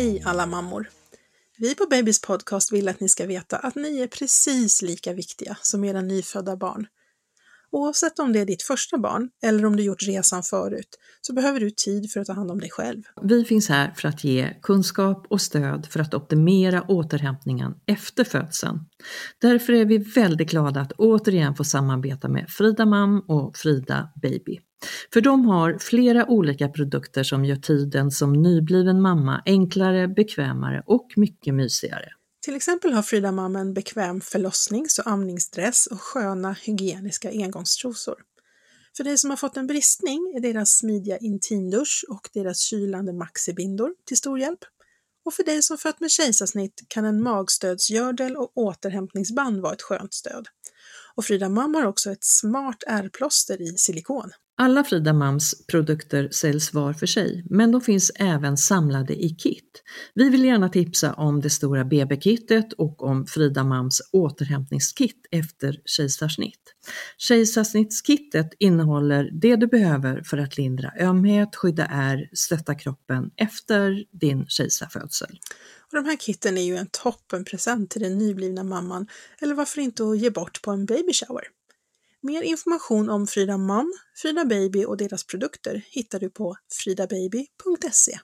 Hej 0.00 0.22
alla 0.24 0.46
mammor! 0.46 0.90
Vi 1.58 1.74
på 1.74 1.86
Babys 1.90 2.20
podcast 2.20 2.72
vill 2.72 2.88
att 2.88 3.00
ni 3.00 3.08
ska 3.08 3.26
veta 3.26 3.56
att 3.56 3.74
ni 3.74 4.00
är 4.00 4.06
precis 4.06 4.82
lika 4.82 5.12
viktiga 5.12 5.56
som 5.62 5.84
era 5.84 6.00
nyfödda 6.00 6.56
barn. 6.56 6.86
Oavsett 7.72 8.18
om 8.18 8.32
det 8.32 8.40
är 8.40 8.46
ditt 8.46 8.62
första 8.62 8.98
barn 8.98 9.28
eller 9.42 9.66
om 9.66 9.76
du 9.76 9.82
gjort 9.82 10.02
resan 10.02 10.42
förut 10.42 10.88
så 11.20 11.32
behöver 11.32 11.60
du 11.60 11.70
tid 11.70 12.12
för 12.12 12.20
att 12.20 12.26
ta 12.26 12.32
hand 12.32 12.50
om 12.50 12.60
dig 12.60 12.70
själv. 12.70 13.02
Vi 13.22 13.44
finns 13.44 13.68
här 13.68 13.92
för 13.96 14.08
att 14.08 14.24
ge 14.24 14.56
kunskap 14.62 15.26
och 15.30 15.40
stöd 15.40 15.86
för 15.90 16.00
att 16.00 16.14
optimera 16.14 16.82
återhämtningen 16.88 17.74
efter 17.86 18.24
födseln. 18.24 18.78
Därför 19.40 19.72
är 19.72 19.84
vi 19.84 19.98
väldigt 19.98 20.50
glada 20.50 20.80
att 20.80 20.92
återigen 20.92 21.54
få 21.54 21.64
samarbeta 21.64 22.28
med 22.28 22.46
Frida 22.48 22.86
Mam 22.86 23.20
och 23.28 23.56
Frida 23.56 24.12
Baby. 24.22 24.58
För 25.12 25.20
de 25.20 25.44
har 25.44 25.78
flera 25.78 26.26
olika 26.26 26.68
produkter 26.68 27.22
som 27.22 27.44
gör 27.44 27.56
tiden 27.56 28.10
som 28.10 28.32
nybliven 28.32 29.00
mamma 29.02 29.42
enklare, 29.46 30.08
bekvämare 30.08 30.82
och 30.86 31.08
mycket 31.16 31.54
mysigare. 31.54 32.08
Till 32.40 32.56
exempel 32.56 32.92
har 32.92 33.02
Frida 33.02 33.32
Mam 33.32 33.56
en 33.56 33.74
bekväm 33.74 34.20
förlossnings 34.20 34.98
och 34.98 35.06
amningsdress 35.06 35.86
och 35.86 36.00
sköna 36.00 36.52
hygieniska 36.52 37.30
engångstrosor. 37.30 38.16
För 38.96 39.04
dig 39.04 39.18
som 39.18 39.30
har 39.30 39.36
fått 39.36 39.56
en 39.56 39.66
bristning 39.66 40.34
är 40.36 40.40
deras 40.40 40.70
smidiga 40.70 41.18
intimdusch 41.18 42.04
och 42.08 42.28
deras 42.32 42.60
kylande 42.60 43.12
maxibindor 43.12 43.94
till 44.06 44.16
stor 44.16 44.38
hjälp. 44.38 44.58
Och 45.24 45.34
för 45.34 45.44
dig 45.44 45.62
som 45.62 45.78
fött 45.78 46.00
med 46.00 46.10
kejsarsnitt 46.10 46.84
kan 46.88 47.04
en 47.04 47.22
magstödsgördel 47.22 48.36
och 48.36 48.52
återhämtningsband 48.54 49.60
vara 49.62 49.74
ett 49.74 49.82
skönt 49.82 50.14
stöd. 50.14 50.48
Och 51.14 51.24
Frida 51.24 51.48
Mam 51.48 51.74
har 51.74 51.86
också 51.86 52.10
ett 52.10 52.24
smart 52.24 52.82
ärrplåster 52.86 53.62
i 53.62 53.78
silikon. 53.78 54.30
Alla 54.62 54.84
Frida 54.84 55.12
Mams 55.12 55.66
produkter 55.66 56.28
säljs 56.30 56.74
var 56.74 56.92
för 56.92 57.06
sig, 57.06 57.44
men 57.50 57.72
de 57.72 57.80
finns 57.80 58.12
även 58.14 58.56
samlade 58.56 59.24
i 59.24 59.28
kit. 59.28 59.82
Vi 60.14 60.28
vill 60.28 60.44
gärna 60.44 60.68
tipsa 60.68 61.12
om 61.12 61.40
det 61.40 61.50
stora 61.50 61.84
BB-kittet 61.84 62.72
och 62.72 63.02
om 63.02 63.26
Frida 63.26 63.64
Mams 63.64 64.00
återhämtningskit 64.12 65.26
efter 65.30 65.80
kejsarsnitt. 65.84 66.74
Kejsarsnittskittet 67.18 68.50
innehåller 68.58 69.30
det 69.32 69.56
du 69.56 69.66
behöver 69.66 70.22
för 70.22 70.38
att 70.38 70.56
lindra 70.56 70.92
ömhet, 71.00 71.56
skydda 71.56 71.86
ärr, 71.86 72.30
stötta 72.32 72.74
kroppen 72.74 73.30
efter 73.36 74.04
din 74.20 74.46
kejsarfödsel. 74.46 75.38
Och 75.92 75.96
de 75.96 76.04
här 76.04 76.16
kitten 76.16 76.58
är 76.58 76.62
ju 76.62 76.76
en 76.76 76.88
toppenpresent 76.90 77.90
till 77.90 78.02
den 78.02 78.18
nyblivna 78.18 78.64
mamman, 78.64 79.06
eller 79.40 79.54
varför 79.54 79.80
inte 79.80 80.04
att 80.04 80.18
ge 80.18 80.30
bort 80.30 80.62
på 80.62 80.70
en 80.70 80.86
baby 80.86 81.12
shower. 81.12 81.44
Mer 82.22 82.42
information 82.42 83.10
om 83.10 83.26
Frida 83.26 83.56
Mam, 83.56 83.92
Frida 84.22 84.44
Baby 84.44 84.84
och 84.84 84.96
deras 84.96 85.26
produkter 85.26 85.82
hittar 85.90 86.20
du 86.20 86.30
på 86.30 86.56
fridababy.se. 86.84 88.18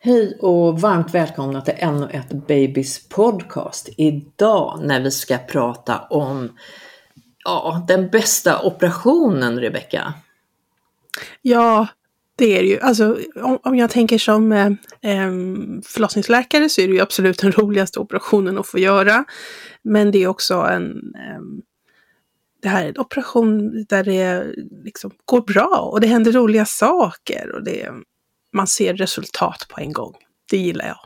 Hej 0.00 0.38
och 0.40 0.80
varmt 0.80 1.14
välkomna 1.14 1.60
till 1.60 1.74
ännu 1.76 2.08
ett 2.10 2.46
Babys 2.46 3.08
podcast. 3.08 3.88
Idag 3.96 4.80
när 4.82 5.00
vi 5.00 5.10
ska 5.10 5.38
prata 5.38 5.98
om 5.98 6.58
ja, 7.44 7.84
den 7.88 8.08
bästa 8.08 8.62
operationen, 8.62 9.60
Rebecka. 9.60 10.14
Ja, 11.42 11.88
det 12.38 12.58
är 12.58 12.62
det 12.62 12.68
ju. 12.68 12.80
Alltså, 12.80 13.18
om, 13.36 13.58
om 13.62 13.76
jag 13.76 13.90
tänker 13.90 14.18
som 14.18 14.52
eh, 14.52 14.70
förlossningsläkare 15.84 16.68
så 16.68 16.80
är 16.80 16.88
det 16.88 16.94
ju 16.94 17.00
absolut 17.00 17.38
den 17.38 17.52
roligaste 17.56 18.00
operationen 18.00 18.58
att 18.58 18.66
få 18.66 18.78
göra. 18.78 19.24
Men 19.82 20.10
det 20.10 20.22
är 20.22 20.26
också 20.26 20.54
en, 20.54 20.90
eh, 21.14 21.40
det 22.62 22.68
här 22.68 22.84
är 22.84 22.88
en 22.88 22.98
operation 22.98 23.84
där 23.88 24.04
det 24.04 24.46
liksom 24.84 25.10
går 25.24 25.40
bra 25.40 25.90
och 25.92 26.00
det 26.00 26.06
händer 26.06 26.32
roliga 26.32 26.64
saker 26.64 27.52
och 27.54 27.64
det, 27.64 27.88
man 28.52 28.66
ser 28.66 28.94
resultat 28.94 29.66
på 29.68 29.80
en 29.80 29.92
gång. 29.92 30.14
Det 30.50 30.56
gillar 30.56 30.86
jag. 30.86 30.98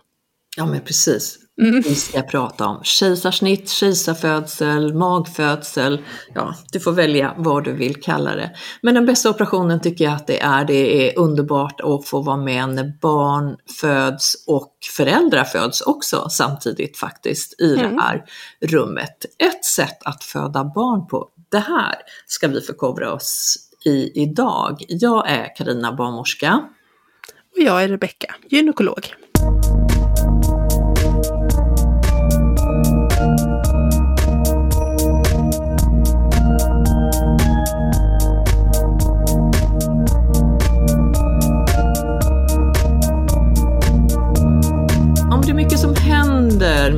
Ja 0.57 0.67
men 0.67 0.81
precis. 0.81 1.39
Mm. 1.61 1.81
Vi 1.81 1.95
ska 1.95 2.23
prata 2.23 2.67
om 2.67 2.81
kejsarsnitt, 2.85 3.69
kejsarfödsel, 3.69 4.95
magfödsel. 4.95 6.05
Ja, 6.35 6.55
du 6.73 6.81
får 6.81 6.93
välja 6.93 7.35
vad 7.37 7.65
du 7.65 7.73
vill 7.73 8.03
kalla 8.03 8.37
det. 8.37 8.51
Men 8.83 8.95
den 8.95 9.07
bästa 9.07 9.31
operationen 9.31 9.81
tycker 9.81 10.05
jag 10.05 10.15
att 10.15 10.27
det 10.27 10.41
är. 10.41 10.65
Det 10.65 11.09
är 11.09 11.19
underbart 11.19 11.81
att 11.81 12.09
få 12.09 12.23
vara 12.23 12.37
med 12.37 12.69
när 12.69 12.93
barn 13.01 13.57
föds 13.81 14.45
och 14.47 14.73
föräldrar 14.97 15.45
föds 15.45 15.81
också 15.81 16.29
samtidigt 16.31 16.99
faktiskt 16.99 17.61
i 17.61 17.75
mm. 17.75 17.97
det 17.97 18.03
här 18.03 18.25
rummet. 18.61 19.27
Ett 19.39 19.65
sätt 19.65 19.99
att 20.05 20.25
föda 20.25 20.65
barn 20.65 21.07
på. 21.07 21.29
Det 21.51 21.59
här 21.59 21.95
ska 22.27 22.49
vi 22.49 22.61
förkovra 22.61 23.13
oss 23.13 23.57
i 23.85 24.23
idag. 24.23 24.85
Jag 24.89 25.31
är 25.31 25.57
Karina 25.57 25.93
barnmorska. 25.93 26.65
Och 27.57 27.63
jag 27.63 27.85
är 27.85 27.89
Rebecka, 27.89 28.35
gynekolog. 28.51 29.15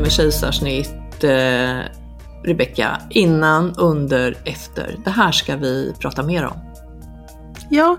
Med 0.04 0.12
kejsarsnitt, 0.12 1.24
eh, 1.24 1.80
Rebecka, 2.42 3.00
innan, 3.10 3.74
under, 3.78 4.36
efter? 4.44 4.96
Det 5.04 5.10
här 5.10 5.32
ska 5.32 5.56
vi 5.56 5.94
prata 5.98 6.22
mer 6.22 6.44
om. 6.44 6.56
Ja, 7.70 7.96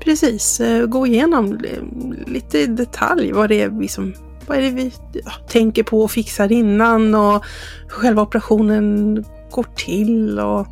precis. 0.00 0.60
Eh, 0.60 0.86
gå 0.86 1.06
igenom 1.06 1.52
eh, 1.52 2.32
lite 2.32 2.58
i 2.58 2.66
detalj 2.66 3.32
vad 3.32 3.48
det 3.48 3.62
är 3.62 3.68
vi, 3.68 3.88
som, 3.88 4.14
vad 4.46 4.58
är 4.58 4.62
det 4.62 4.70
vi 4.70 4.92
ja, 5.12 5.30
tänker 5.48 5.82
på 5.82 6.00
och 6.00 6.10
fixar 6.10 6.52
innan 6.52 7.14
och 7.14 7.44
hur 7.82 7.88
själva 7.88 8.22
operationen 8.22 9.24
går 9.50 9.66
till 9.76 10.40
och, 10.40 10.66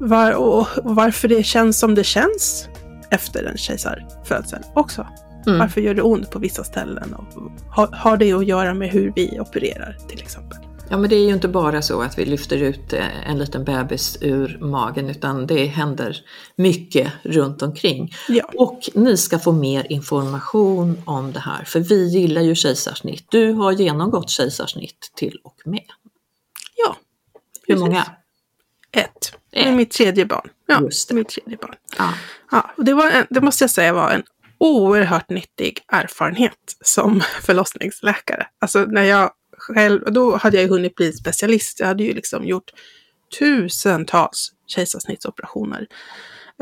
var, 0.00 0.32
och 0.32 0.66
varför 0.82 1.28
det 1.28 1.42
känns 1.42 1.78
som 1.78 1.94
det 1.94 2.04
känns 2.04 2.68
efter 3.10 3.44
en 3.44 3.56
kejsarfödsel 3.56 4.62
också. 4.74 5.06
Mm. 5.46 5.58
Varför 5.58 5.80
gör 5.80 5.94
det 5.94 6.02
ont 6.02 6.30
på 6.30 6.38
vissa 6.38 6.64
ställen? 6.64 7.14
Och 7.14 7.52
har, 7.70 7.86
har 7.86 8.16
det 8.16 8.32
att 8.32 8.46
göra 8.46 8.74
med 8.74 8.90
hur 8.90 9.12
vi 9.16 9.40
opererar 9.40 9.96
till 10.08 10.20
exempel? 10.20 10.58
Ja 10.88 10.96
men 10.96 11.10
det 11.10 11.16
är 11.16 11.26
ju 11.26 11.34
inte 11.34 11.48
bara 11.48 11.82
så 11.82 12.02
att 12.02 12.18
vi 12.18 12.24
lyfter 12.24 12.56
ut 12.56 12.92
eh, 12.92 13.30
en 13.30 13.38
liten 13.38 13.64
bebis 13.64 14.18
ur 14.20 14.58
magen 14.60 15.10
utan 15.10 15.46
det 15.46 15.64
händer 15.66 16.16
mycket 16.56 17.12
runt 17.22 17.62
omkring. 17.62 18.12
Ja. 18.28 18.44
Och 18.56 18.80
ni 18.94 19.16
ska 19.16 19.38
få 19.38 19.52
mer 19.52 19.92
information 19.92 21.02
om 21.04 21.32
det 21.32 21.40
här 21.40 21.64
för 21.64 21.80
vi 21.80 22.08
gillar 22.08 22.42
ju 22.42 22.54
kejsarsnitt. 22.54 23.26
Du 23.30 23.52
har 23.52 23.72
genomgått 23.72 24.30
kejsarsnitt 24.30 25.12
till 25.16 25.38
och 25.44 25.56
med. 25.64 25.86
Ja. 26.76 26.96
Hur 27.66 27.76
många? 27.76 28.06
Ett. 28.92 29.32
Är 29.52 29.72
mitt 29.72 29.90
tredje 29.90 30.26
barn. 30.26 30.48
Ja, 30.66 30.80
Just 30.82 31.08
det. 31.08 31.14
mitt 31.14 31.28
tredje 31.28 31.56
barn. 31.56 31.74
Ja. 31.98 32.14
Ja, 32.50 32.70
och 32.76 32.84
det, 32.84 32.94
var 32.94 33.10
en, 33.10 33.26
det 33.30 33.40
måste 33.40 33.64
jag 33.64 33.70
säga 33.70 33.92
var 33.92 34.10
en 34.10 34.22
oerhört 34.58 35.30
nyttig 35.30 35.80
erfarenhet 35.88 36.76
som 36.84 37.20
förlossningsläkare. 37.42 38.46
Alltså 38.58 38.84
när 38.84 39.02
jag 39.02 39.30
själv, 39.58 40.12
då 40.12 40.36
hade 40.36 40.56
jag 40.56 40.64
ju 40.64 40.70
hunnit 40.70 40.94
bli 40.94 41.12
specialist. 41.12 41.80
Jag 41.80 41.86
hade 41.86 42.02
ju 42.04 42.14
liksom 42.14 42.44
gjort 42.44 42.70
tusentals 43.38 44.52
kejsarsnittsoperationer. 44.66 45.86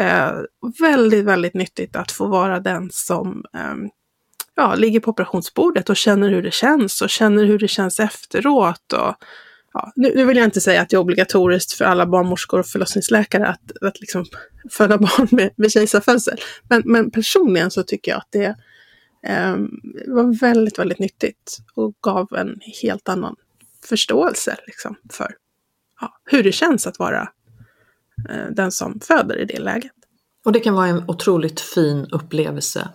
Eh, 0.00 0.32
väldigt, 0.80 1.24
väldigt 1.24 1.54
nyttigt 1.54 1.96
att 1.96 2.12
få 2.12 2.26
vara 2.26 2.60
den 2.60 2.90
som 2.92 3.44
eh, 3.54 3.74
ja, 4.54 4.74
ligger 4.74 5.00
på 5.00 5.10
operationsbordet 5.10 5.90
och 5.90 5.96
känner 5.96 6.28
hur 6.28 6.42
det 6.42 6.54
känns 6.54 7.02
och 7.02 7.10
känner 7.10 7.44
hur 7.44 7.58
det 7.58 7.68
känns 7.68 8.00
efteråt. 8.00 8.92
Och, 8.92 9.14
ja, 9.72 9.92
nu, 9.96 10.12
nu, 10.14 10.24
vill 10.24 10.36
jag 10.36 10.44
inte 10.44 10.60
säga 10.60 10.82
att 10.82 10.88
det 10.88 10.96
är 10.96 11.00
obligatoriskt 11.00 11.72
för 11.72 11.84
alla 11.84 12.06
barnmorskor 12.06 12.60
och 12.60 12.66
förlossningsläkare 12.66 13.48
att, 13.48 13.82
att 13.82 14.00
liksom 14.00 14.24
föda 14.70 14.98
barn 14.98 15.28
med, 15.30 15.50
med 15.56 15.72
kejsarfödsel. 15.72 16.38
Men, 16.68 16.82
men 16.84 17.10
personligen 17.10 17.70
så 17.70 17.82
tycker 17.82 18.10
jag 18.12 18.18
att 18.18 18.28
det 18.30 18.56
eh, 19.26 19.56
var 20.06 20.40
väldigt, 20.40 20.78
väldigt 20.78 20.98
nyttigt 20.98 21.58
och 21.74 21.94
gav 22.00 22.28
en 22.32 22.60
helt 22.82 23.08
annan 23.08 23.36
förståelse 23.84 24.56
liksom, 24.66 24.96
för 25.12 25.34
ja, 26.00 26.14
hur 26.24 26.42
det 26.42 26.52
känns 26.52 26.86
att 26.86 26.98
vara 26.98 27.28
eh, 28.30 28.46
den 28.50 28.72
som 28.72 29.00
föder 29.00 29.38
i 29.38 29.44
det 29.44 29.58
läget. 29.58 29.92
Och 30.44 30.52
det 30.52 30.60
kan 30.60 30.74
vara 30.74 30.86
en 30.86 31.04
otroligt 31.08 31.60
fin 31.60 32.06
upplevelse. 32.12 32.88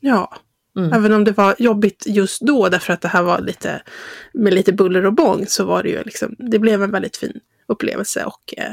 Ja, 0.00 0.36
Mm. 0.76 0.92
Även 0.92 1.12
om 1.12 1.24
det 1.24 1.32
var 1.32 1.54
jobbigt 1.58 2.04
just 2.06 2.40
då 2.40 2.68
därför 2.68 2.92
att 2.92 3.00
det 3.00 3.08
här 3.08 3.22
var 3.22 3.40
lite 3.40 3.82
med 4.32 4.54
lite 4.54 4.72
buller 4.72 5.06
och 5.06 5.12
bång 5.12 5.46
så 5.46 5.64
var 5.64 5.82
det 5.82 5.88
ju 5.88 6.02
liksom, 6.02 6.36
det 6.38 6.58
blev 6.58 6.82
en 6.82 6.90
väldigt 6.90 7.16
fin 7.16 7.40
upplevelse 7.68 8.24
och 8.24 8.54
eh, 8.56 8.72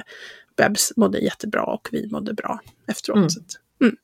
Bebs 0.58 0.94
mådde 0.96 1.20
jättebra 1.20 1.64
och 1.64 1.90
vi 1.92 2.08
mådde 2.12 2.34
bra 2.34 2.60
efteråt. 2.88 3.18
Mm. 3.18 3.30
mm. 3.82 3.96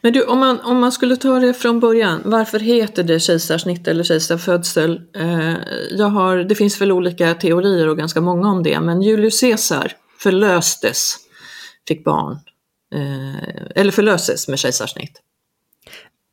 Men 0.00 0.12
du, 0.12 0.24
om 0.24 0.38
man, 0.38 0.60
om 0.60 0.80
man 0.80 0.92
skulle 0.92 1.16
ta 1.16 1.38
det 1.38 1.54
från 1.54 1.80
början, 1.80 2.22
varför 2.24 2.58
heter 2.58 3.02
det 3.02 3.20
kejsarsnitt 3.20 3.88
eller 3.88 4.04
kejsarfödsel? 4.04 5.00
Eh, 5.16 5.54
jag 5.90 6.06
har, 6.06 6.36
det 6.36 6.54
finns 6.54 6.80
väl 6.80 6.92
olika 6.92 7.34
teorier 7.34 7.88
och 7.88 7.96
ganska 7.96 8.20
många 8.20 8.48
om 8.48 8.62
det, 8.62 8.80
men 8.80 9.02
Julius 9.02 9.40
Caesar 9.40 9.92
förlöstes, 10.18 11.16
fick 11.88 12.04
barn, 12.04 12.38
eh, 12.94 13.72
eller 13.74 13.92
förlöses 13.92 14.48
med 14.48 14.58
kejsarsnitt. 14.58 15.22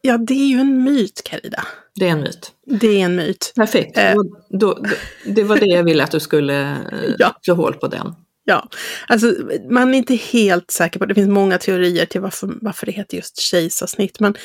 Ja, 0.05 0.17
det 0.17 0.33
är 0.33 0.47
ju 0.47 0.59
en 0.59 0.83
myt, 0.83 1.21
Carida. 1.25 1.63
Det 1.95 2.07
är 2.07 2.11
en 2.11 2.21
myt. 2.21 2.51
Det 2.65 2.87
är 2.87 3.05
en 3.05 3.15
myt. 3.15 3.53
Perfekt. 3.55 3.97
Eh. 3.97 4.13
Då, 4.13 4.23
då, 4.49 4.77
det 5.25 5.43
var 5.43 5.57
det 5.57 5.65
jag 5.65 5.83
ville 5.83 6.03
att 6.03 6.11
du 6.11 6.19
skulle 6.19 6.71
eh, 6.71 7.13
ja. 7.17 7.37
slå 7.41 7.55
hål 7.55 7.73
på 7.73 7.87
den. 7.87 8.15
Ja, 8.45 8.69
alltså 9.07 9.35
man 9.69 9.93
är 9.93 9.97
inte 9.97 10.15
helt 10.15 10.71
säker 10.71 10.99
på, 10.99 11.05
det 11.05 11.15
finns 11.15 11.29
många 11.29 11.57
teorier 11.57 12.05
till 12.05 12.21
varför, 12.21 12.53
varför 12.61 12.85
det 12.85 12.91
heter 12.91 13.17
just 13.17 13.37
kejsarsnitt, 13.37 14.19
men 14.19 14.35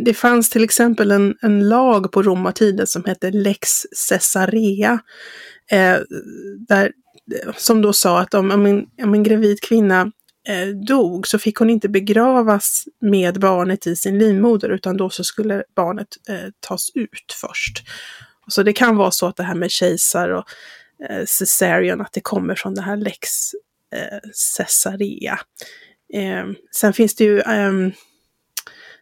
det 0.00 0.14
fanns 0.14 0.50
till 0.50 0.64
exempel 0.64 1.10
en, 1.10 1.36
en 1.42 1.68
lag 1.68 2.12
på 2.12 2.22
romartiden 2.22 2.86
som 2.86 3.04
hette 3.04 3.30
Lex 3.30 3.68
Caesarea, 4.08 4.98
eh, 5.70 5.96
där, 6.68 6.92
som 7.56 7.82
då 7.82 7.92
sa 7.92 8.20
att 8.20 8.34
om, 8.34 8.50
om, 8.50 8.66
en, 8.66 8.86
om 9.02 9.14
en 9.14 9.22
gravid 9.22 9.60
kvinna 9.60 10.00
eh, 10.00 10.08
dog 10.86 11.26
så 11.26 11.38
fick 11.38 11.56
hon 11.56 11.70
inte 11.70 11.88
begravas 11.88 12.84
med 13.00 13.40
barnet 13.40 13.86
i 13.86 13.96
sin 13.96 14.18
livmoder 14.18 14.68
utan 14.68 14.96
då 14.96 15.10
så 15.10 15.24
skulle 15.24 15.64
barnet 15.76 16.08
eh, 16.28 16.50
tas 16.60 16.90
ut 16.94 17.36
först. 17.40 17.82
Så 18.48 18.62
det 18.62 18.72
kan 18.72 18.96
vara 18.96 19.10
så 19.10 19.26
att 19.26 19.36
det 19.36 19.42
här 19.42 19.54
med 19.54 19.70
kejsar 19.70 20.28
och 20.28 20.44
eh, 21.10 21.24
cesarean, 21.24 22.00
att 22.00 22.12
det 22.12 22.20
kommer 22.20 22.54
från 22.54 22.74
det 22.74 22.82
här 22.82 22.96
lex 22.96 23.28
eh, 23.94 24.30
Caesarea. 24.56 25.38
Eh, 26.14 26.44
sen 26.74 26.92
finns 26.92 27.14
det 27.14 27.24
ju 27.24 27.40
eh, 27.40 27.72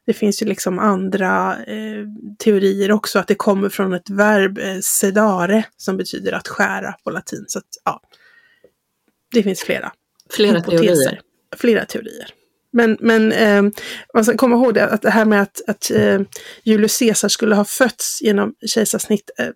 det 0.06 0.12
finns 0.12 0.42
ju 0.42 0.46
liksom 0.46 0.78
andra 0.78 1.56
eh, 1.64 2.04
teorier 2.38 2.92
också, 2.92 3.18
att 3.18 3.28
det 3.28 3.34
kommer 3.34 3.68
från 3.68 3.92
ett 3.92 4.10
verb, 4.10 4.58
eh, 4.58 4.78
sedare, 4.82 5.64
som 5.76 5.96
betyder 5.96 6.32
att 6.32 6.48
skära 6.48 6.94
på 7.04 7.10
latin. 7.10 7.44
Så 7.48 7.58
att, 7.58 7.68
ja, 7.84 8.00
det 9.32 9.42
finns 9.42 9.60
flera. 9.60 9.92
Flera 10.30 10.60
teorier 10.60 11.20
flera 11.56 11.84
teorier. 11.84 12.30
Men, 12.72 12.96
men 13.00 13.32
eh, 13.32 13.62
man 14.14 14.24
ska 14.24 14.36
komma 14.36 14.56
ihåg 14.56 14.74
det, 14.74 14.88
att 14.88 15.02
det 15.02 15.10
här 15.10 15.24
med 15.24 15.42
att, 15.42 15.60
att 15.66 15.90
eh, 15.90 16.20
Julius 16.62 16.98
Caesar 16.98 17.28
skulle 17.28 17.54
ha 17.54 17.64
fötts 17.64 18.22
genom 18.22 18.54
kejsarsnitt. 18.66 19.30
Eh, 19.38 19.48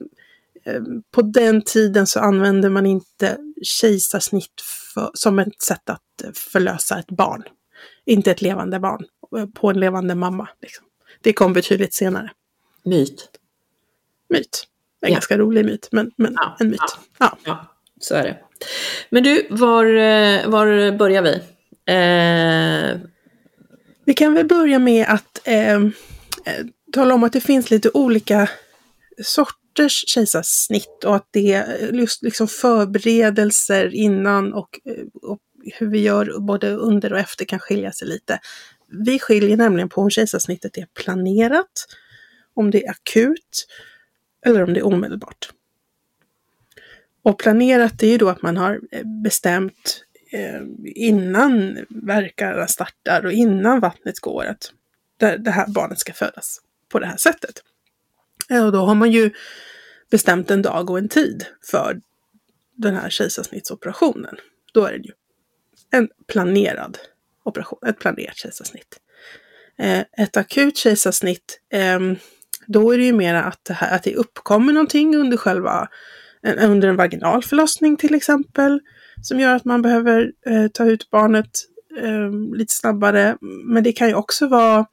på 1.11 1.23
den 1.23 1.62
tiden 1.62 2.06
så 2.06 2.21
använde 2.21 2.71
man 2.71 2.87
inte 2.87 3.37
kejsarsnitt 3.62 4.61
för, 4.95 5.11
som 5.15 5.39
ett 5.39 5.62
sätt 5.62 5.91
att 5.91 6.03
förlösa 6.35 6.99
ett 6.99 7.11
barn. 7.11 7.43
Inte 8.05 8.31
ett 8.31 8.43
levande 8.43 8.81
barn 8.81 9.05
eh, 9.37 9.47
på 9.47 9.71
en 9.71 9.81
levande 9.81 10.15
mamma. 10.15 10.49
Liksom. 10.62 10.85
Det 11.23 11.33
kom 11.33 11.53
betydligt 11.53 11.94
senare. 11.94 12.31
Myt. 12.85 13.31
Myt. 14.29 14.67
En 15.01 15.09
ja. 15.09 15.15
ganska 15.15 15.39
rolig 15.39 15.65
myt, 15.65 15.89
men, 15.93 16.11
men 16.17 16.33
ja, 16.37 16.56
en 16.61 16.69
myt. 16.69 16.79
Ja. 16.81 16.97
ja. 17.19 17.39
ja, 17.44 17.67
så 18.01 18.15
är 18.15 18.23
det. 18.23 18.39
Men 19.11 19.23
du, 19.23 19.47
var, 19.51 19.85
eh, 19.85 20.49
var 20.49 20.97
börjar 20.99 21.23
vi? 21.23 21.43
Eh... 21.88 23.00
Vi 24.08 24.14
kan 24.14 24.35
väl 24.35 24.46
börja 24.46 24.79
med 24.79 25.06
att 25.08 25.40
eh, 25.44 25.75
eh, 25.75 25.81
tala 26.93 27.14
om 27.14 27.25
att 27.25 27.32
det 27.32 27.40
finns 27.40 27.70
lite 27.70 27.90
olika 27.94 28.50
sorters 29.23 30.05
kejsarsnitt 30.06 31.05
och 31.05 31.17
att 31.17 31.29
det 31.31 31.55
eh, 31.55 31.61
är 31.61 31.93
just 31.93 32.23
liksom 32.23 32.49
förberedelser 32.49 33.94
innan 33.94 34.55
och, 34.55 34.81
eh, 34.85 35.05
och 35.23 35.38
hur 35.79 35.87
vi 35.87 35.99
gör 35.99 36.38
både 36.40 36.70
under 36.70 37.12
och 37.12 37.19
efter 37.19 37.44
kan 37.44 37.58
skilja 37.58 37.93
sig 37.93 38.08
lite. 38.08 38.41
Vi 39.06 39.19
skiljer 39.19 39.56
nämligen 39.56 39.88
på 39.88 40.00
om 40.00 40.11
kejsarsnittet 40.11 40.79
är 40.79 40.87
planerat, 40.94 41.87
om 42.55 42.70
det 42.70 42.87
är 42.87 42.91
akut 42.91 43.67
eller 44.46 44.62
om 44.62 44.75
det 44.75 44.81
är 44.81 44.87
omedelbart. 44.87 45.49
Och 47.23 47.38
planerat 47.38 48.02
är 48.02 48.06
ju 48.06 48.19
då 48.19 48.29
att 48.29 48.43
man 48.43 48.56
har 48.56 48.81
bestämt 49.23 50.05
Eh, 50.31 50.63
innan 50.85 51.79
verkarna 51.89 52.67
startar 52.67 53.27
och 53.27 53.33
innan 53.33 53.81
vattnet 53.81 54.21
går 54.21 54.45
att 54.45 54.73
det, 55.19 55.51
här 55.51 55.67
barnet 55.69 55.99
ska 55.99 56.13
födas 56.13 56.61
på 56.89 56.99
det 56.99 57.07
här 57.07 57.17
sättet. 57.17 57.63
Eh, 58.51 58.67
och 58.67 58.73
då 58.73 58.79
har 58.79 58.95
man 58.95 59.11
ju 59.11 59.31
bestämt 60.11 60.51
en 60.51 60.63
dag 60.63 60.91
och 60.91 60.99
en 60.99 61.09
tid 61.09 61.47
för 61.63 62.01
den 62.77 62.95
här 62.95 63.11
kejsarsnittsoperationen. 63.11 64.37
Då 64.73 64.85
är 64.85 64.93
det 64.93 65.05
ju 65.05 65.13
en 65.91 66.09
planerad 66.27 66.99
operation, 67.45 67.79
ett 67.87 67.99
planerat 67.99 68.37
kejsarsnitt. 68.37 69.01
Eh, 69.79 70.05
ett 70.13 70.37
akut 70.37 70.77
kejsarsnitt, 70.77 71.61
eh, 71.73 72.01
då 72.67 72.93
är 72.93 72.99
det 72.99 73.05
ju 73.05 73.13
mera 73.13 73.45
att 73.45 73.65
det, 73.65 73.75
här, 73.75 73.97
att 73.97 74.03
det 74.03 74.15
uppkommer 74.15 74.73
någonting 74.73 75.17
under 75.17 75.37
själva, 75.37 75.89
under 76.43 76.89
en 76.89 76.97
vaginal 76.97 77.43
förlossning 77.43 77.97
till 77.97 78.15
exempel 78.15 78.81
som 79.23 79.41
gör 79.41 79.56
att 79.56 79.65
man 79.65 79.82
behöver 79.82 80.32
eh, 80.47 80.69
ta 80.69 80.85
ut 80.85 81.11
barnet 81.11 81.50
eh, 81.99 82.56
lite 82.56 82.75
snabbare. 82.75 83.37
Men 83.41 83.82
det 83.82 83.93
kan 83.93 84.09
ju 84.09 84.15
också 84.15 84.47
vara 84.47 84.87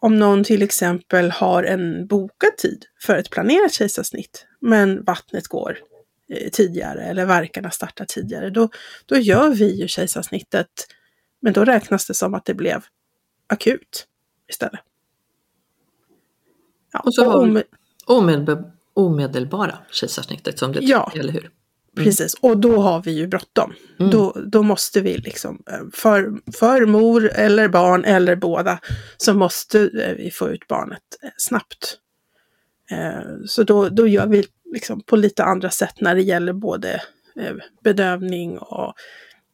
om 0.00 0.18
någon 0.18 0.44
till 0.44 0.62
exempel 0.62 1.30
har 1.30 1.62
en 1.62 2.06
bokad 2.06 2.56
tid 2.56 2.84
för 3.00 3.16
ett 3.16 3.30
planerat 3.30 3.72
kejsarsnitt, 3.72 4.46
men 4.60 5.04
vattnet 5.04 5.48
går 5.48 5.78
eh, 6.32 6.50
tidigare 6.50 7.02
eller 7.02 7.26
verkarna 7.26 7.70
startar 7.70 8.04
tidigare, 8.04 8.50
då, 8.50 8.68
då 9.06 9.16
gör 9.16 9.50
vi 9.50 9.80
ju 9.80 9.88
kejsarsnittet, 9.88 10.68
men 11.40 11.52
då 11.52 11.64
räknas 11.64 12.06
det 12.06 12.14
som 12.14 12.34
att 12.34 12.44
det 12.44 12.54
blev 12.54 12.84
akut 13.46 14.06
istället. 14.48 14.80
Ja, 16.92 17.00
och 17.00 17.14
så 17.14 17.24
har 17.24 17.46
vi 17.46 17.62
omedelbara, 18.06 18.72
omedelbara 18.94 19.78
kejsarsnittet 19.90 20.58
som 20.58 20.72
det 20.72 20.80
ja, 20.82 21.12
eller 21.14 21.32
hur? 21.32 21.50
Mm. 21.96 22.04
Precis, 22.04 22.34
och 22.34 22.56
då 22.58 22.80
har 22.80 23.02
vi 23.02 23.10
ju 23.10 23.26
bråttom. 23.26 23.74
Mm. 23.98 24.10
Då, 24.10 24.36
då 24.46 24.62
måste 24.62 25.00
vi 25.00 25.18
liksom, 25.18 25.62
eh, 25.70 25.80
för, 25.92 26.32
för 26.52 26.86
mor 26.86 27.30
eller 27.32 27.68
barn 27.68 28.04
eller 28.04 28.36
båda, 28.36 28.80
så 29.16 29.34
måste 29.34 29.80
eh, 29.80 30.16
vi 30.16 30.30
få 30.30 30.48
ut 30.50 30.68
barnet 30.68 31.02
eh, 31.22 31.30
snabbt. 31.36 31.96
Så 33.46 33.62
då, 33.62 33.88
då 33.88 34.06
gör 34.06 34.26
vi 34.26 34.44
liksom 34.72 35.00
på 35.00 35.16
lite 35.16 35.44
andra 35.44 35.70
sätt 35.70 36.00
när 36.00 36.14
det 36.14 36.22
gäller 36.22 36.52
både 36.52 37.02
bedövning 37.82 38.58
och 38.58 38.94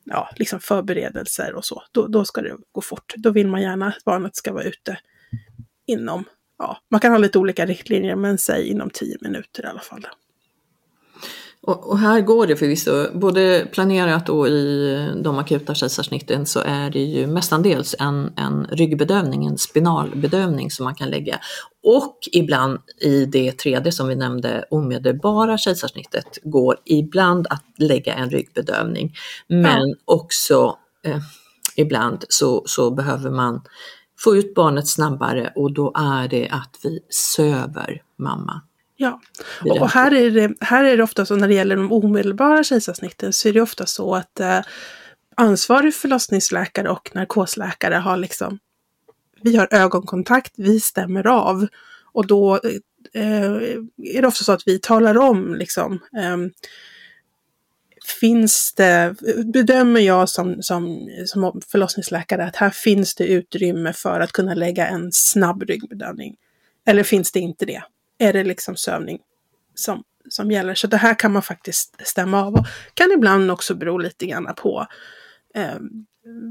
ja, 0.04 0.30
liksom 0.36 0.60
förberedelser 0.60 1.54
och 1.54 1.64
så. 1.64 1.82
Då, 1.92 2.06
då 2.06 2.24
ska 2.24 2.42
det 2.42 2.56
gå 2.72 2.80
fort. 2.80 3.14
Då 3.16 3.30
vill 3.30 3.46
man 3.46 3.62
gärna 3.62 3.86
att 3.86 4.04
barnet 4.04 4.36
ska 4.36 4.52
vara 4.52 4.64
ute 4.64 4.98
inom, 5.86 6.24
ja, 6.58 6.78
man 6.90 7.00
kan 7.00 7.12
ha 7.12 7.18
lite 7.18 7.38
olika 7.38 7.66
riktlinjer, 7.66 8.16
men 8.16 8.38
säg 8.38 8.68
inom 8.68 8.90
tio 8.90 9.18
minuter 9.20 9.62
i 9.62 9.66
alla 9.66 9.80
fall. 9.80 10.06
Och, 11.66 11.90
och, 11.90 11.98
här 11.98 12.20
går 12.20 12.46
det 12.46 12.56
förvisso, 12.56 13.18
både 13.18 13.66
planerat 13.72 14.28
och 14.28 14.48
i 14.48 15.12
de 15.22 15.38
akuta 15.38 15.74
kejsarsnitten 15.74 16.46
så 16.46 16.60
är 16.60 16.90
det 16.90 17.02
ju 17.02 17.26
mestadels 17.26 17.94
en, 17.98 18.32
en 18.36 18.64
ryggbedövning, 18.64 19.46
en 19.46 19.58
spinalbedövning 19.58 20.70
som 20.70 20.84
man 20.84 20.94
kan 20.94 21.10
lägga. 21.10 21.38
Och 21.82 22.18
ibland 22.32 22.78
i 23.00 23.24
det 23.24 23.58
tredje 23.58 23.92
som 23.92 24.08
vi 24.08 24.16
nämnde, 24.16 24.64
omedelbara 24.70 25.58
kejsarsnittet, 25.58 26.38
går 26.42 26.76
ibland 26.84 27.46
att 27.50 27.64
lägga 27.78 28.14
en 28.14 28.30
ryggbedövning. 28.30 29.14
Men 29.48 29.88
ja. 29.88 29.94
också 30.04 30.76
eh, 31.06 31.20
ibland 31.76 32.24
så, 32.28 32.62
så 32.66 32.90
behöver 32.90 33.30
man 33.30 33.62
få 34.18 34.36
ut 34.36 34.54
barnet 34.54 34.88
snabbare 34.88 35.52
och 35.56 35.72
då 35.74 35.92
är 35.96 36.28
det 36.28 36.48
att 36.48 36.76
vi 36.82 37.00
söver 37.10 38.02
mamma. 38.18 38.62
Ja, 38.96 39.20
och 39.64 39.90
här 39.90 40.14
är, 40.14 40.30
det, 40.30 40.54
här 40.60 40.84
är 40.84 40.96
det 40.96 41.02
ofta 41.02 41.26
så 41.26 41.36
när 41.36 41.48
det 41.48 41.54
gäller 41.54 41.76
de 41.76 41.92
omedelbara 41.92 42.64
kejsarsnitten 42.64 43.32
så 43.32 43.48
är 43.48 43.52
det 43.52 43.60
ofta 43.60 43.86
så 43.86 44.14
att 44.14 44.40
eh, 44.40 44.60
ansvarig 45.36 45.94
förlossningsläkare 45.94 46.90
och 46.90 47.10
narkosläkare 47.14 47.94
har 47.94 48.16
liksom, 48.16 48.58
vi 49.42 49.56
har 49.56 49.68
ögonkontakt, 49.70 50.52
vi 50.56 50.80
stämmer 50.80 51.26
av 51.26 51.66
och 52.12 52.26
då 52.26 52.54
eh, 53.14 53.54
är 54.02 54.22
det 54.22 54.26
ofta 54.26 54.44
så 54.44 54.52
att 54.52 54.62
vi 54.66 54.78
talar 54.78 55.18
om 55.18 55.54
liksom 55.54 55.92
eh, 55.92 56.36
finns 58.20 58.74
det, 58.74 59.14
bedömer 59.44 60.00
jag 60.00 60.28
som, 60.28 60.62
som, 60.62 61.08
som 61.26 61.60
förlossningsläkare 61.66 62.44
att 62.44 62.56
här 62.56 62.70
finns 62.70 63.14
det 63.14 63.26
utrymme 63.26 63.92
för 63.92 64.20
att 64.20 64.32
kunna 64.32 64.54
lägga 64.54 64.86
en 64.86 65.12
snabb 65.12 65.62
ryggbedövning? 65.62 66.36
Eller 66.86 67.02
finns 67.02 67.32
det 67.32 67.40
inte 67.40 67.66
det? 67.66 67.82
Är 68.18 68.32
det 68.32 68.44
liksom 68.44 68.76
sövning 68.76 69.18
som, 69.74 70.02
som 70.28 70.50
gäller. 70.50 70.74
Så 70.74 70.86
det 70.86 70.96
här 70.96 71.18
kan 71.18 71.32
man 71.32 71.42
faktiskt 71.42 72.06
stämma 72.06 72.44
av 72.44 72.54
och 72.54 72.66
kan 72.94 73.12
ibland 73.12 73.50
också 73.50 73.74
bero 73.74 73.98
lite 73.98 74.26
grann 74.26 74.54
på 74.56 74.86
eh, 75.54 75.76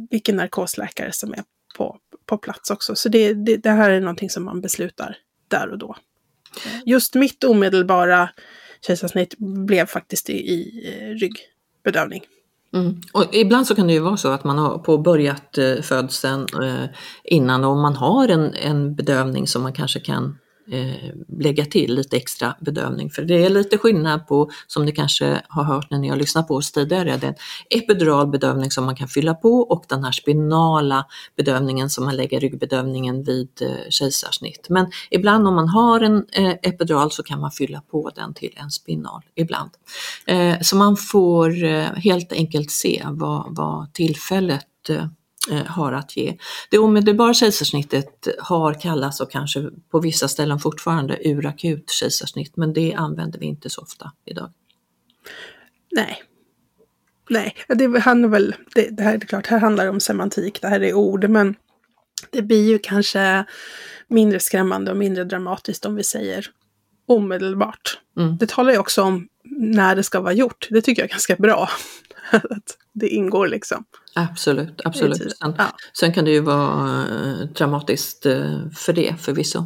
vilken 0.10 0.36
narkosläkare 0.36 1.12
som 1.12 1.34
är 1.34 1.44
på, 1.78 1.98
på 2.26 2.38
plats 2.38 2.72
också. 2.72 2.96
Så 2.96 3.10
det, 3.10 3.34
det, 3.34 3.58
det, 3.58 3.70
här 3.70 3.90
är 3.90 4.00
någonting 4.00 4.30
som 4.30 4.46
man 4.46 4.62
beslutar 4.62 5.18
där 5.48 5.72
och 5.72 5.78
då. 5.78 5.96
Just 6.86 7.16
mitt 7.16 7.44
omedelbara 7.44 8.30
kejsarsnitt 8.88 9.38
blev 9.38 9.86
faktiskt 9.86 10.30
i, 10.30 10.34
i 10.34 10.90
eh, 10.94 11.08
ryggbedövning. 11.08 12.24
Mm. 12.74 13.02
Och 13.14 13.26
ibland 13.32 13.68
så 13.68 13.76
kan 13.76 13.88
det 13.88 13.94
ju 13.94 14.00
vara 14.00 14.18
så 14.18 14.32
att 14.32 14.44
man 14.44 14.58
har 14.58 14.78
påbörjat 14.80 15.58
eh, 15.58 15.82
födseln 15.82 16.48
eh, 16.64 16.90
innan 17.24 17.64
och 17.64 17.78
man 17.78 17.96
har 17.96 18.28
en, 18.28 18.54
en 18.54 18.96
bedövning 18.96 19.48
som 19.48 19.62
man 19.62 19.74
kanske 19.74 20.00
kan 20.00 20.38
eh, 20.72 21.12
lägga 21.40 21.66
till 21.66 21.96
lite 21.96 22.18
extra 22.18 22.56
bedövning. 22.60 23.10
För 23.10 23.22
det 23.22 23.46
är 23.46 23.50
lite 23.50 23.78
skillnad 23.78 24.28
på, 24.28 24.50
som 24.68 24.86
ni 24.86 24.92
kanske 24.92 25.42
har 25.50 25.64
hört 25.64 25.92
när 25.92 25.98
ni 25.98 26.10
har 26.10 26.16
lyssnat 26.16 26.48
på 26.48 26.56
oss 26.56 26.72
tidigare, 26.72 27.18
den 27.18 27.34
epidural 27.70 28.28
bedövning 28.28 28.72
som 28.72 28.86
man 28.86 28.96
kan 28.96 29.08
fylla 29.08 29.34
på 29.34 29.60
och 29.60 29.86
den 29.90 30.04
här 30.04 30.12
spinala 30.12 31.06
bedövningen 31.38 31.90
som 31.90 32.06
man 32.06 32.16
lägger 32.16 32.40
ryggbedövningen 32.40 33.24
vid 33.24 33.50
eh, 33.62 33.90
kejsarsnitt. 33.90 34.68
Men 34.70 34.92
ibland 35.10 35.48
om 35.48 35.56
man 35.56 35.70
har 35.70 36.02
en 36.02 36.26
eh, 36.32 36.56
epidural 36.64 37.12
så 37.12 37.24
kan 37.24 37.40
man 37.40 37.52
fylla 37.52 37.82
på 37.82 38.12
den 38.16 38.34
till 38.34 38.54
en 38.56 38.72
spinal 38.72 39.22
ibland. 39.36 39.72
Eh, 40.28 40.56
så 40.62 40.76
man 40.76 40.98
får 40.98 41.64
eh, 41.64 41.86
helt 41.96 42.34
enkelt 42.34 42.72
se 42.72 43.04
vad, 43.10 43.56
vad 43.56 43.94
tillfället 43.94 44.90
eh, 44.90 45.06
har 45.68 45.94
att 45.94 46.18
ge. 46.18 46.38
Det 46.70 46.78
omedelbara 46.78 47.34
kejsarsnittet 47.34 48.28
har 48.40 48.74
kallats 48.74 49.22
och 49.22 49.32
kanske 49.32 49.70
på 49.92 50.00
vissa 50.00 50.28
ställen 50.28 50.60
fortfarande 50.60 51.28
urakut 51.28 51.92
kejsarsnitt, 51.92 52.58
men 52.58 52.74
det 52.74 52.94
använder 52.94 53.40
vi 53.40 53.46
inte 53.46 53.70
så 53.70 53.82
ofta 53.82 54.12
idag. 54.26 54.52
Nej. 55.92 56.24
Nej, 57.30 57.56
det 57.68 58.00
handlar 58.00 58.30
väl, 58.30 58.56
det, 58.76 58.90
det 58.90 59.04
här 59.04 59.16
är 59.16 59.20
klart, 59.20 59.48
här 59.48 59.60
handlar 59.60 59.84
det 59.84 59.90
om 59.90 60.00
semantik, 60.00 60.62
det 60.62 60.68
här 60.68 60.84
är 60.84 60.94
ord, 60.94 61.30
men 61.30 61.56
det 62.30 62.42
blir 62.42 62.70
ju 62.70 62.80
kanske 62.80 63.46
mindre 64.08 64.40
skrämmande 64.40 64.92
och 64.92 64.98
mindre 64.98 65.24
dramatiskt 65.24 65.86
om 65.86 65.96
vi 65.96 66.04
säger 66.04 66.48
omedelbart. 67.08 68.00
Mm. 68.18 68.38
Det 68.38 68.50
talar 68.50 68.72
ju 68.72 68.78
också 68.78 69.02
om 69.02 69.28
när 69.50 69.96
det 69.96 70.04
ska 70.04 70.20
vara 70.20 70.34
gjort. 70.34 70.68
Det 70.72 70.82
tycker 70.82 71.02
jag 71.02 71.10
är 71.10 71.14
ganska 71.14 71.36
bra. 71.36 71.70
Att 72.32 72.78
det 72.94 73.08
ingår 73.08 73.48
liksom. 73.48 73.86
Absolut, 74.18 74.82
absolut. 74.86 75.18
Sen, 75.18 75.56
ja. 75.58 75.66
sen, 75.94 76.14
kan 76.14 76.26
det 76.26 76.32
ju 76.32 76.40
vara 76.40 77.04
eh, 77.04 77.48
dramatiskt 77.56 78.26
eh, 78.26 78.60
för 78.76 78.94
det 78.94 79.16
förvisso. 79.20 79.66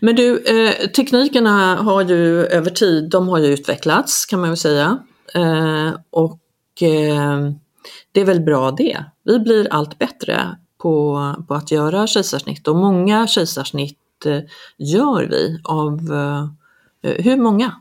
Men 0.00 0.16
du, 0.16 0.38
eh, 0.38 0.90
teknikerna 0.90 1.76
har 1.76 2.02
ju 2.02 2.46
över 2.46 2.70
tid, 2.70 3.10
de 3.10 3.28
har 3.28 3.38
ju 3.38 3.46
utvecklats 3.46 4.26
kan 4.26 4.40
man 4.40 4.48
väl 4.48 4.56
säga. 4.56 4.98
och 6.10 6.40
det 8.12 8.20
är 8.20 8.24
väl 8.24 8.40
bra 8.40 8.70
det. 8.70 9.04
Vi 9.24 9.38
blir 9.38 9.72
allt 9.72 9.98
bättre 9.98 10.56
på, 10.78 11.34
på 11.48 11.54
att 11.54 11.70
göra 11.70 12.06
kejsarsnitt 12.06 12.68
och 12.68 12.76
många 12.76 13.26
kejsarsnitt 13.26 13.98
gör 14.78 15.22
vi 15.22 15.60
av, 15.64 16.00
hur 17.02 17.36
många? 17.36 17.72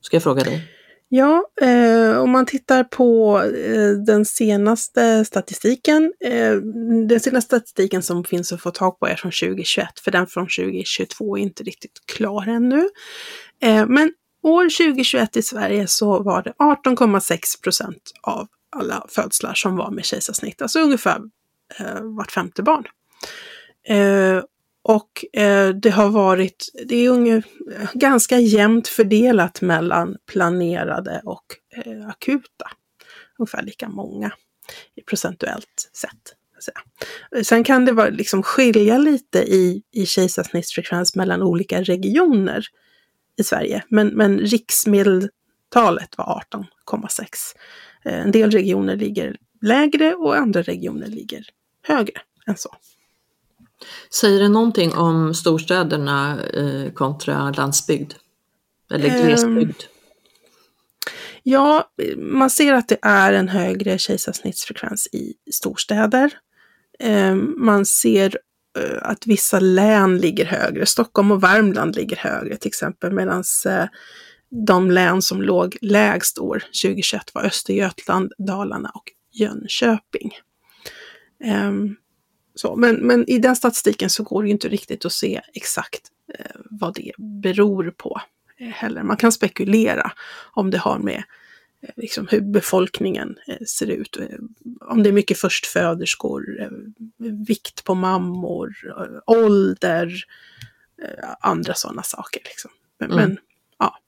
Ska 0.00 0.16
jag 0.16 0.22
fråga 0.22 0.44
dig? 0.44 0.77
Ja, 1.10 1.42
eh, 1.60 2.18
om 2.18 2.30
man 2.30 2.46
tittar 2.46 2.84
på 2.84 3.40
eh, 3.42 3.90
den 3.90 4.24
senaste 4.24 5.24
statistiken. 5.24 6.12
Eh, 6.24 6.54
den 7.08 7.20
senaste 7.20 7.46
statistiken 7.56 8.02
som 8.02 8.24
finns 8.24 8.52
att 8.52 8.62
få 8.62 8.70
tag 8.70 8.98
på 8.98 9.06
är 9.06 9.16
från 9.16 9.32
2021, 9.32 9.88
för 10.04 10.10
den 10.10 10.26
från 10.26 10.44
2022 10.44 11.38
är 11.38 11.42
inte 11.42 11.62
riktigt 11.62 12.06
klar 12.06 12.48
ännu. 12.48 12.88
Eh, 13.62 13.86
men 13.86 14.12
år 14.42 14.64
2021 14.64 15.36
i 15.36 15.42
Sverige 15.42 15.86
så 15.86 16.22
var 16.22 16.42
det 16.42 16.52
18,6 16.58 17.62
procent 17.62 18.02
av 18.22 18.46
alla 18.76 19.06
födslar 19.08 19.54
som 19.54 19.76
var 19.76 19.90
med 19.90 20.04
kejsarsnitt, 20.04 20.62
alltså 20.62 20.80
ungefär 20.80 21.20
eh, 21.78 22.02
vart 22.02 22.32
femte 22.32 22.62
barn. 22.62 22.84
Eh, 23.88 24.42
och 24.88 25.40
eh, 25.40 25.68
det 25.68 25.90
har 25.90 26.08
varit, 26.08 26.68
det 26.84 26.96
är 26.96 27.10
unge, 27.10 27.42
ganska 27.94 28.38
jämnt 28.38 28.88
fördelat 28.88 29.60
mellan 29.60 30.16
planerade 30.26 31.20
och 31.24 31.44
eh, 31.76 32.08
akuta. 32.08 32.70
Ungefär 33.38 33.62
lika 33.62 33.88
många 33.88 34.32
procentuellt 35.06 35.90
sett. 35.92 36.34
Sen 37.46 37.64
kan 37.64 37.84
det 37.84 37.92
vara, 37.92 38.08
liksom 38.08 38.42
skilja 38.42 38.98
lite 38.98 39.38
i, 39.38 39.82
i 39.92 40.06
kejsarsnittsfrekvens 40.06 41.16
mellan 41.16 41.42
olika 41.42 41.82
regioner 41.82 42.66
i 43.38 43.44
Sverige. 43.44 43.84
Men, 43.88 44.08
men 44.08 44.38
riksmedeltalet 44.38 46.18
var 46.18 46.44
18,6. 46.52 47.24
Eh, 48.04 48.20
en 48.20 48.32
del 48.32 48.50
regioner 48.50 48.96
ligger 48.96 49.36
lägre 49.62 50.14
och 50.14 50.36
andra 50.36 50.62
regioner 50.62 51.06
ligger 51.06 51.44
högre 51.82 52.20
än 52.46 52.56
så. 52.56 52.76
Säger 54.10 54.40
det 54.40 54.48
någonting 54.48 54.94
om 54.94 55.34
storstäderna 55.34 56.38
eh, 56.54 56.92
kontra 56.92 57.50
landsbygd? 57.50 58.12
Eller 58.94 59.08
ehm, 59.08 59.26
glesbygd? 59.26 59.70
Um, 59.70 59.74
ja, 61.42 61.90
man 62.16 62.50
ser 62.50 62.72
att 62.72 62.88
det 62.88 62.98
är 63.02 63.32
en 63.32 63.48
högre 63.48 63.98
kejsarsnittsfrekvens 63.98 65.08
i 65.12 65.34
storstäder. 65.52 66.32
Um, 67.04 67.54
man 67.58 67.86
ser 67.86 68.38
uh, 68.78 68.98
att 69.02 69.26
vissa 69.26 69.60
län 69.60 70.18
ligger 70.18 70.44
högre. 70.44 70.86
Stockholm 70.86 71.30
och 71.30 71.42
Värmland 71.42 71.96
ligger 71.96 72.16
högre 72.16 72.56
till 72.56 72.68
exempel, 72.68 73.12
medan 73.12 73.44
uh, 73.66 73.84
de 74.66 74.90
län 74.90 75.22
som 75.22 75.42
låg 75.42 75.76
lägst 75.80 76.38
år 76.38 76.64
2021 76.82 77.34
var 77.34 77.42
Östergötland, 77.42 78.32
Dalarna 78.38 78.90
och 78.94 79.04
Jönköping. 79.32 80.32
Um, 81.44 81.96
så, 82.58 82.76
men, 82.76 82.96
men 82.96 83.30
i 83.30 83.38
den 83.38 83.56
statistiken 83.56 84.10
så 84.10 84.22
går 84.22 84.42
det 84.42 84.48
ju 84.48 84.52
inte 84.52 84.68
riktigt 84.68 85.04
att 85.04 85.12
se 85.12 85.40
exakt 85.54 86.02
eh, 86.38 86.60
vad 86.70 86.94
det 86.94 87.12
beror 87.18 87.90
på 87.96 88.20
eh, 88.58 88.68
heller. 88.68 89.02
Man 89.02 89.16
kan 89.16 89.32
spekulera 89.32 90.12
om 90.52 90.70
det 90.70 90.78
har 90.78 90.98
med 90.98 91.22
eh, 91.82 91.90
liksom, 91.96 92.28
hur 92.30 92.40
befolkningen 92.40 93.38
eh, 93.46 93.66
ser 93.66 93.86
ut. 93.86 94.16
Eh, 94.16 94.26
om 94.80 95.02
det 95.02 95.10
är 95.10 95.12
mycket 95.12 95.38
förstföderskor, 95.38 96.60
eh, 96.60 96.68
vikt 97.46 97.84
på 97.84 97.94
mammor, 97.94 98.74
ålder, 99.26 100.24
andra 101.40 101.74
sådana 101.74 102.02
saker. 102.02 102.42
Liksom. 102.44 102.70
Men, 102.98 103.12
mm. 103.12 103.28
men, 103.28 103.38
ja. 103.78 103.98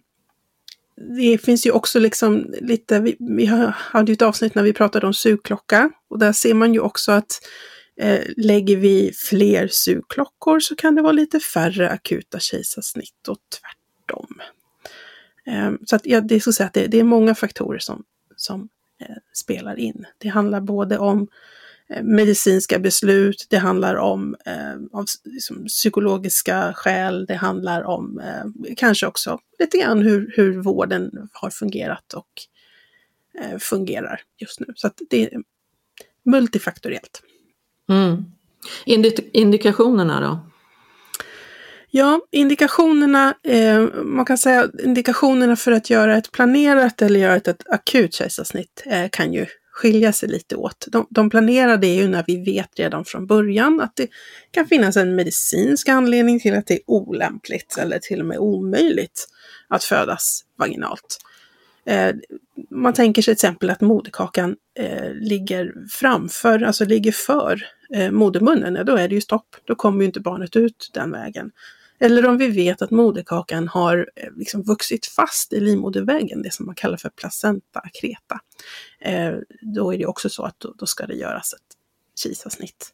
det 0.95 1.37
finns 1.37 1.65
ju 1.65 1.71
också 1.71 1.99
liksom 1.99 2.53
lite, 2.61 2.99
vi, 2.99 3.15
vi 3.19 3.45
hade 3.75 4.11
ju 4.11 4.13
ett 4.13 4.21
avsnitt 4.21 4.55
när 4.55 4.63
vi 4.63 4.73
pratade 4.73 5.07
om 5.07 5.13
sugklocka 5.13 5.91
och 6.09 6.19
där 6.19 6.31
ser 6.31 6.53
man 6.53 6.73
ju 6.73 6.79
också 6.79 7.11
att 7.11 7.39
eh, 8.01 8.21
lägger 8.37 8.77
vi 8.77 9.11
fler 9.29 9.67
sugklockor 9.71 10.59
så 10.59 10.75
kan 10.75 10.95
det 10.95 11.01
vara 11.01 11.11
lite 11.11 11.39
färre 11.39 11.89
akuta 11.89 12.39
kejsarsnitt 12.39 13.27
och 13.27 13.37
tvärtom. 13.59 14.41
Eh, 15.45 15.71
så 15.85 15.95
att 15.95 16.05
ja, 16.05 16.21
det, 16.21 16.39
ska 16.39 16.51
säga 16.51 16.67
att 16.67 16.73
det, 16.73 16.87
det, 16.87 16.99
är 16.99 17.03
många 17.03 17.35
faktorer 17.35 17.79
som, 17.79 18.03
som 18.35 18.69
eh, 19.01 19.15
spelar 19.33 19.79
in. 19.79 20.05
Det 20.17 20.27
handlar 20.27 20.61
både 20.61 20.97
om 20.97 21.19
Eh, 21.19 21.27
medicinska 22.01 22.79
beslut, 22.79 23.47
det 23.49 23.57
handlar 23.57 23.95
om 23.95 24.35
eh, 24.45 24.99
av, 24.99 25.05
liksom, 25.23 25.65
psykologiska 25.65 26.73
skäl, 26.73 27.25
det 27.25 27.35
handlar 27.35 27.83
om 27.83 28.19
eh, 28.19 28.73
kanske 28.77 29.07
också 29.07 29.39
lite 29.59 29.77
grann 29.77 30.01
hur, 30.01 30.33
hur 30.35 30.61
vården 30.61 31.29
har 31.31 31.49
fungerat 31.49 32.13
och 32.13 32.29
eh, 33.41 33.57
fungerar 33.57 34.21
just 34.37 34.59
nu. 34.59 34.67
Så 34.75 34.87
att 34.87 35.01
det 35.09 35.23
är 35.23 35.41
multifaktoriellt. 36.25 37.21
Mm. 37.89 38.25
Indik 38.85 39.19
indikationerna 39.33 40.21
då? 40.21 40.39
Ja, 41.95 42.21
indikationerna, 42.31 43.33
eh, 43.43 43.81
man 44.03 44.25
kan 44.25 44.37
säga 44.37 44.69
indikationerna 44.83 45.55
för 45.55 45.71
att 45.71 45.89
göra 45.89 46.17
ett 46.17 46.31
planerat 46.31 47.01
eller 47.01 47.19
göra 47.19 47.35
ett, 47.35 47.47
ett 47.47 47.69
akut 47.69 48.13
kejsarsnitt 48.13 48.83
eh, 48.85 49.09
kan 49.11 49.33
ju 49.33 49.45
skilja 49.73 50.13
sig 50.13 50.29
lite 50.29 50.55
åt. 50.55 50.87
De, 50.91 51.07
de 51.09 51.29
planerade 51.29 51.87
är 51.87 51.95
ju 51.95 52.07
när 52.07 52.23
vi 52.27 52.43
vet 52.43 52.79
redan 52.79 53.05
från 53.05 53.27
början 53.27 53.81
att 53.81 53.95
det 53.95 54.07
kan 54.51 54.67
finnas 54.67 54.97
en 54.97 55.15
medicinsk 55.15 55.89
anledning 55.89 56.39
till 56.39 56.55
att 56.55 56.67
det 56.67 56.73
är 56.73 56.81
olämpligt 56.87 57.77
eller 57.77 57.99
till 57.99 58.19
och 58.19 58.25
med 58.25 58.37
omöjligt 58.37 59.27
att 59.67 59.83
födas 59.83 60.41
vaginalt. 60.57 61.17
Eh, 61.85 62.15
man 62.69 62.93
tänker 62.93 63.21
sig 63.21 63.35
till 63.35 63.47
exempel 63.47 63.69
att 63.69 63.81
moderkakan 63.81 64.55
eh, 64.79 65.13
ligger 65.13 65.73
framför, 65.91 66.61
alltså 66.61 66.85
ligger 66.85 67.11
för 67.11 67.63
eh, 67.93 68.11
modermunnen, 68.11 68.75
ja, 68.75 68.83
då 68.83 68.95
är 68.95 69.07
det 69.07 69.15
ju 69.15 69.21
stopp. 69.21 69.55
Då 69.65 69.75
kommer 69.75 69.99
ju 69.99 70.05
inte 70.05 70.19
barnet 70.19 70.55
ut 70.55 70.89
den 70.93 71.11
vägen. 71.11 71.51
Eller 72.03 72.25
om 72.25 72.37
vi 72.37 72.47
vet 72.47 72.81
att 72.81 72.91
moderkakan 72.91 73.67
har 73.67 74.09
eh, 74.15 74.29
liksom 74.35 74.63
vuxit 74.63 75.05
fast 75.05 75.53
i 75.53 75.59
livmoderväggen, 75.59 76.41
det 76.41 76.53
som 76.53 76.65
man 76.65 76.75
kallar 76.75 76.97
för 76.97 77.09
placenta 77.09 77.81
creta. 77.93 78.39
Eh, 78.99 79.33
då 79.61 79.93
är 79.93 79.97
det 79.97 80.05
också 80.05 80.29
så 80.29 80.43
att 80.43 80.59
då, 80.59 80.73
då 80.77 80.85
ska 80.85 81.05
det 81.05 81.15
göras 81.15 81.53
ett 81.53 81.77
kejsarsnitt. 82.23 82.93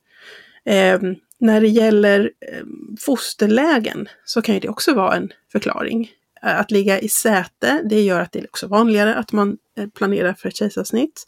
Eh, 0.66 1.00
när 1.39 1.62
det 1.62 1.68
gäller 1.68 2.32
eh, 2.51 2.63
fosterlägen 3.00 4.08
så 4.25 4.42
kan 4.42 4.60
det 4.60 4.70
också 4.70 4.94
vara 4.94 5.16
en 5.16 5.30
förklaring. 5.51 6.12
Eh, 6.44 6.60
att 6.60 6.72
ligga 6.72 7.00
i 7.00 7.10
säte, 7.10 7.82
det 7.89 8.01
gör 8.01 8.22
att 8.22 8.32
det 8.32 8.39
är 8.39 8.46
också 8.46 8.68
vanligare 8.68 9.16
att 9.16 9.32
man 9.32 9.58
eh, 9.78 9.88
planerar 9.89 10.34
för 10.34 10.50
ett 10.50 10.56
kejsarsnitt. 10.56 11.28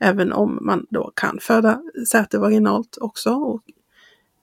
Även 0.00 0.32
om 0.32 0.58
man 0.62 0.86
då 0.90 1.12
kan 1.16 1.38
föda 1.40 1.82
säte 2.10 2.38
vaginalt 2.38 2.98
också. 3.00 3.30
Och 3.30 3.62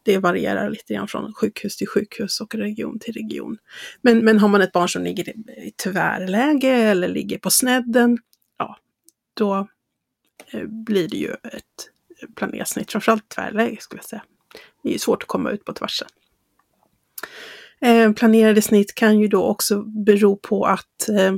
det 0.04 0.18
varierar 0.18 0.70
lite 0.70 0.94
grann 0.94 1.08
från 1.08 1.34
sjukhus 1.34 1.78
till 1.78 1.88
sjukhus 1.88 2.42
och 2.42 2.56
region 2.56 3.00
till 3.00 3.14
region. 3.14 3.58
Men, 4.02 4.26
men 4.26 4.40
har 4.40 4.48
man 4.48 4.62
ett 4.62 4.72
barn 4.72 4.90
som 4.90 5.04
ligger 5.04 5.30
i 5.60 5.72
tvärläge 5.84 6.70
eller 6.70 7.08
ligger 7.08 7.38
på 7.38 7.50
snedden, 7.50 8.18
ja, 8.58 8.78
då 9.34 9.68
eh, 10.54 10.64
blir 10.68 11.08
det 11.08 11.18
ju 11.18 11.32
ett 11.32 11.90
planersnitt, 12.36 12.92
framförallt 12.92 13.30
tvärläge 13.30 13.78
skulle 13.80 14.00
jag 14.00 14.10
säga. 14.10 14.24
Det 14.84 14.90
är 14.90 14.94
ju 14.94 15.00
svårt 15.00 15.24
att 15.24 15.28
komma 15.28 15.52
ut 15.52 15.66
på 15.66 15.74
tvärsen. 15.74 16.08
Eh, 17.82 18.12
planerade 18.12 18.62
snitt 18.62 18.96
kan 18.96 19.20
ju 19.20 19.28
då 19.28 19.44
också 19.44 19.82
bero 19.82 20.36
på 20.36 20.66
att 20.66 21.10
eh, 21.10 21.34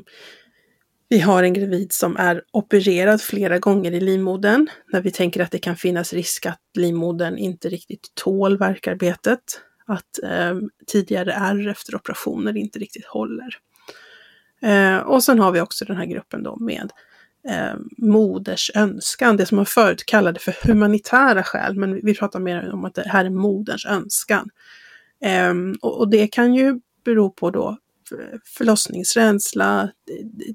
vi 1.09 1.19
har 1.19 1.43
en 1.43 1.53
gravid 1.53 1.91
som 1.93 2.17
är 2.17 2.43
opererad 2.51 3.21
flera 3.21 3.59
gånger 3.59 3.91
i 3.91 3.99
livmodern, 3.99 4.67
när 4.93 5.01
vi 5.01 5.11
tänker 5.11 5.43
att 5.43 5.51
det 5.51 5.59
kan 5.59 5.75
finnas 5.75 6.13
risk 6.13 6.45
att 6.45 6.61
livmodern 6.77 7.37
inte 7.37 7.69
riktigt 7.69 8.11
tål 8.15 8.57
verkarbetet, 8.57 9.39
att 9.85 10.23
eh, 10.23 10.55
tidigare 10.87 11.33
ärr 11.33 11.67
efter 11.67 11.95
operationer 11.95 12.57
inte 12.57 12.79
riktigt 12.79 13.05
håller. 13.05 13.57
Eh, 14.61 14.97
och 14.97 15.23
sen 15.23 15.39
har 15.39 15.51
vi 15.51 15.61
också 15.61 15.85
den 15.85 15.97
här 15.97 16.05
gruppen 16.05 16.43
då 16.43 16.55
med 16.55 16.91
eh, 17.49 17.75
moders 17.97 18.71
önskan, 18.75 19.37
det 19.37 19.45
som 19.45 19.55
man 19.55 19.65
förut 19.65 20.05
kallade 20.05 20.39
för 20.39 20.55
humanitära 20.67 21.43
skäl, 21.43 21.75
men 21.75 22.05
vi 22.05 22.15
pratar 22.15 22.39
mer 22.39 22.73
om 22.73 22.85
att 22.85 22.95
det 22.95 23.07
här 23.07 23.25
är 23.25 23.29
moderns 23.29 23.85
önskan. 23.85 24.49
Eh, 25.21 25.53
och, 25.81 25.99
och 25.99 26.09
det 26.09 26.27
kan 26.27 26.53
ju 26.55 26.79
bero 27.05 27.29
på 27.29 27.49
då 27.49 27.77
förlossningsrädsla, 28.45 29.91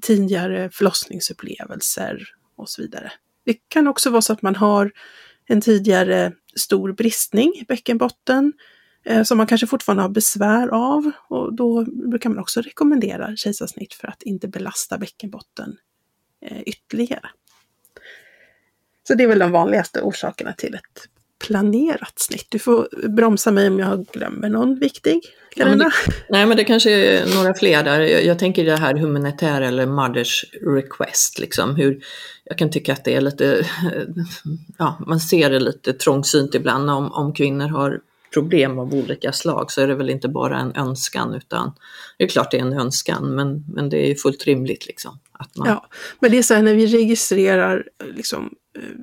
tidigare 0.01 0.69
förlossningsupplevelser 0.73 2.23
och 2.55 2.69
så 2.69 2.81
vidare. 2.81 3.11
Det 3.45 3.53
kan 3.67 3.87
också 3.87 4.09
vara 4.09 4.21
så 4.21 4.33
att 4.33 4.41
man 4.41 4.55
har 4.55 4.91
en 5.45 5.61
tidigare 5.61 6.33
stor 6.55 6.93
bristning 6.93 7.53
i 7.55 7.65
bäckenbotten 7.67 8.53
eh, 9.05 9.23
som 9.23 9.37
man 9.37 9.47
kanske 9.47 9.67
fortfarande 9.67 10.03
har 10.03 10.09
besvär 10.09 10.67
av 10.67 11.11
och 11.29 11.53
då 11.53 11.85
brukar 11.85 12.29
man 12.29 12.39
också 12.39 12.61
rekommendera 12.61 13.35
kejsarsnitt 13.35 13.93
för 13.93 14.07
att 14.07 14.23
inte 14.23 14.47
belasta 14.47 14.97
bäckenbotten 14.97 15.77
eh, 16.45 16.61
ytterligare. 16.65 17.29
Så 19.07 19.15
det 19.15 19.23
är 19.23 19.27
väl 19.27 19.39
de 19.39 19.51
vanligaste 19.51 20.01
orsakerna 20.01 20.53
till 20.53 20.75
ett 20.75 21.09
planerat 21.47 22.19
snitt. 22.19 22.45
Du 22.49 22.59
får 22.59 23.07
bromsa 23.09 23.51
mig 23.51 23.67
om 23.67 23.79
jag 23.79 24.05
glömmer 24.05 24.49
någon 24.49 24.79
viktig. 24.79 25.21
Ja, 25.55 25.65
men 25.65 25.77
det, 25.77 25.91
nej, 26.29 26.45
men 26.45 26.57
det 26.57 26.63
kanske 26.63 26.91
är 26.91 27.35
några 27.35 27.53
fler 27.53 27.83
där. 27.83 27.99
Jag, 27.99 28.25
jag 28.25 28.39
tänker 28.39 28.65
det 28.65 28.75
här 28.75 28.93
humanitär 28.93 29.61
eller 29.61 29.85
mothers 29.85 30.45
request. 30.61 31.39
Liksom, 31.39 31.75
hur, 31.75 32.03
jag 32.43 32.57
kan 32.57 32.71
tycka 32.71 32.93
att 32.93 33.05
det 33.05 33.15
är 33.15 33.21
lite, 33.21 33.65
ja, 34.77 35.01
man 35.07 35.19
ser 35.19 35.49
det 35.49 35.59
lite 35.59 35.93
trångsynt 35.93 36.55
ibland 36.55 36.89
om, 36.89 37.11
om 37.11 37.33
kvinnor 37.33 37.67
har 37.67 37.99
problem 38.33 38.79
av 38.79 38.93
olika 38.93 39.31
slag 39.31 39.71
så 39.71 39.81
är 39.81 39.87
det 39.87 39.95
väl 39.95 40.09
inte 40.09 40.27
bara 40.27 40.59
en 40.59 40.75
önskan 40.75 41.33
utan 41.33 41.73
det 42.17 42.23
är 42.23 42.27
klart 42.27 42.51
det 42.51 42.57
är 42.57 42.61
en 42.61 42.79
önskan 42.79 43.35
men, 43.35 43.65
men 43.67 43.89
det 43.89 44.11
är 44.11 44.15
fullt 44.15 44.45
rimligt 44.45 44.87
liksom. 44.87 45.19
Att 45.31 45.57
man... 45.57 45.67
Ja, 45.67 45.87
men 46.19 46.31
det 46.31 46.37
är 46.37 46.43
så 46.43 46.53
här 46.53 46.61
när 46.61 46.73
vi 46.73 46.87
registrerar 46.87 47.87
liksom 48.15 48.55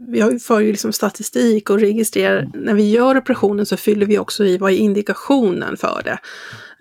vi 0.09 0.21
har 0.21 0.31
ju 0.31 0.39
för 0.39 0.61
ju 0.61 0.71
liksom 0.71 0.93
statistik 0.93 1.71
och 1.71 1.81
registrerar, 1.81 2.39
mm. 2.39 2.51
när 2.55 2.75
vi 2.75 2.91
gör 2.91 3.17
operationen 3.17 3.67
så 3.67 3.77
fyller 3.77 4.07
vi 4.07 4.19
också 4.19 4.45
i 4.45 4.59
vad 4.59 4.73
är 4.73 4.77
indikationen 4.77 5.77
för 5.77 6.03
det. 6.05 6.19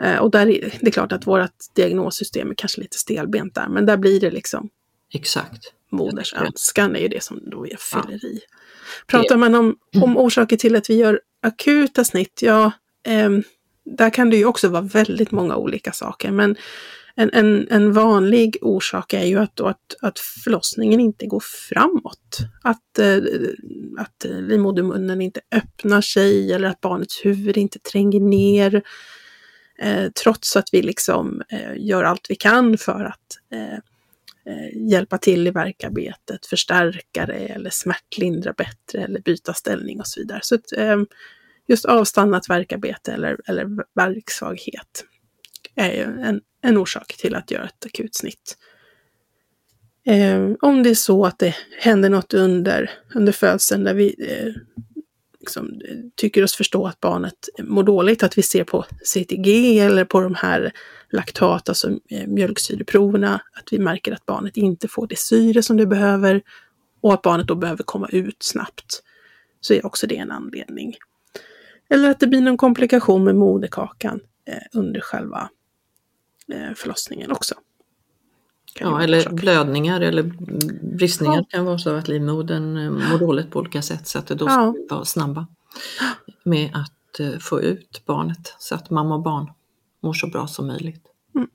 Eh, 0.05 0.17
och 0.17 0.31
där 0.31 0.47
är 0.49 0.73
det 0.79 0.87
är 0.87 0.91
klart 0.91 1.11
att 1.11 1.27
vårt 1.27 1.51
diagnossystem 1.73 2.51
är 2.51 2.55
kanske 2.55 2.81
lite 2.81 2.97
stelbent 2.97 3.55
där, 3.55 3.67
men 3.69 3.85
där 3.85 3.97
blir 3.97 4.19
det 4.19 4.31
liksom 4.31 4.69
Exakt. 5.13 5.73
Moders 5.91 6.33
önskan 6.33 6.95
är 6.95 6.99
ju 6.99 7.07
det 7.07 7.23
som 7.23 7.49
då 7.49 7.61
vi 7.61 7.75
fyller 7.79 8.19
ja. 8.21 8.29
i. 8.29 8.39
Pratar 9.07 9.37
man 9.37 9.55
om, 9.55 9.75
om 9.95 10.03
mm. 10.03 10.17
orsaker 10.17 10.57
till 10.57 10.75
att 10.75 10.89
vi 10.89 10.95
gör 10.95 11.21
akuta 11.41 12.03
snitt, 12.03 12.39
ja, 12.41 12.71
eh, 13.07 13.29
där 13.85 14.09
kan 14.09 14.29
det 14.29 14.37
ju 14.37 14.45
också 14.45 14.69
vara 14.69 14.81
väldigt 14.81 15.31
många 15.31 15.55
olika 15.55 15.91
saker, 15.91 16.31
men 16.31 16.55
en, 17.17 17.29
en, 17.33 17.67
en 17.69 17.93
vanlig 17.93 18.57
orsak 18.61 19.13
är 19.13 19.25
ju 19.25 19.39
att, 19.39 19.59
att, 19.59 19.95
att 20.01 20.19
förlossningen 20.19 20.99
inte 20.99 21.25
går 21.25 21.43
framåt. 21.69 22.37
Att, 22.63 22.99
eh, 22.99 23.17
att 23.97 24.25
livmodermunnen 24.29 25.21
inte 25.21 25.41
öppnar 25.51 26.01
sig 26.01 26.53
eller 26.53 26.67
att 26.67 26.81
barnets 26.81 27.25
huvud 27.25 27.57
inte 27.57 27.79
tränger 27.79 28.19
ner. 28.19 28.83
Eh, 29.79 30.11
trots 30.23 30.55
att 30.55 30.69
vi 30.71 30.81
liksom 30.81 31.41
eh, 31.49 31.77
gör 31.77 32.03
allt 32.03 32.25
vi 32.29 32.35
kan 32.35 32.77
för 32.77 33.05
att 33.05 33.37
eh, 33.51 33.73
eh 34.53 34.89
hjälpa 34.89 35.17
till 35.17 35.47
i 35.47 35.51
verkarbetet, 35.51 36.45
förstärka 36.45 37.25
det 37.25 37.33
eller 37.33 37.69
smärtlindra 37.69 38.53
bättre 38.53 39.03
eller 39.03 39.19
byta 39.19 39.53
ställning 39.53 39.99
och 39.99 40.07
så 40.07 40.19
vidare. 40.19 40.39
Så 40.43 40.55
att, 40.55 40.71
eh, 40.77 40.97
just 41.67 41.85
avstannat 41.85 42.49
verkarbete 42.49 43.11
eller, 43.11 43.37
eller 43.47 43.67
verksvaghet 43.95 45.05
är 45.75 45.91
ju 45.91 46.21
en, 46.21 46.41
en 46.61 46.77
orsak 46.77 47.17
till 47.17 47.35
att 47.35 47.51
göra 47.51 47.65
ett 47.65 47.85
akutsnitt. 47.85 48.57
Eh, 50.05 50.51
om 50.61 50.83
det 50.83 50.89
är 50.89 50.95
så 50.95 51.25
att 51.25 51.39
det 51.39 51.55
händer 51.79 52.09
något 52.09 52.33
under, 52.33 52.91
under 53.15 53.31
födseln 53.31 53.83
där 53.83 53.93
vi 53.93 54.15
eh, 54.19 54.61
liksom, 55.39 55.81
eh, 55.89 55.97
tycker 56.15 56.43
oss 56.43 56.55
förstå 56.55 56.87
att 56.87 56.99
barnet 56.99 57.49
mår 57.59 57.83
dåligt, 57.83 58.23
att 58.23 58.37
vi 58.37 58.41
ser 58.41 58.63
på 58.63 58.85
CTG 59.03 59.79
eller 59.79 60.05
på 60.05 60.21
de 60.21 60.35
här 60.35 60.71
laktat, 61.09 61.69
alltså 61.69 61.91
eh, 62.09 62.27
mjölksyreproverna, 62.27 63.41
att 63.53 63.73
vi 63.73 63.79
märker 63.79 64.11
att 64.11 64.25
barnet 64.25 64.57
inte 64.57 64.87
får 64.87 65.07
det 65.07 65.19
syre 65.19 65.61
som 65.61 65.77
det 65.77 65.85
behöver 65.85 66.41
och 67.01 67.13
att 67.13 67.21
barnet 67.21 67.47
då 67.47 67.55
behöver 67.55 67.83
komma 67.83 68.09
ut 68.11 68.43
snabbt, 68.43 69.03
så 69.61 69.73
är 69.73 69.85
också 69.85 70.07
det 70.07 70.17
en 70.17 70.31
anledning. 70.31 70.95
Eller 71.89 72.09
att 72.09 72.19
det 72.19 72.27
blir 72.27 72.41
någon 72.41 72.57
komplikation 72.57 73.23
med 73.23 73.35
moderkakan 73.35 74.19
eh, 74.47 74.79
under 74.79 74.99
själva 74.99 75.49
förlossningen 76.75 77.31
också. 77.31 77.55
ja, 78.79 79.03
eller 79.03 79.29
blödningar 79.29 80.01
eller 80.01 80.23
bristningar 80.97 81.37
ja. 81.37 81.45
kan 81.49 81.65
vara 81.65 81.77
så 81.77 81.95
att 81.95 82.07
livmodern 82.07 82.77
eh, 82.77 82.91
mår 83.11 83.17
dåligt 83.17 83.51
på 83.51 83.59
olika 83.59 83.81
sätt 83.81 84.07
så 84.07 84.19
att 84.19 84.27
det 84.27 84.35
då 84.35 84.45
ska 84.45 84.61
ja. 84.61 84.75
vara 84.89 85.05
snabba 85.05 85.47
med 86.43 86.69
att 86.73 87.19
eh, 87.19 87.39
få 87.39 87.61
ut 87.61 88.01
barnet 88.05 88.55
så 88.59 88.75
att 88.75 88.89
mamma 88.89 89.15
och 89.15 89.21
barn 89.21 89.51
mår 90.01 90.13
så 90.13 90.27
bra 90.27 90.47
som 90.47 90.67
möjligt. 90.67 91.03
Mm. 91.35 91.47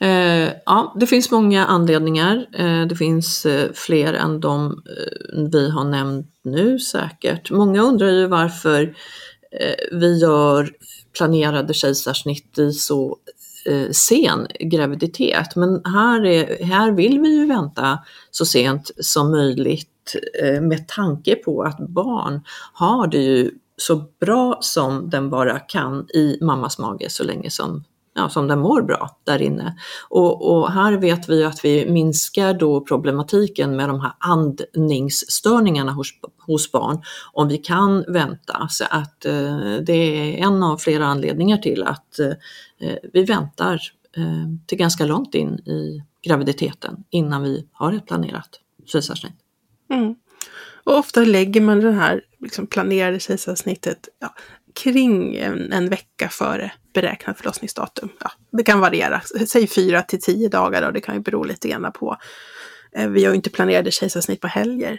Eh, 0.00 0.52
ja, 0.66 0.94
det 1.00 1.06
finns 1.06 1.30
många 1.30 1.66
anledningar. 1.66 2.46
Eh, 2.52 2.86
det 2.86 2.96
finns 2.96 3.46
eh, 3.46 3.72
fler 3.74 4.14
än 4.14 4.40
de 4.40 4.82
vi 5.52 5.70
har 5.70 5.84
nämnt 5.84 6.34
nu 6.42 6.78
säkert. 6.78 7.50
Många 7.50 7.82
undrar 7.82 8.08
ju 8.08 8.26
varför 8.26 8.94
vi 9.92 10.18
gör 10.18 10.70
planerade 11.16 11.74
kejsarsnitt 11.74 12.58
i 12.58 12.72
så 12.72 13.16
eh, 13.68 13.90
sen 13.90 14.46
graviditet. 14.60 15.56
Men 15.56 15.82
här, 15.84 16.24
är, 16.24 16.64
här 16.64 16.90
vill 16.90 17.20
vi 17.20 17.28
ju 17.28 17.46
vänta 17.46 17.98
så 18.30 18.44
sent 18.44 18.90
som 19.00 19.30
möjligt 19.30 20.16
eh, 20.42 20.60
med 20.60 20.88
tanke 20.88 21.34
på 21.34 21.62
att 21.62 21.78
barn 21.78 22.40
har 22.72 23.06
det 23.06 23.18
ju 23.18 23.50
så 23.76 24.04
bra 24.20 24.58
som 24.60 25.10
den 25.10 25.30
bara 25.30 25.58
kan 25.58 26.06
i 26.14 26.38
mammas 26.40 26.78
mage 26.78 27.10
så 27.10 27.24
länge 27.24 27.50
som 27.50 27.84
ja, 28.18 28.28
som 28.28 28.48
den 28.48 28.58
mår 28.58 28.82
bra 28.82 29.18
där 29.24 29.42
inne. 29.42 29.78
Och, 30.08 30.50
och, 30.50 30.72
här 30.72 30.92
vet 30.92 31.28
vi 31.28 31.44
att 31.44 31.64
vi 31.64 31.90
minskar 31.90 32.54
då 32.54 32.80
problematiken 32.80 33.76
med 33.76 33.88
de 33.88 34.00
här 34.00 34.12
andningsstörningarna 34.18 35.92
hos, 35.92 36.08
hos 36.46 36.72
barn 36.72 37.02
om 37.32 37.48
vi 37.48 37.58
kan 37.58 38.04
vänta. 38.08 38.68
Så 38.70 38.84
att 38.90 39.24
eh, 39.24 39.76
det 39.82 39.92
är 39.92 40.46
en 40.46 40.62
av 40.62 40.76
flera 40.76 41.06
anledningar 41.06 41.58
till 41.58 41.82
att 41.82 42.18
eh, 42.18 42.26
eh 42.80 42.96
vi 43.12 43.24
väntar 43.24 43.80
eh, 44.16 44.48
till 44.66 44.78
ganska 44.78 45.04
långt 45.04 45.34
in 45.34 45.58
i 45.58 46.02
graviditeten 46.26 47.04
innan 47.10 47.42
vi 47.42 47.66
har 47.72 47.92
ett 47.92 48.06
planerat 48.06 48.60
kejsarsnitt. 48.86 49.36
Mm. 49.90 50.14
Och 50.84 50.98
ofta 50.98 51.20
lägger 51.20 51.60
man 51.60 51.80
det 51.80 51.92
här 51.92 52.20
liksom 52.38 52.66
planerade 52.66 53.20
kejsarsnittet 53.20 54.08
ja, 54.20 54.34
kring 54.82 55.36
en, 55.36 55.72
en, 55.72 55.88
vecka 55.88 56.28
före 56.28 56.72
beräknat 57.00 57.38
förlossningsdatum. 57.38 58.08
Ja, 58.20 58.30
det 58.50 58.62
kan 58.62 58.80
variera, 58.80 59.20
säg 59.48 59.66
fyra 59.66 60.02
till 60.02 60.20
tio 60.20 60.48
dagar 60.48 60.82
och 60.82 60.92
det 60.92 61.00
kan 61.00 61.14
ju 61.14 61.20
bero 61.20 61.44
lite 61.44 61.68
grann 61.68 61.92
på. 61.92 62.16
Eh, 62.92 63.08
vi 63.08 63.24
har 63.24 63.30
ju 63.30 63.36
inte 63.36 63.50
planerade 63.50 63.90
kejsarsnitt 63.90 64.40
på 64.40 64.46
helger 64.46 64.98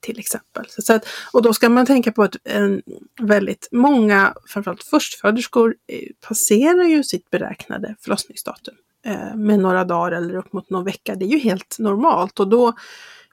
till 0.00 0.18
exempel. 0.18 0.66
Så 0.68 0.92
att, 0.92 1.06
och 1.32 1.42
då 1.42 1.54
ska 1.54 1.68
man 1.68 1.86
tänka 1.86 2.12
på 2.12 2.22
att 2.22 2.36
en, 2.44 2.82
väldigt 3.20 3.68
många, 3.72 4.34
framförallt 4.46 4.82
förstföderskor, 4.82 5.74
eh, 5.88 6.28
passerar 6.28 6.84
ju 6.84 7.04
sitt 7.04 7.30
beräknade 7.30 7.96
förlossningsdatum 8.00 8.74
eh, 9.06 9.36
med 9.36 9.58
några 9.58 9.84
dagar 9.84 10.12
eller 10.12 10.36
upp 10.36 10.52
mot 10.52 10.70
någon 10.70 10.84
vecka. 10.84 11.14
Det 11.14 11.24
är 11.24 11.28
ju 11.28 11.38
helt 11.38 11.76
normalt 11.78 12.40
och 12.40 12.48
då 12.48 12.74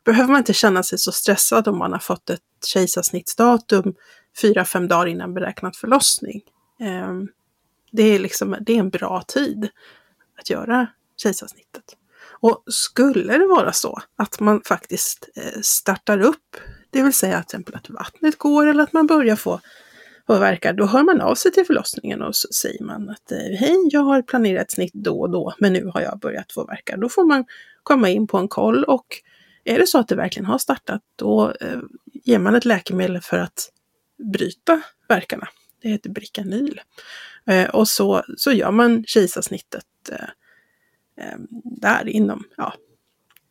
behöver 0.06 0.32
man 0.32 0.38
inte 0.38 0.54
känna 0.54 0.84
sig 0.84 0.98
så 0.98 1.12
stressad 1.12 1.68
om 1.68 1.78
man 1.78 1.92
har 1.92 2.00
fått 2.00 2.30
ett 2.30 2.42
kejsarsnittsdatum 2.66 3.94
fyra, 4.42 4.66
fem 4.66 4.88
dagar 4.88 5.06
innan 5.06 5.34
beräknad 5.34 5.76
förlossning. 5.76 6.42
Eh, 6.80 7.14
det 7.94 8.04
är, 8.04 8.20
liksom, 8.20 8.58
det 8.62 8.74
är 8.74 8.80
en 8.80 8.90
bra 8.90 9.24
tid 9.28 9.70
att 10.40 10.50
göra 10.50 10.88
kejsarsnittet. 11.18 11.84
Och 12.26 12.64
skulle 12.68 13.38
det 13.38 13.48
vara 13.48 13.72
så 13.72 14.00
att 14.16 14.40
man 14.40 14.62
faktiskt 14.66 15.30
eh, 15.36 15.62
startar 15.62 16.22
upp, 16.22 16.58
det 16.90 17.04
vill 17.04 17.14
säga 17.14 17.34
till 17.34 17.40
exempel 17.40 17.76
att 17.76 17.90
vattnet 17.90 18.38
går 18.38 18.68
eller 18.68 18.84
att 18.84 18.94
man 18.94 19.08
börjar 19.08 19.36
få 19.36 19.60
påverkar, 20.26 20.74
då 20.74 20.86
hör 20.86 21.04
man 21.04 21.22
av 21.22 21.36
sig 21.36 21.52
till 21.52 21.66
förlossningen 21.66 22.22
och 22.22 22.36
så 22.36 22.48
säger 22.54 22.84
man 22.84 23.10
att 23.10 23.32
eh, 23.32 23.38
hej, 23.38 23.76
jag 23.92 24.02
har 24.02 24.22
planerat 24.22 24.72
snitt 24.72 24.94
då 24.94 25.22
och 25.22 25.30
då, 25.30 25.54
men 25.60 25.74
nu 25.74 25.92
har 25.94 26.02
jag 26.02 26.20
börjat 26.20 26.52
få 26.52 26.66
verka. 26.66 26.98
Då 26.98 27.10
får 27.10 27.26
man 27.26 27.46
komma 27.84 28.10
in 28.10 28.28
på 28.28 28.38
en 28.38 28.48
koll 28.48 28.84
och 28.84 29.06
är 29.64 29.80
det 29.80 29.88
så 29.88 30.00
att 30.00 30.08
det 30.08 30.16
verkligen 30.16 30.46
har 30.46 30.58
startat, 30.58 31.02
då 31.16 31.54
eh, 31.62 31.80
ger 32.14 32.40
man 32.40 32.56
ett 32.56 32.66
läkemedel 32.66 33.22
för 33.22 33.38
att 33.38 33.70
bryta 34.34 34.82
verkarna. 35.08 35.48
Det 35.82 35.90
heter 35.90 36.10
Bricanyl. 36.10 36.82
Eh, 37.46 37.70
och 37.70 37.88
så, 37.88 38.24
så 38.38 38.52
gör 38.52 38.72
man 38.72 39.04
kejsarsnittet 39.08 39.86
eh, 40.12 40.18
eh 41.26 41.38
där 41.64 42.08
inom, 42.08 42.44
ja, 42.58 42.74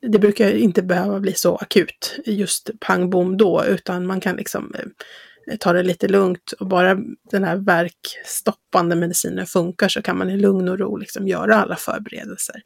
det 0.01 0.19
brukar 0.19 0.51
inte 0.51 0.83
behöva 0.83 1.21
bli 1.21 1.35
så 1.35 1.57
akut 1.57 2.21
just 2.27 2.71
pang 2.81 3.11
bom 3.11 3.37
då, 3.37 3.65
utan 3.65 4.07
man 4.07 4.21
kan 4.21 4.37
liksom 4.37 4.75
eh, 4.75 5.57
ta 5.57 5.73
det 5.73 5.83
lite 5.83 6.09
lugnt 6.09 6.53
och 6.61 6.67
bara 6.67 6.99
den 7.31 7.45
här 7.45 7.57
verkstoppande 7.57 8.97
medicinen 8.97 9.47
funkar 9.47 9.89
så 9.89 10.03
kan 10.03 10.19
man 10.19 10.31
i 10.31 10.37
lugn 10.37 10.69
och 10.69 10.79
ro 10.79 10.97
liksom 10.97 11.29
göra 11.29 11.57
alla 11.57 11.77
förberedelser 11.77 12.63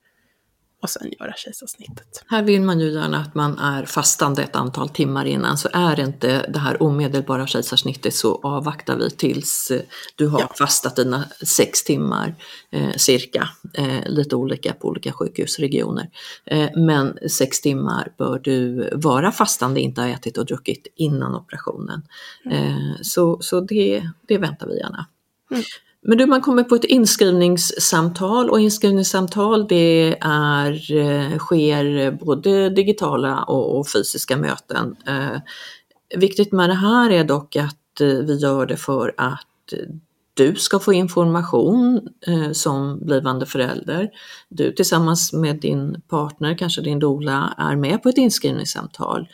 och 0.83 0.91
sen 0.91 1.13
göra 1.21 1.33
kejsarsnittet. 1.37 2.25
Här 2.27 2.43
vill 2.43 2.63
man 2.63 2.81
ju 2.81 2.91
gärna 2.93 3.19
att 3.21 3.35
man 3.35 3.59
är 3.59 3.85
fastande 3.85 4.43
ett 4.43 4.57
antal 4.57 4.89
timmar 4.89 5.25
innan, 5.25 5.59
så 5.59 5.69
är 5.73 6.01
inte 6.01 6.51
det 6.51 6.59
här 6.59 6.83
omedelbara 6.83 7.47
kejsarsnittet 7.47 8.15
så 8.15 8.41
avvaktar 8.43 8.97
vi 8.97 9.11
tills 9.11 9.71
eh, 9.71 9.81
du 10.17 10.27
har 10.27 10.41
ja. 10.41 10.53
fastat 10.59 10.97
dina 10.97 11.25
sex 11.57 11.85
timmar 11.85 12.35
eh, 12.71 12.93
cirka, 12.97 13.49
eh, 13.75 14.07
lite 14.07 14.37
olika 14.37 14.73
på 14.73 14.89
olika 14.89 15.13
sjukhusregioner. 15.13 16.11
Eh, 16.45 16.71
men 16.77 17.19
sex 17.31 17.61
timmar 17.61 18.13
bör 18.19 18.39
du 18.39 18.91
vara 18.95 19.33
fastande, 19.33 19.81
inte 19.81 20.01
ha 20.01 20.09
ätit 20.09 20.39
och 20.39 20.47
druckit 20.47 20.87
innan 20.97 21.35
operationen. 21.35 22.03
Mm. 22.45 22.57
Eh, 22.57 22.97
så 23.03 23.39
så 23.41 23.61
det, 23.61 24.11
det 24.29 24.39
väntar 24.39 24.67
vi 24.67 24.79
gärna. 24.79 25.07
Mm. 25.51 25.63
Men 26.03 26.19
du, 26.19 26.27
man 26.27 26.41
kommer 26.41 26.63
på 26.63 26.75
ett 26.75 26.85
inskrivningssamtal 26.85 28.51
och 28.51 28.61
inskrivningssamtal 28.61 29.69
det 29.69 30.17
är, 30.21 30.97
eh, 30.97 31.39
sker 31.39 32.11
både 32.11 32.71
digitala 32.71 33.43
och, 33.43 33.79
och 33.79 33.89
fysiska 33.89 34.37
möten. 34.37 34.97
Eh, 35.07 35.41
viktigt 36.17 36.53
med 36.53 36.71
det 36.71 36.75
här 36.75 37.11
är 37.11 37.25
dock 37.25 37.57
att 37.57 38.01
eh, 38.01 38.09
vi 38.09 38.37
gör 38.37 38.67
det 38.67 38.77
för 38.77 39.15
att 39.17 39.47
du 40.37 40.55
ska 40.55 40.79
få 40.79 40.93
information 40.93 42.09
eh, 42.27 42.53
som 42.53 42.99
blivande 43.07 43.47
förälder. 43.47 44.11
Du 44.49 44.73
tillsammans 44.73 45.33
med 45.33 45.61
din 45.61 46.01
partner, 46.09 46.59
kanske 46.59 46.81
din 46.81 46.99
dola, 46.99 47.55
är 47.59 47.77
med 47.77 48.03
på 48.03 48.09
ett 48.09 48.19
inskrivningssamtal. 48.19 49.29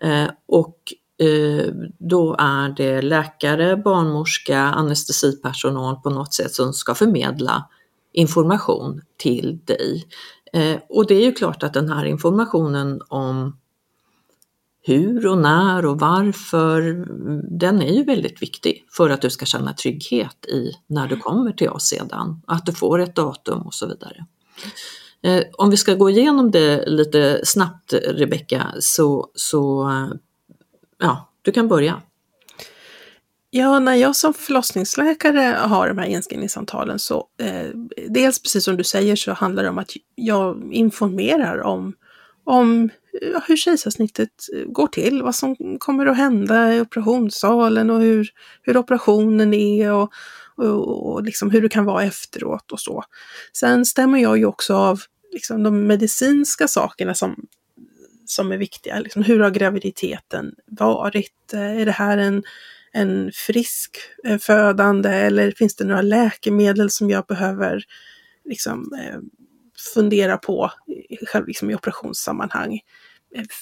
Eh, 0.00 0.26
och 0.48 0.76
Eh, 1.18 1.72
då 1.98 2.36
är 2.38 2.68
det 2.68 3.02
läkare, 3.02 3.76
barnmorska, 3.76 4.58
anestesipersonal 4.58 5.96
på 5.96 6.10
något 6.10 6.34
sätt 6.34 6.54
som 6.54 6.72
ska 6.72 6.94
förmedla 6.94 7.68
information 8.12 9.00
till 9.16 9.58
dig. 9.64 10.08
Eh, 10.52 10.76
och 10.88 11.06
det 11.06 11.14
är 11.14 11.24
ju 11.24 11.32
klart 11.32 11.62
att 11.62 11.74
den 11.74 11.88
här 11.88 12.04
informationen 12.04 13.00
om 13.08 13.56
hur 14.82 15.26
och 15.26 15.38
när 15.38 15.86
och 15.86 16.00
varför, 16.00 17.06
den 17.58 17.82
är 17.82 17.92
ju 17.92 18.04
väldigt 18.04 18.42
viktig 18.42 18.86
för 18.96 19.10
att 19.10 19.22
du 19.22 19.30
ska 19.30 19.46
känna 19.46 19.72
trygghet 19.72 20.46
i 20.46 20.72
när 20.86 21.06
du 21.06 21.16
kommer 21.16 21.52
till 21.52 21.68
oss 21.68 21.86
sedan, 21.86 22.42
att 22.46 22.66
du 22.66 22.72
får 22.72 22.98
ett 22.98 23.14
datum 23.14 23.62
och 23.62 23.74
så 23.74 23.86
vidare. 23.86 24.26
Eh, 25.22 25.44
om 25.52 25.70
vi 25.70 25.76
ska 25.76 25.94
gå 25.94 26.10
igenom 26.10 26.50
det 26.50 26.86
lite 26.86 27.40
snabbt 27.44 27.92
Rebecka, 27.92 28.66
så, 28.80 29.30
så 29.34 29.90
ja, 30.98 31.32
du 31.42 31.52
kan 31.52 31.68
börja. 31.68 32.02
Ja, 33.50 33.78
när 33.78 33.94
jag 33.94 34.16
som 34.16 34.34
förlossningsläkare 34.34 35.56
har 35.60 35.88
de 35.88 35.98
här 35.98 36.06
inskrivningssamtalen 36.06 36.98
så 36.98 37.26
eh, 37.40 37.68
dels 38.08 38.42
precis 38.42 38.64
som 38.64 38.76
du 38.76 38.84
säger 38.84 39.16
så 39.16 39.32
handlar 39.32 39.62
det 39.62 39.68
om 39.68 39.78
att 39.78 39.92
jag 40.14 40.72
informerar 40.72 41.62
om, 41.62 41.94
om 42.44 42.90
hur 43.46 43.56
kejsarsnittet 43.56 44.30
går 44.66 44.86
till, 44.86 45.22
vad 45.22 45.34
som 45.34 45.56
kommer 45.78 46.06
att 46.06 46.16
hända 46.16 46.74
i 46.74 46.80
operationssalen 46.80 47.90
och 47.90 48.00
hur, 48.00 48.28
hur 48.62 48.76
operationen 48.76 49.54
är 49.54 49.92
och, 49.92 50.12
och, 50.56 51.12
och 51.12 51.22
liksom 51.22 51.50
hur 51.50 51.62
det 51.62 51.68
kan 51.68 51.84
vara 51.84 52.04
efteråt 52.04 52.72
och 52.72 52.80
så. 52.80 53.04
Sen 53.52 53.86
stämmer 53.86 54.18
jag 54.18 54.38
ju 54.38 54.44
också 54.44 54.74
av 54.74 55.00
liksom 55.32 55.62
de 55.62 55.86
medicinska 55.86 56.68
sakerna 56.68 57.14
som 57.14 57.46
som 58.30 58.52
är 58.52 58.56
viktiga. 58.56 59.00
Liksom, 59.00 59.22
hur 59.22 59.40
har 59.40 59.50
graviditeten 59.50 60.54
varit? 60.66 61.52
Eh, 61.52 61.80
är 61.80 61.86
det 61.86 61.92
här 61.92 62.18
en, 62.18 62.42
en 62.92 63.30
frisk 63.34 63.98
eh, 64.24 64.38
födande 64.38 65.10
eller 65.10 65.50
finns 65.50 65.76
det 65.76 65.84
några 65.84 66.02
läkemedel 66.02 66.90
som 66.90 67.10
jag 67.10 67.26
behöver 67.26 67.82
liksom, 68.44 68.92
eh, 69.02 69.18
fundera 69.94 70.36
på 70.36 70.70
själv 71.26 71.46
liksom, 71.46 71.70
i 71.70 71.74
operationssammanhang? 71.74 72.80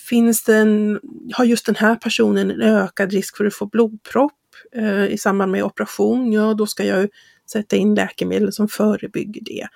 Finns 0.08 0.44
det 0.44 0.56
en, 0.56 1.00
har 1.32 1.44
just 1.44 1.66
den 1.66 1.76
här 1.76 1.94
personen 1.94 2.50
en 2.50 2.62
ökad 2.62 3.12
risk 3.12 3.36
för 3.36 3.44
att 3.44 3.54
få 3.54 3.66
blodpropp 3.66 4.32
eh, 4.74 5.06
i 5.06 5.18
samband 5.18 5.52
med 5.52 5.64
operation? 5.64 6.32
Ja, 6.32 6.54
då 6.54 6.66
ska 6.66 6.84
jag 6.84 7.08
sätta 7.52 7.76
in 7.76 7.94
läkemedel 7.94 8.52
som 8.52 8.68
förebygger 8.68 9.42
det 9.44 9.68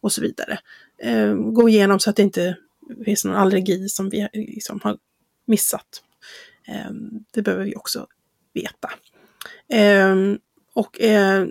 och 0.00 0.12
så 0.12 0.20
vidare. 0.20 0.58
Eh, 1.02 1.34
gå 1.34 1.68
igenom 1.68 1.98
så 1.98 2.10
att 2.10 2.16
det 2.16 2.22
inte 2.22 2.56
finns 3.04 3.24
någon 3.24 3.36
allergi 3.36 3.88
som 3.88 4.10
vi 4.10 4.28
liksom 4.32 4.80
har 4.82 4.98
missat. 5.46 6.02
Ehm, 6.68 7.24
det 7.32 7.42
behöver 7.42 7.64
vi 7.64 7.76
också 7.76 8.06
veta. 8.54 8.90
Ehm, 9.68 10.38
och 10.78 11.00
eh, 11.00 11.46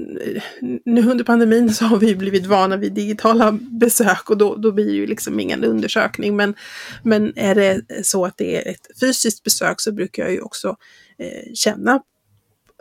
nu 0.85 1.09
under 1.09 1.23
pandemin 1.23 1.73
så 1.73 1.85
har 1.85 1.97
vi 1.97 2.15
blivit 2.15 2.45
vana 2.45 2.77
vid 2.77 2.93
digitala 2.93 3.51
besök 3.51 4.29
och 4.29 4.37
då, 4.37 4.55
då 4.55 4.71
blir 4.71 4.85
det 4.85 4.91
ju 4.91 5.07
liksom 5.07 5.39
ingen 5.39 5.63
undersökning. 5.63 6.35
Men, 6.35 6.55
men 7.03 7.37
är 7.37 7.55
det 7.55 8.05
så 8.05 8.25
att 8.25 8.37
det 8.37 8.55
är 8.55 8.71
ett 8.71 8.99
fysiskt 8.99 9.43
besök 9.43 9.81
så 9.81 9.91
brukar 9.91 10.23
jag 10.23 10.31
ju 10.31 10.41
också 10.41 10.75
eh, 11.17 11.53
känna, 11.53 12.03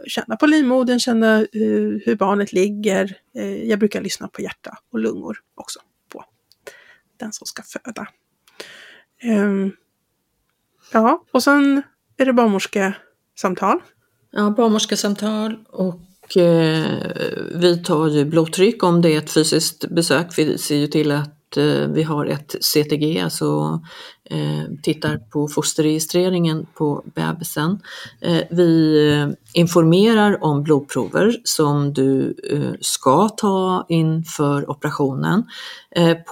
känna 0.06 0.36
på 0.36 0.46
livmodern, 0.46 1.00
känna 1.00 1.46
hur, 1.52 2.02
hur 2.06 2.16
barnet 2.16 2.52
ligger. 2.52 3.16
Eh, 3.34 3.64
jag 3.64 3.78
brukar 3.78 4.00
lyssna 4.00 4.28
på 4.28 4.42
hjärta 4.42 4.78
och 4.92 4.98
lungor 4.98 5.38
också 5.54 5.80
på 6.08 6.24
den 7.16 7.32
som 7.32 7.46
ska 7.46 7.62
föda. 7.62 8.08
Um, 9.24 9.72
ja, 10.92 11.24
och 11.32 11.42
sen 11.42 11.82
är 12.16 12.24
det 12.24 12.32
barnmorskesamtal. 12.32 13.80
Ja, 14.30 14.50
barnmorskesamtal 14.50 15.56
och 15.68 16.36
eh, 16.36 16.96
vi 17.54 17.82
tar 17.84 18.08
ju 18.08 18.24
blodtryck 18.24 18.82
om 18.82 19.02
det 19.02 19.14
är 19.14 19.18
ett 19.18 19.32
fysiskt 19.32 19.88
besök. 19.88 20.38
Vi 20.38 20.58
ser 20.58 20.76
ju 20.76 20.86
till 20.86 21.12
att 21.12 21.35
Eh, 21.56 21.88
vi 21.88 22.02
har 22.02 22.26
ett 22.26 22.56
CTG, 22.60 23.20
alltså 23.20 23.80
eh, 24.30 24.72
tittar 24.82 25.16
på 25.16 25.48
fosterregistreringen 25.48 26.66
på 26.74 27.04
bebisen. 27.14 27.78
Eh, 28.20 28.42
vi 28.50 29.00
eh, 29.12 29.28
informerar 29.60 30.44
om 30.44 30.62
blodprover 30.62 31.36
som 31.44 31.92
du 31.92 32.34
eh, 32.50 32.72
ska 32.80 33.28
ta 33.28 33.86
inför 33.88 34.70
operationen. 34.70 35.44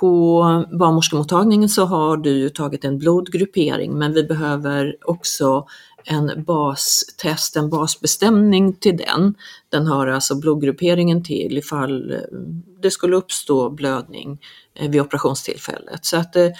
På 0.00 0.42
barnmorskemottagningen 0.78 1.68
så 1.68 1.84
har 1.84 2.16
du 2.16 2.30
ju 2.30 2.48
tagit 2.48 2.84
en 2.84 2.98
blodgruppering 2.98 3.98
men 3.98 4.12
vi 4.12 4.22
behöver 4.24 4.96
också 5.04 5.66
en 6.04 6.44
bastest, 6.44 7.56
en 7.56 7.70
basbestämning 7.70 8.72
till 8.72 8.96
den. 8.96 9.34
Den 9.68 9.86
hör 9.86 10.06
alltså 10.06 10.34
blodgrupperingen 10.34 11.24
till 11.24 11.58
ifall 11.58 12.12
eh, 12.12 12.18
det 12.84 12.90
skulle 12.90 13.16
uppstå 13.16 13.70
blödning 13.70 14.40
eh, 14.74 14.90
vid 14.90 15.00
operationstillfället. 15.00 16.04
Så 16.04 16.16
att 16.16 16.36
eh, 16.36 16.50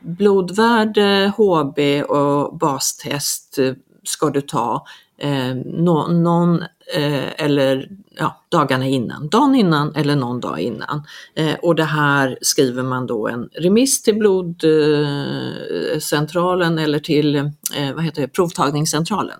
blodvärde, 0.00 1.32
HB 1.36 2.02
och 2.02 2.58
bastest 2.58 3.58
ska 4.04 4.30
du 4.30 4.40
ta 4.40 4.86
eh, 5.18 5.54
någon 5.64 6.62
eh, 6.94 7.44
eller 7.44 7.88
ja, 8.18 8.42
dagarna 8.48 8.86
innan, 8.86 9.28
dagen 9.28 9.54
innan 9.54 9.94
eller 9.94 10.16
någon 10.16 10.40
dag 10.40 10.60
innan. 10.60 11.02
Eh, 11.34 11.54
och 11.62 11.74
det 11.74 11.84
här 11.84 12.38
skriver 12.40 12.82
man 12.82 13.06
då 13.06 13.28
en 13.28 13.48
remiss 13.52 14.02
till 14.02 14.18
blodcentralen 14.18 16.78
eller 16.78 16.98
till 16.98 17.36
eh, 17.36 17.46
vad 17.94 18.04
heter 18.04 18.22
det, 18.22 18.28
provtagningscentralen 18.28 19.38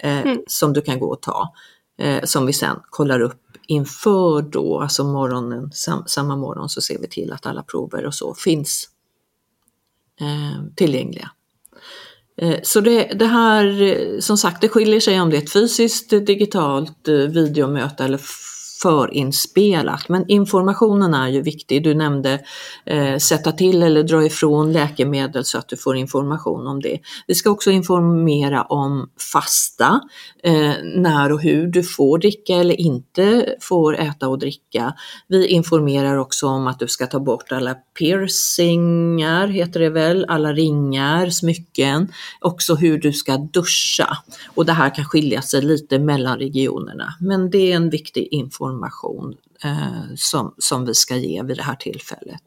eh, 0.00 0.20
mm. 0.20 0.38
som 0.46 0.72
du 0.72 0.80
kan 0.80 0.98
gå 0.98 1.06
och 1.06 1.22
ta. 1.22 1.52
Eh, 1.98 2.22
som 2.24 2.46
vi 2.46 2.52
sen 2.52 2.76
kollar 2.90 3.20
upp 3.20 3.41
inför 3.72 4.42
då, 4.42 4.80
alltså 4.80 5.04
morgonen, 5.04 5.72
sam, 5.72 6.04
samma 6.06 6.36
morgon 6.36 6.68
så 6.68 6.80
ser 6.80 6.98
vi 6.98 7.08
till 7.08 7.32
att 7.32 7.46
alla 7.46 7.62
prover 7.62 8.06
och 8.06 8.14
så 8.14 8.34
finns 8.34 8.88
eh, 10.20 10.64
tillgängliga. 10.76 11.30
Eh, 12.36 12.58
så 12.62 12.80
det, 12.80 13.04
det, 13.04 13.26
här, 13.26 13.82
eh, 13.82 14.18
som 14.20 14.38
sagt, 14.38 14.60
det 14.60 14.68
skiljer 14.68 15.00
sig 15.00 15.20
om 15.20 15.30
det 15.30 15.36
är 15.36 15.42
ett 15.42 15.52
fysiskt, 15.52 16.10
digitalt 16.10 17.08
eh, 17.08 17.14
videomöte 17.14 18.04
eller 18.04 18.20
förinspelat. 18.82 20.08
Men 20.08 20.24
informationen 20.28 21.14
är 21.14 21.28
ju 21.28 21.42
viktig. 21.42 21.84
Du 21.84 21.94
nämnde 21.94 22.40
eh, 22.86 23.16
sätta 23.16 23.52
till 23.52 23.82
eller 23.82 24.02
dra 24.02 24.26
ifrån 24.26 24.72
läkemedel 24.72 25.44
så 25.44 25.58
att 25.58 25.68
du 25.68 25.76
får 25.76 25.96
information 25.96 26.66
om 26.66 26.80
det. 26.80 26.98
Vi 27.26 27.34
ska 27.34 27.50
också 27.50 27.70
informera 27.70 28.62
om 28.62 29.10
fasta, 29.32 30.00
eh, 30.42 30.74
när 30.94 31.32
och 31.32 31.40
hur 31.40 31.66
du 31.66 31.82
får 31.82 32.18
dricka 32.18 32.54
eller 32.54 32.80
inte 32.80 33.56
får 33.60 34.00
äta 34.00 34.28
och 34.28 34.38
dricka. 34.38 34.94
Vi 35.28 35.46
informerar 35.46 36.16
också 36.16 36.46
om 36.46 36.66
att 36.66 36.78
du 36.78 36.88
ska 36.88 37.06
ta 37.06 37.20
bort 37.20 37.52
alla 37.52 37.74
piercingar, 37.98 39.48
heter 39.48 39.80
det 39.80 39.90
väl, 39.90 40.24
alla 40.28 40.52
ringar, 40.52 41.30
smycken, 41.30 42.08
också 42.40 42.74
hur 42.74 42.98
du 42.98 43.12
ska 43.12 43.36
duscha. 43.36 44.18
Och 44.54 44.66
det 44.66 44.72
här 44.72 44.94
kan 44.94 45.04
skilja 45.04 45.42
sig 45.42 45.62
lite 45.62 45.98
mellan 45.98 46.38
regionerna, 46.38 47.14
men 47.20 47.50
det 47.50 47.72
är 47.72 47.76
en 47.76 47.90
viktig 47.90 48.28
information 48.30 48.71
information 48.72 49.34
eh, 49.64 50.14
som, 50.16 50.54
som 50.58 50.84
vi 50.84 50.94
ska 50.94 51.16
ge 51.16 51.42
vid 51.42 51.56
det 51.56 51.62
här 51.62 51.74
tillfället. 51.74 52.40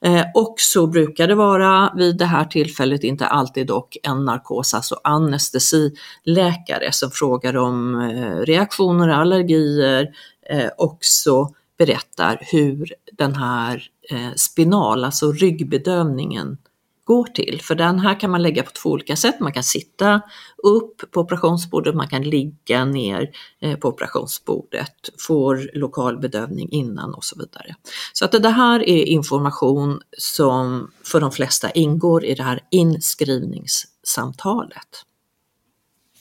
Eh, 0.00 0.24
och 0.34 0.54
så 0.58 0.86
brukar 0.86 1.28
det 1.28 1.34
vara 1.34 1.92
vid 1.96 2.18
det 2.18 2.24
här 2.24 2.44
tillfället, 2.44 3.04
inte 3.04 3.26
alltid 3.26 3.66
dock, 3.66 3.96
en 4.02 4.24
narkos, 4.24 4.74
alltså 4.74 5.00
anestesiläkare 5.04 6.92
som 6.92 7.10
frågar 7.10 7.56
om 7.56 8.00
eh, 8.00 8.36
reaktioner, 8.36 9.08
allergier, 9.08 10.08
eh, 10.50 10.68
också 10.78 11.48
berättar 11.78 12.38
hur 12.40 12.92
den 13.12 13.34
här 13.34 13.82
eh, 14.10 14.34
spinal, 14.36 15.04
alltså 15.04 15.32
ryggbedövningen 15.32 16.58
går 17.04 17.24
till. 17.24 17.60
För 17.62 17.74
den 17.74 17.98
här 17.98 18.20
kan 18.20 18.30
man 18.30 18.42
lägga 18.42 18.62
på 18.62 18.70
två 18.70 18.90
olika 18.90 19.16
sätt. 19.16 19.40
Man 19.40 19.52
kan 19.52 19.64
sitta 19.64 20.20
upp 20.62 21.10
på 21.10 21.20
operationsbordet, 21.20 21.94
man 21.94 22.08
kan 22.08 22.22
ligga 22.22 22.84
ner 22.84 23.30
eh, 23.60 23.78
på 23.78 23.88
operationsbordet, 23.88 25.10
får 25.18 25.70
lokal 25.74 26.18
bedövning 26.18 26.68
innan 26.70 27.14
och 27.14 27.24
så 27.24 27.38
vidare. 27.38 27.76
Så 28.12 28.24
att 28.24 28.32
det 28.32 28.48
här 28.48 28.88
är 28.88 29.04
information 29.04 30.00
som 30.18 30.90
för 31.04 31.20
de 31.20 31.32
flesta 31.32 31.70
ingår 31.70 32.24
i 32.24 32.34
det 32.34 32.42
här 32.42 32.60
inskrivningssamtalet. 32.70 35.04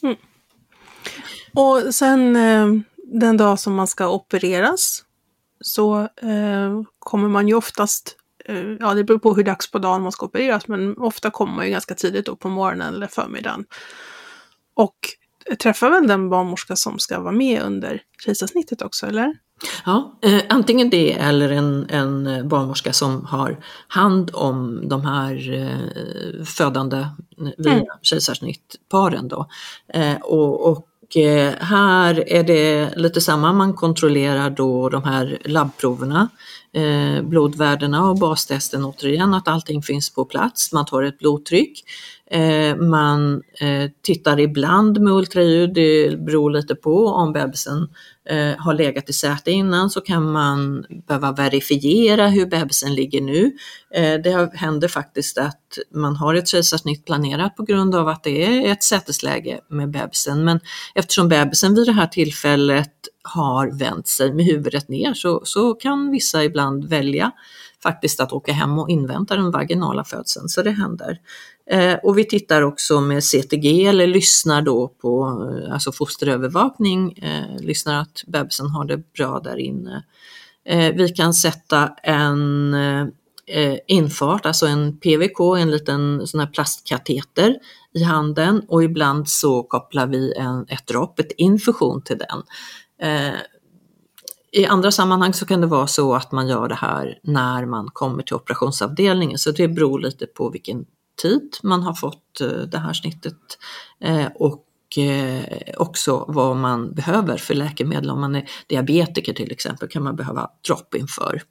Mm. 0.04 0.15
Och 1.54 1.96
sen 1.96 2.36
eh, 2.36 2.67
den 3.13 3.38
dag 3.38 3.60
som 3.60 3.76
man 3.76 3.88
ska 3.88 4.10
opereras 4.10 5.04
så 5.62 6.02
eh, 6.02 6.82
kommer 7.00 7.28
man 7.28 7.48
ju 7.48 7.54
oftast 7.54 8.17
ja 8.80 8.94
det 8.94 9.04
beror 9.04 9.20
på 9.20 9.34
hur 9.34 9.44
dags 9.44 9.72
på 9.72 9.80
dagen 9.80 10.02
man 10.02 10.12
ska 10.12 10.26
opereras, 10.26 10.68
men 10.68 10.98
ofta 10.98 11.30
kommer 11.30 11.56
man 11.56 11.66
ju 11.66 11.72
ganska 11.72 11.96
tidigt 11.96 12.26
då 12.26 12.36
på 12.36 12.50
morgonen 12.50 12.96
eller 12.96 13.08
förmiddagen. 13.08 13.66
Och 14.76 14.98
träffar 15.60 15.90
väl 15.90 16.08
den 16.08 16.30
barnmorska 16.30 16.76
som 16.76 17.00
ska 17.00 17.20
vara 17.20 17.34
med 17.34 17.62
under 17.62 18.02
kejsarsnittet 18.26 18.82
också, 18.82 19.08
eller? 19.08 19.36
Ja, 19.86 20.20
eh, 20.22 20.42
antingen 20.50 20.90
det 20.90 21.14
eller 21.14 21.50
en, 21.50 21.90
en 21.90 22.48
barnmorska 22.48 22.94
som 22.94 23.26
har 23.26 23.64
hand 23.88 24.32
om 24.34 24.90
de 24.90 25.06
här 25.06 25.54
eh, 25.54 26.44
födande 26.46 27.08
via 27.58 27.74
mm. 27.74 27.86
kejsarsnittparen 28.02 29.28
då. 29.28 29.48
Eh, 29.94 30.16
och, 30.16 30.72
och 30.72 30.88
och 31.12 31.17
eh, 31.17 31.54
här 31.60 32.30
är 32.30 32.43
det 32.43 32.93
lite 32.95 33.21
samma, 33.21 33.54
man 33.54 33.74
kontrollerar 33.74 34.50
då 34.50 34.89
de 34.89 35.04
här 35.04 35.38
labbproverna 35.45 36.30
eh, 36.74 37.24
blodvärdena 37.24 38.10
och 38.10 38.17
bastesten 38.19 38.86
återigen, 38.86 39.34
att 39.34 39.47
allting 39.47 39.82
finns 39.82 40.10
på 40.13 40.26
plats. 40.26 40.74
Man 40.74 40.86
tar 40.86 41.04
ett 41.04 41.19
blodtryck. 41.19 41.84
Eh, 42.32 42.76
man 42.76 43.44
eh, 43.60 43.89
tittar 44.04 44.39
ibland 44.39 45.02
med 45.02 45.13
ultraljud, 45.13 45.74
det 45.74 46.17
beror 46.26 46.52
lite 46.52 46.76
på 46.76 47.08
om 47.08 47.34
bebisen 47.34 47.89
eh, 48.30 48.58
har 48.58 48.74
legat 48.74 49.10
i 49.10 49.13
säte 49.13 49.52
innan 49.52 49.89
så 49.89 50.02
kan 50.02 50.32
man 50.32 50.86
behöva 51.08 51.32
verifiera 51.32 52.28
hur 52.28 52.46
bebisen 52.46 52.96
ligger 52.96 53.22
nu. 53.22 53.52
Det 54.24 54.52
händer 54.54 54.88
faktiskt 54.88 55.38
att 55.38 55.78
man 55.94 56.15
har 56.15 56.36
ett 56.36 56.48
kejsarsnitt 56.48 57.06
planerat 57.06 57.56
på 57.56 57.63
grund 57.63 57.96
av 57.96 58.08
att 58.08 58.24
det 58.24 58.44
är 58.44 58.72
ett 58.72 58.84
sätesläge 58.84 59.60
med 59.67 59.89
bebisen 59.89 60.44
men 60.44 60.60
eftersom 60.96 61.30
bebisen 61.30 61.76
vid 61.76 61.86
det 61.86 61.94
här 61.94 62.08
tillfället 62.08 62.91
har 63.24 63.80
vänt 63.80 64.08
sig 64.08 64.34
med 64.34 64.46
huvudet 64.46 64.90
ner 64.90 65.14
så, 65.14 65.42
så 65.44 65.74
kan 65.74 66.12
vissa 66.12 66.44
ibland 66.44 66.86
välja 66.86 67.32
faktiskt 67.84 68.20
att 68.20 68.34
åka 68.34 68.54
hem 68.54 68.80
och 68.80 68.90
invänta 68.90 69.36
den 69.36 69.52
vaginala 69.52 70.04
födseln, 70.04 70.50
så 70.50 70.62
det 70.62 70.72
händer. 70.72 71.20
Eh, 71.70 71.94
och 72.04 72.18
vi 72.18 72.26
tittar 72.26 72.62
också 72.62 73.02
med 73.02 73.24
CTG 73.24 73.86
eller 73.86 74.08
lyssnar 74.08 74.62
då 74.62 74.88
på 74.88 75.28
eh, 75.66 75.74
alltså 75.74 75.92
fosterövervakning, 75.92 77.12
eh, 77.12 77.62
lyssnar 77.62 78.02
att 78.02 78.24
bebisen 78.28 78.70
har 78.70 78.86
det 78.86 79.14
bra 79.14 79.40
där 79.40 79.58
inne. 79.58 80.04
Eh, 80.66 80.96
vi 80.96 81.10
kan 81.10 81.34
sätta 81.34 81.88
en 82.04 82.74
eh, 83.48 83.78
infart, 83.88 84.46
alltså 84.46 84.68
en 84.68 84.98
PVK, 84.98 85.40
en 85.58 85.72
liten 85.72 86.28
sån 86.28 86.40
här 86.40 86.48
plastkateter 86.48 87.56
i 87.94 88.04
handen 88.04 88.62
och 88.68 88.84
ibland 88.84 89.30
så 89.30 89.64
kopplar 89.64 90.08
vi 90.08 90.34
en, 90.34 90.66
ett 90.68 90.88
dropp, 90.88 91.20
ett 91.20 91.32
infusion 91.38 92.02
till 92.02 92.18
den. 92.18 92.44
Eh, 93.02 93.34
I 94.52 94.66
andra 94.66 94.92
sammanhang 94.92 95.34
så 95.34 95.46
kan 95.46 95.62
det 95.62 95.68
vara 95.68 95.88
så 95.88 96.16
att 96.16 96.32
man 96.32 96.48
gör 96.48 96.68
det 96.68 96.76
här 96.76 97.20
när 97.24 97.66
man 97.66 97.88
kommer 97.88 98.24
till 98.24 98.36
operationsavdelningen, 98.36 99.38
så 99.38 99.52
det 99.52 99.68
beror 99.68 100.00
lite 100.00 100.26
på 100.26 100.50
vilken 100.50 100.86
tid 101.22 101.58
man 101.64 101.84
har 101.84 101.94
fått 101.94 102.42
eh, 102.42 102.48
det 102.48 102.78
här 102.78 102.94
snittet 102.94 103.38
eh, 104.04 104.28
och 104.36 104.68
eh, 104.98 105.44
också 105.78 106.26
vad 106.28 106.58
man 106.58 106.94
behöver 106.94 107.38
för 107.38 107.54
läkemedel. 107.54 108.10
Om 108.10 108.22
man 108.22 108.36
är 108.36 108.50
diabetiker 108.68 109.34
till 109.34 109.52
exempel 109.52 109.90
kan 109.90 110.04
man 110.04 110.16
behöva 110.16 110.50
dropp 110.68 110.96
inför. 110.96 111.42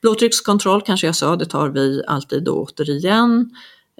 Blodtryckskontroll 0.00 0.82
kanske 0.82 1.06
jag 1.06 1.16
sa, 1.16 1.36
det 1.36 1.46
tar 1.46 1.68
vi 1.68 2.02
alltid 2.06 2.48
återigen. 2.48 3.50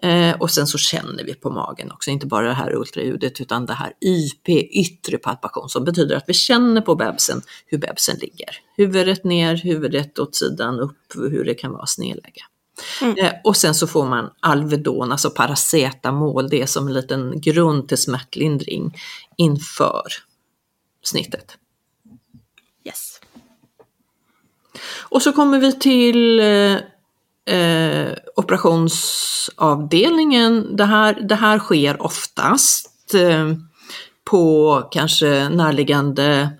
Eh, 0.02 0.36
och 0.40 0.50
sen 0.50 0.66
så 0.66 0.78
känner 0.78 1.24
vi 1.24 1.34
på 1.34 1.50
magen 1.50 1.92
också, 1.92 2.10
inte 2.10 2.26
bara 2.26 2.46
det 2.46 2.54
här 2.54 2.74
ultraljudet 2.74 3.40
utan 3.40 3.66
det 3.66 3.72
här 3.72 3.92
YP, 4.00 4.48
yttre 4.48 5.18
palpation, 5.18 5.68
som 5.68 5.84
betyder 5.84 6.16
att 6.16 6.24
vi 6.26 6.34
känner 6.34 6.80
på 6.80 6.94
bebisen 6.94 7.42
hur 7.66 7.78
bebisen 7.78 8.16
ligger. 8.20 8.48
Huvudet 8.76 9.24
ner, 9.24 9.56
huvudet 9.56 10.18
åt 10.18 10.36
sidan 10.36 10.80
upp, 10.80 11.14
hur 11.14 11.44
det 11.44 11.54
kan 11.54 11.72
vara 11.72 11.86
snedläge. 11.86 12.42
Mm. 13.02 13.18
Eh, 13.18 13.32
och 13.44 13.56
sen 13.56 13.74
så 13.74 13.86
får 13.86 14.06
man 14.06 14.30
Alvedon, 14.40 15.12
alltså 15.12 15.30
paracetamol, 15.30 16.48
det 16.48 16.62
är 16.62 16.66
som 16.66 16.86
en 16.86 16.94
liten 16.94 17.40
grund 17.40 17.88
till 17.88 17.98
smärtlindring 17.98 18.96
inför 19.36 20.02
snittet. 21.02 21.56
Yes. 22.84 23.20
Och 24.98 25.22
så 25.22 25.32
kommer 25.32 25.58
vi 25.58 25.72
till 25.72 26.40
eh, 27.48 28.12
operationsavdelningen, 28.36 30.76
det 30.76 30.84
här, 30.84 31.20
det 31.28 31.34
här 31.34 31.58
sker 31.58 32.02
oftast 32.02 33.14
eh, 33.14 33.52
på 34.24 34.82
kanske 34.90 35.48
närliggande 35.48 36.50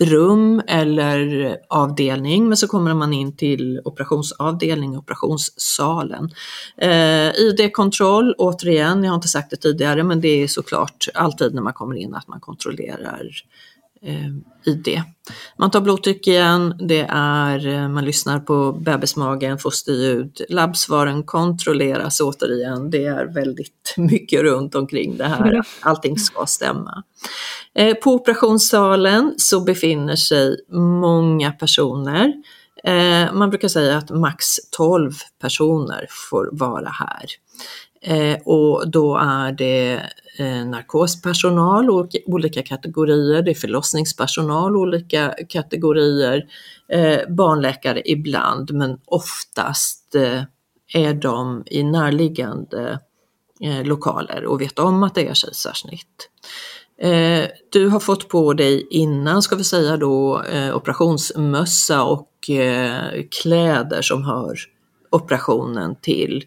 rum 0.00 0.62
eller 0.66 1.56
avdelning, 1.68 2.48
men 2.48 2.56
så 2.56 2.68
kommer 2.68 2.94
man 2.94 3.12
in 3.12 3.36
till 3.36 3.80
operationsavdelning, 3.84 4.98
operationssalen. 4.98 6.30
Eh, 6.76 7.28
ID-kontroll, 7.28 8.34
återigen, 8.38 9.04
jag 9.04 9.10
har 9.10 9.16
inte 9.16 9.28
sagt 9.28 9.50
det 9.50 9.56
tidigare, 9.56 10.02
men 10.02 10.20
det 10.20 10.42
är 10.42 10.48
såklart 10.48 11.08
alltid 11.14 11.54
när 11.54 11.62
man 11.62 11.72
kommer 11.72 11.96
in 11.96 12.14
att 12.14 12.28
man 12.28 12.40
kontrollerar 12.40 13.30
eh, 14.02 14.72
ID. 14.72 15.02
Man 15.58 15.70
tar 15.70 15.80
blodtryck 15.80 16.26
igen, 16.26 16.74
det 16.88 17.06
är, 17.10 17.66
eh, 17.66 17.88
man 17.88 18.04
lyssnar 18.04 18.40
på 18.40 18.72
bebismagen, 18.72 19.58
fosterljud, 19.58 20.40
labbsvaren 20.48 21.22
kontrolleras 21.22 22.20
återigen. 22.20 22.90
Det 22.90 23.04
är 23.04 23.26
väldigt 23.26 23.94
mycket 23.96 24.42
runt 24.42 24.74
omkring 24.74 25.16
det 25.16 25.24
här, 25.24 25.62
allting 25.80 26.18
ska 26.18 26.46
stämma. 26.46 27.02
Eh, 27.74 27.94
på 27.94 28.14
operationssalen 28.14 29.34
så 29.36 29.60
befinner 29.60 30.16
sig 30.16 30.56
många 31.00 31.52
personer. 31.52 32.32
Man 33.32 33.50
brukar 33.50 33.68
säga 33.68 33.96
att 33.96 34.10
max 34.10 34.46
12 34.76 35.12
personer 35.40 36.06
får 36.10 36.48
vara 36.52 36.88
här. 36.88 37.26
Eh, 38.02 38.38
och 38.44 38.90
då 38.90 39.16
är 39.16 39.52
det 39.52 40.02
eh, 40.38 40.66
narkospersonal, 40.66 41.90
olika 42.26 42.62
kategorier, 42.62 43.42
det 43.42 43.50
är 43.50 43.54
förlossningspersonal, 43.54 44.76
olika 44.76 45.34
kategorier, 45.48 46.46
eh, 46.88 47.18
barnläkare 47.28 48.02
ibland, 48.04 48.72
men 48.72 49.00
oftast 49.04 50.14
eh, 50.14 50.42
är 50.94 51.14
de 51.14 51.62
i 51.66 51.82
närliggande 51.82 53.00
eh, 53.60 53.84
lokaler 53.84 54.44
och 54.44 54.60
vet 54.60 54.78
om 54.78 55.02
att 55.02 55.14
det 55.14 55.28
är 55.28 55.34
kejsarsnitt. 55.34 56.30
Eh, 57.00 57.48
du 57.72 57.88
har 57.88 58.00
fått 58.00 58.28
på 58.28 58.52
dig 58.52 58.86
innan, 58.90 59.42
ska 59.42 59.56
vi 59.56 59.64
säga 59.64 59.96
då, 59.96 60.42
eh, 60.42 60.76
operationsmössa 60.76 62.02
och 62.02 62.50
eh, 62.50 63.24
kläder 63.42 64.02
som 64.02 64.24
hör 64.24 64.58
operationen 65.10 65.96
till. 66.00 66.44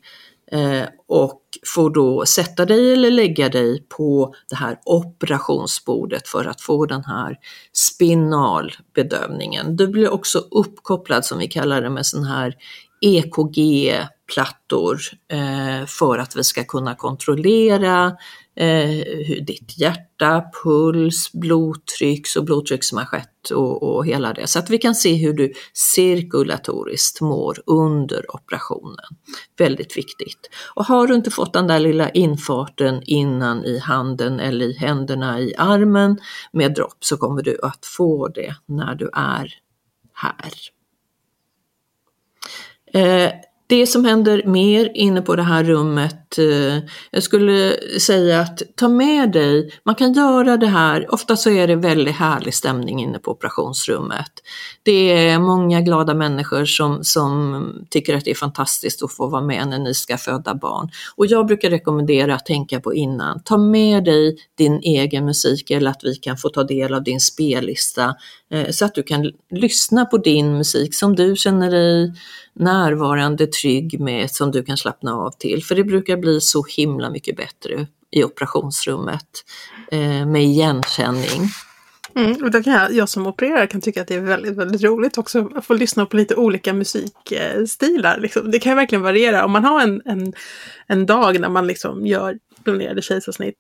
Eh, 0.54 0.84
och 1.08 1.42
får 1.76 1.90
då 1.90 2.26
sätta 2.26 2.66
dig 2.66 2.94
eller 2.94 3.12
lägga 3.12 3.50
dig 3.50 3.86
på 3.90 4.34
det 4.50 4.56
här 4.56 4.80
operationsbordet 4.86 6.28
för 6.28 6.46
att 6.46 6.62
få 6.62 6.86
den 6.86 7.04
här 7.04 7.38
spinalbedövningen. 7.74 9.76
Du 9.76 9.88
blir 9.88 10.10
också 10.10 10.40
uppkopplad 10.40 11.26
som 11.26 11.40
vi 11.40 11.48
kallar 11.48 11.82
det 11.82 11.90
med 11.90 12.06
sån 12.06 12.24
här 12.24 12.56
EKG 13.02 13.94
eh, 14.38 15.86
för 15.86 16.18
att 16.18 16.36
vi 16.36 16.44
ska 16.44 16.64
kunna 16.64 16.96
kontrollera 16.96 18.18
eh, 18.56 19.44
ditt 19.46 19.80
hjärta, 19.80 20.44
puls, 20.64 21.32
blodtryck 21.34 22.28
och 22.38 22.46
blodtrycksmanschett 22.46 23.50
och, 23.50 23.84
och 23.84 24.06
hela 24.06 24.34
det. 24.34 24.48
Så 24.48 24.60
att 24.60 24.70
vi 24.70 24.78
kan 24.78 24.96
se 24.96 25.14
hur 25.14 25.34
du 25.34 25.54
cirkulatoriskt 25.74 27.22
mår 27.22 27.58
under 27.66 28.36
operationen. 28.36 29.16
Väldigt 29.58 29.98
viktigt. 29.98 30.50
Och 30.76 30.86
har 30.86 31.08
du 31.08 31.16
inte 31.16 31.32
fått 31.32 31.54
den 31.54 31.68
där 31.68 31.80
lilla 31.80 32.10
infarten 32.10 33.02
innan 33.06 33.66
i 33.66 33.80
handen 33.80 34.40
eller 34.40 34.66
i 34.66 34.74
händerna 34.74 35.40
i 35.40 35.56
armen 35.58 36.20
med 36.52 36.74
dropp 36.74 36.98
så 37.00 37.18
kommer 37.18 37.42
du 37.42 37.60
att 37.64 37.86
få 37.86 38.28
det 38.28 38.56
när 38.66 38.96
du 38.96 39.10
är 39.14 39.54
här. 40.14 40.54
Eh, 42.94 43.32
det 43.72 43.88
som 43.88 44.06
händer 44.06 44.44
mer 44.46 44.92
inne 44.94 45.22
på 45.22 45.36
det 45.36 45.44
här 45.44 45.64
rummet, 45.64 46.16
eh, 46.40 46.78
jag 47.12 47.24
skulle 47.24 47.76
säga 48.00 48.40
att 48.40 48.62
ta 48.76 48.88
med 48.88 49.32
dig, 49.32 49.72
man 49.84 49.96
kan 49.96 50.14
göra 50.14 50.58
det 50.58 50.68
här, 50.68 51.14
ofta 51.14 51.36
så 51.36 51.50
är 51.50 51.68
det 51.68 51.76
väldigt 51.76 52.16
härlig 52.16 52.54
stämning 52.54 53.02
inne 53.02 53.20
på 53.20 53.32
operationsrummet. 53.32 54.32
Det 54.84 55.28
är 55.28 55.40
många 55.40 55.82
glada 55.82 56.14
människor 56.14 56.66
som, 56.66 57.04
som 57.04 57.64
tycker 57.90 58.16
att 58.16 58.26
det 58.26 58.32
är 58.32 58.36
fantastiskt 58.36 59.04
att 59.04 59.14
få 59.14 59.28
vara 59.28 59.42
med 59.42 59.68
när 59.68 59.80
ni 59.80 59.94
ska 59.94 60.18
föda 60.18 60.56
barn. 60.56 60.90
Och 61.16 61.26
jag 61.26 61.48
brukar 61.48 61.70
rekommendera 61.70 62.36
att 62.36 62.46
tänka 62.46 62.80
på 62.80 62.94
innan, 62.94 63.44
ta 63.44 63.58
med 63.58 64.04
dig 64.04 64.38
din 64.58 64.80
egen 64.80 65.26
musik 65.26 65.72
eller 65.72 65.92
att 65.92 66.04
vi 66.04 66.16
kan 66.16 66.38
få 66.38 66.50
ta 66.50 66.64
del 66.64 66.94
av 66.94 67.04
din 67.04 67.20
spellista 67.20 68.16
eh, 68.52 68.70
så 68.70 68.86
att 68.86 68.96
du 68.96 69.04
kan 69.04 69.32
lyssna 69.50 70.06
på 70.06 70.18
din 70.18 70.58
musik 70.58 70.96
som 70.96 71.16
du 71.16 71.36
känner 71.36 71.72
dig 71.72 72.14
närvarande, 72.54 73.48
trygg 73.48 74.00
med, 74.00 74.32
som 74.32 74.52
du 74.52 74.64
kan 74.64 74.78
slappna 74.78 75.14
av 75.14 75.32
till. 75.32 75.64
För 75.64 75.76
det 75.76 75.84
brukar 75.84 76.18
blir 76.22 76.40
så 76.40 76.66
himla 76.70 77.10
mycket 77.10 77.38
bättre 77.38 77.88
i 78.12 78.24
operationsrummet 78.24 79.44
eh, 79.92 80.26
med 80.26 80.44
igenkänning. 80.44 81.50
Mm, 82.16 82.44
och 82.44 82.64
kan 82.64 82.74
jag, 82.74 82.94
jag 82.94 83.10
som 83.10 83.28
opererar 83.28 83.66
kan 83.66 83.82
tycka 83.82 84.02
att 84.02 84.08
det 84.08 84.16
är 84.16 84.20
väldigt, 84.20 84.58
väldigt 84.58 84.84
roligt 84.84 85.18
också 85.18 85.50
att 85.56 85.66
få 85.66 85.74
lyssna 85.74 86.06
på 86.06 86.18
lite 86.18 86.36
olika 86.36 86.74
musikstilar. 86.74 88.20
Liksom. 88.20 88.52
Det 88.52 88.60
kan 88.60 88.76
verkligen 88.76 89.02
variera. 89.02 89.46
Om 89.46 89.52
man 89.52 89.66
har 89.66 89.82
en, 89.82 90.02
en, 90.06 90.34
en 90.88 91.06
dag 91.06 91.40
när 91.40 91.50
man 91.50 91.68
liksom 91.68 92.08
gör 92.08 92.38
planerade 92.64 93.02
kejsarsnitt, 93.02 93.58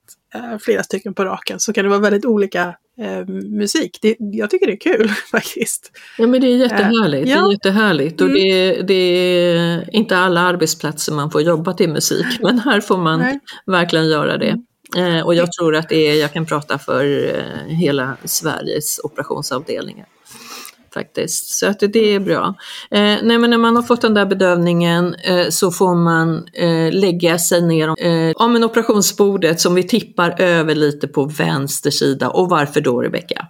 flera 0.61 0.83
stycken 0.83 1.13
på 1.13 1.25
raken, 1.25 1.59
så 1.59 1.73
kan 1.73 1.83
det 1.83 1.89
vara 1.89 1.99
väldigt 1.99 2.25
olika 2.25 2.75
eh, 3.01 3.25
musik. 3.27 3.99
Det, 4.01 4.15
jag 4.19 4.49
tycker 4.49 4.67
det 4.67 4.73
är 4.73 4.97
kul 4.97 5.09
faktiskt. 5.31 5.91
Ja 6.17 6.27
men 6.27 6.41
det 6.41 6.47
är 6.47 6.57
jättehärligt. 6.57 7.27
Eh, 7.27 7.31
ja. 7.33 7.41
Det 7.41 7.47
är 7.47 7.51
jättehärligt. 7.51 8.21
Mm. 8.21 8.31
Och 8.33 8.39
det, 8.39 8.81
det, 8.81 8.93
är 8.93 9.95
inte 9.95 10.17
alla 10.17 10.41
arbetsplatser 10.41 11.13
man 11.13 11.31
får 11.31 11.41
jobba 11.41 11.73
till 11.73 11.89
musik, 11.89 12.25
men 12.41 12.59
här 12.59 12.81
får 12.81 12.97
man 12.97 13.19
Nej. 13.19 13.39
verkligen 13.65 14.09
göra 14.09 14.37
det. 14.37 14.49
Mm. 14.49 14.65
Eh, 14.97 15.25
och 15.25 15.35
jag 15.35 15.51
tror 15.51 15.75
att 15.75 15.89
det 15.89 16.09
är, 16.09 16.21
jag 16.21 16.33
kan 16.33 16.45
prata 16.45 16.79
för 16.79 17.35
eh, 17.35 17.75
hela 17.75 18.17
Sveriges 18.25 18.99
operationsavdelningar. 19.03 20.05
Faktiskt, 20.93 21.47
så 21.47 21.67
att 21.67 21.79
det 21.79 22.15
är 22.15 22.19
bra. 22.19 22.55
Eh, 22.91 23.17
nej, 23.23 23.37
men 23.37 23.49
när 23.49 23.57
man 23.57 23.75
har 23.75 23.83
fått 23.83 24.01
den 24.01 24.13
där 24.13 24.25
bedövningen 24.25 25.15
eh, 25.15 25.49
så 25.49 25.71
får 25.71 25.95
man 25.95 26.47
eh, 26.53 26.91
lägga 26.91 27.39
sig 27.39 27.61
ner 27.61 27.87
eh, 27.87 28.31
om 28.35 28.55
en 28.55 28.63
operationsbordet 28.63 29.59
som 29.59 29.75
vi 29.75 29.83
tippar 29.83 30.41
över 30.41 30.75
lite 30.75 31.07
på 31.07 31.25
vänster 31.25 31.91
sida. 31.91 32.29
Och 32.29 32.49
varför 32.49 32.81
då 32.81 33.01
Rebecka? 33.01 33.47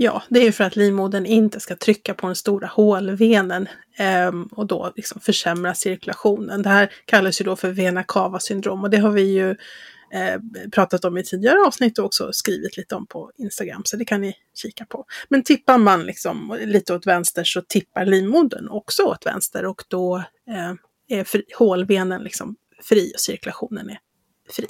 Ja, 0.00 0.22
det 0.28 0.46
är 0.46 0.52
för 0.52 0.64
att 0.64 0.76
livmodern 0.76 1.26
inte 1.26 1.60
ska 1.60 1.76
trycka 1.76 2.14
på 2.14 2.26
den 2.26 2.36
stora 2.36 2.66
hålvenen 2.66 3.68
eh, 3.98 4.32
och 4.50 4.66
då 4.66 4.92
liksom 4.96 5.20
försämra 5.20 5.74
cirkulationen. 5.74 6.62
Det 6.62 6.68
här 6.68 6.92
kallas 7.04 7.40
ju 7.40 7.44
då 7.44 7.56
för 7.56 7.70
vena 7.70 8.02
cava 8.02 8.40
syndrom 8.40 8.84
och 8.84 8.90
det 8.90 8.96
har 8.96 9.10
vi 9.10 9.22
ju 9.22 9.56
eh, 10.12 10.40
pratat 10.72 11.04
om 11.04 11.18
i 11.18 11.24
tidigare 11.24 11.58
avsnitt 11.66 11.98
och 11.98 12.04
också 12.04 12.32
skrivit 12.32 12.76
lite 12.76 12.94
om 12.94 13.06
på 13.06 13.32
Instagram, 13.38 13.82
så 13.84 13.96
det 13.96 14.04
kan 14.04 14.20
ni 14.20 14.34
kika 14.54 14.84
på. 14.84 15.04
Men 15.28 15.42
tippar 15.42 15.78
man 15.78 16.02
liksom 16.02 16.58
lite 16.60 16.94
åt 16.94 17.06
vänster 17.06 17.44
så 17.44 17.62
tippar 17.62 18.06
livmodern 18.06 18.68
också 18.68 19.02
åt 19.02 19.26
vänster 19.26 19.66
och 19.66 19.84
då 19.88 20.16
eh, 20.48 21.18
är 21.18 21.24
fri, 21.24 21.42
hålbenen 21.58 22.22
liksom 22.22 22.56
fri 22.82 23.12
och 23.14 23.20
cirkulationen 23.20 23.90
är 23.90 23.98
fri. 24.50 24.66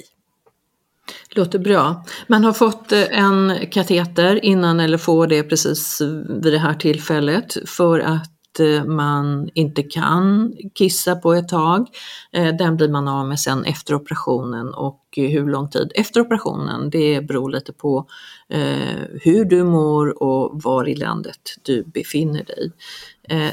Låter 1.29 1.59
bra. 1.59 2.05
Man 2.27 2.43
har 2.43 2.53
fått 2.53 2.91
eh, 2.91 3.19
en 3.19 3.67
kateter 3.71 4.45
innan 4.45 4.79
eller 4.79 4.97
får 4.97 5.27
det 5.27 5.43
precis 5.43 6.01
vid 6.41 6.53
det 6.53 6.59
här 6.59 6.73
tillfället 6.73 7.57
för 7.65 7.99
att 7.99 8.38
Eh, 8.59 8.85
man 8.85 9.49
inte 9.53 9.83
kan 9.83 10.53
kissa 10.75 11.15
på 11.15 11.33
ett 11.33 11.47
tag. 11.47 11.87
Eh, 12.31 12.55
den 12.55 12.77
blir 12.77 12.89
man 12.89 13.07
av 13.07 13.27
med 13.27 13.39
sen 13.39 13.65
efter 13.65 13.95
operationen 13.95 14.73
och 14.73 15.03
hur 15.15 15.47
lång 15.47 15.69
tid 15.69 15.91
efter 15.95 16.21
operationen 16.21 16.89
det 16.89 17.21
beror 17.21 17.49
lite 17.49 17.73
på 17.73 18.07
eh, 18.49 18.97
hur 19.21 19.45
du 19.45 19.63
mår 19.63 20.23
och 20.23 20.63
var 20.63 20.87
i 20.87 20.95
landet 20.95 21.39
du 21.63 21.83
befinner 21.83 22.43
dig. 22.43 22.71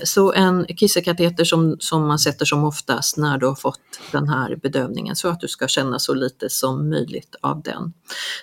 Så 0.02 0.32
en 0.32 0.66
kissekateter 0.66 1.44
som, 1.44 1.76
som 1.78 2.06
man 2.06 2.18
sätter 2.18 2.44
som 2.44 2.64
oftast 2.64 3.16
när 3.16 3.38
du 3.38 3.46
har 3.46 3.54
fått 3.54 3.80
den 4.12 4.28
här 4.28 4.56
bedövningen 4.56 5.16
så 5.16 5.28
att 5.28 5.40
du 5.40 5.48
ska 5.48 5.68
känna 5.68 5.98
så 5.98 6.14
lite 6.14 6.50
som 6.50 6.88
möjligt 6.88 7.36
av 7.40 7.62
den. 7.62 7.92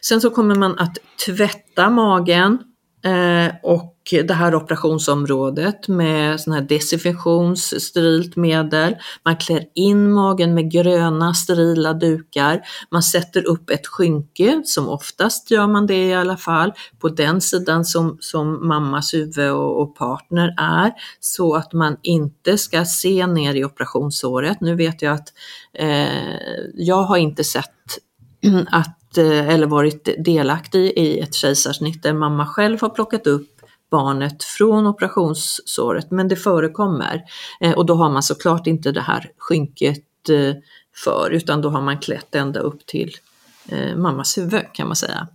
Sen 0.02 0.22
så 0.22 0.30
kommer 0.30 0.56
man 0.56 0.80
att 0.80 0.98
tvätta 1.26 1.90
magen 1.90 2.58
och 3.64 3.93
det 4.12 4.34
här 4.34 4.56
operationsområdet 4.56 5.88
med 5.88 6.42
sån 6.42 6.54
här 6.54 6.62
desinfektionssterilt 6.62 8.36
medel. 8.36 8.96
Man 9.26 9.38
klär 9.38 9.66
in 9.76 10.12
magen 10.12 10.54
med 10.54 10.72
gröna 10.72 11.34
sterila 11.34 11.94
dukar. 11.94 12.62
Man 12.92 13.04
sätter 13.04 13.48
upp 13.48 13.70
ett 13.70 13.88
skynke, 13.88 14.62
som 14.66 14.90
oftast 14.90 15.52
gör 15.52 15.68
man 15.68 15.88
det 15.88 16.08
i 16.08 16.14
alla 16.14 16.38
fall, 16.38 16.74
på 17.00 17.10
den 17.10 17.42
sidan 17.42 17.86
som, 17.86 18.18
som 18.20 18.68
mammas 18.68 19.14
huvud 19.14 19.52
och, 19.52 19.82
och 19.82 19.96
partner 19.96 20.56
är, 20.58 20.92
så 21.20 21.56
att 21.56 21.74
man 21.74 21.98
inte 22.02 22.58
ska 22.58 22.86
se 22.86 23.28
ner 23.28 23.56
i 23.56 23.64
operationsåret. 23.64 24.62
Nu 24.62 24.76
vet 24.76 25.02
jag 25.02 25.14
att 25.14 25.34
eh, 25.74 26.38
jag 26.74 27.04
har 27.04 27.18
inte 27.18 27.44
sett 27.44 27.70
att 28.72 29.18
eh, 29.18 29.50
eller 29.50 29.68
varit 29.68 30.10
delaktig 30.26 30.94
i 30.96 31.20
ett 31.20 31.34
kejsarsnitt 31.34 32.04
där 32.04 32.14
mamma 32.14 32.46
själv 32.46 32.82
har 32.82 32.90
plockat 32.90 33.28
upp 33.28 33.53
barnet 33.94 34.44
från 34.44 34.88
operationssåret, 34.88 36.12
men 36.12 36.28
det 36.28 36.36
förekommer. 36.36 37.24
Eh, 37.62 37.74
och 37.74 37.86
då 37.86 37.96
har 37.96 38.10
man 38.10 38.24
såklart 38.24 38.68
inte 38.68 38.92
det 38.92 39.02
här 39.02 39.32
skynket 39.38 40.30
eh, 40.30 40.56
för, 40.96 41.30
utan 41.32 41.62
då 41.62 41.70
har 41.70 41.82
man 41.82 42.00
klätt 42.00 42.36
ända 42.36 42.60
upp 42.60 42.86
till 42.86 43.16
eh, 43.70 43.96
mammas 43.96 44.38
huvud 44.38 44.74
kan 44.74 44.88
man 44.88 44.96
säga. 44.96 45.28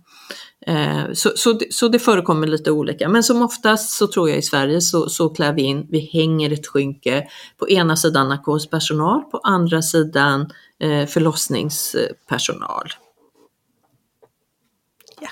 Så, 1.13 1.31
så, 1.35 1.59
så 1.71 1.87
det 1.87 1.99
förekommer 1.99 2.47
lite 2.47 2.71
olika, 2.71 3.09
men 3.09 3.23
som 3.23 3.41
oftast 3.41 3.97
så 3.97 4.07
tror 4.07 4.29
jag 4.29 4.37
i 4.37 4.41
Sverige 4.41 4.81
så, 4.81 5.09
så 5.09 5.29
klär 5.29 5.53
vi 5.53 5.61
in, 5.61 5.87
vi 5.89 5.99
hänger 5.99 6.53
ett 6.53 6.67
skynke 6.67 7.27
på 7.57 7.69
ena 7.69 7.95
sidan 7.95 8.29
narkospersonal, 8.29 9.21
på 9.21 9.37
andra 9.37 9.81
sidan 9.81 10.49
förlossningspersonal. 11.07 12.87
Ja. 15.21 15.29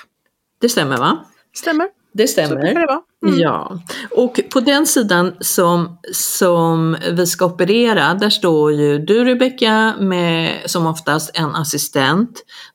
Det 0.60 0.68
stämmer 0.68 0.96
va? 0.96 1.24
Stämmer. 1.54 1.97
Det 2.18 2.28
stämmer. 2.28 2.56
Det 2.56 3.00
Mm. 3.26 3.38
Ja, 3.38 3.78
och 4.10 4.40
på 4.52 4.60
den 4.60 4.86
sidan 4.86 5.34
som, 5.40 5.98
som 6.12 6.96
vi 7.12 7.26
ska 7.26 7.46
operera, 7.46 8.14
där 8.14 8.30
står 8.30 8.72
ju 8.72 8.98
du 8.98 9.24
Rebecka 9.24 9.94
med 9.98 10.52
som 10.66 10.86
oftast 10.86 11.30
en 11.34 11.54
assistent. 11.54 12.30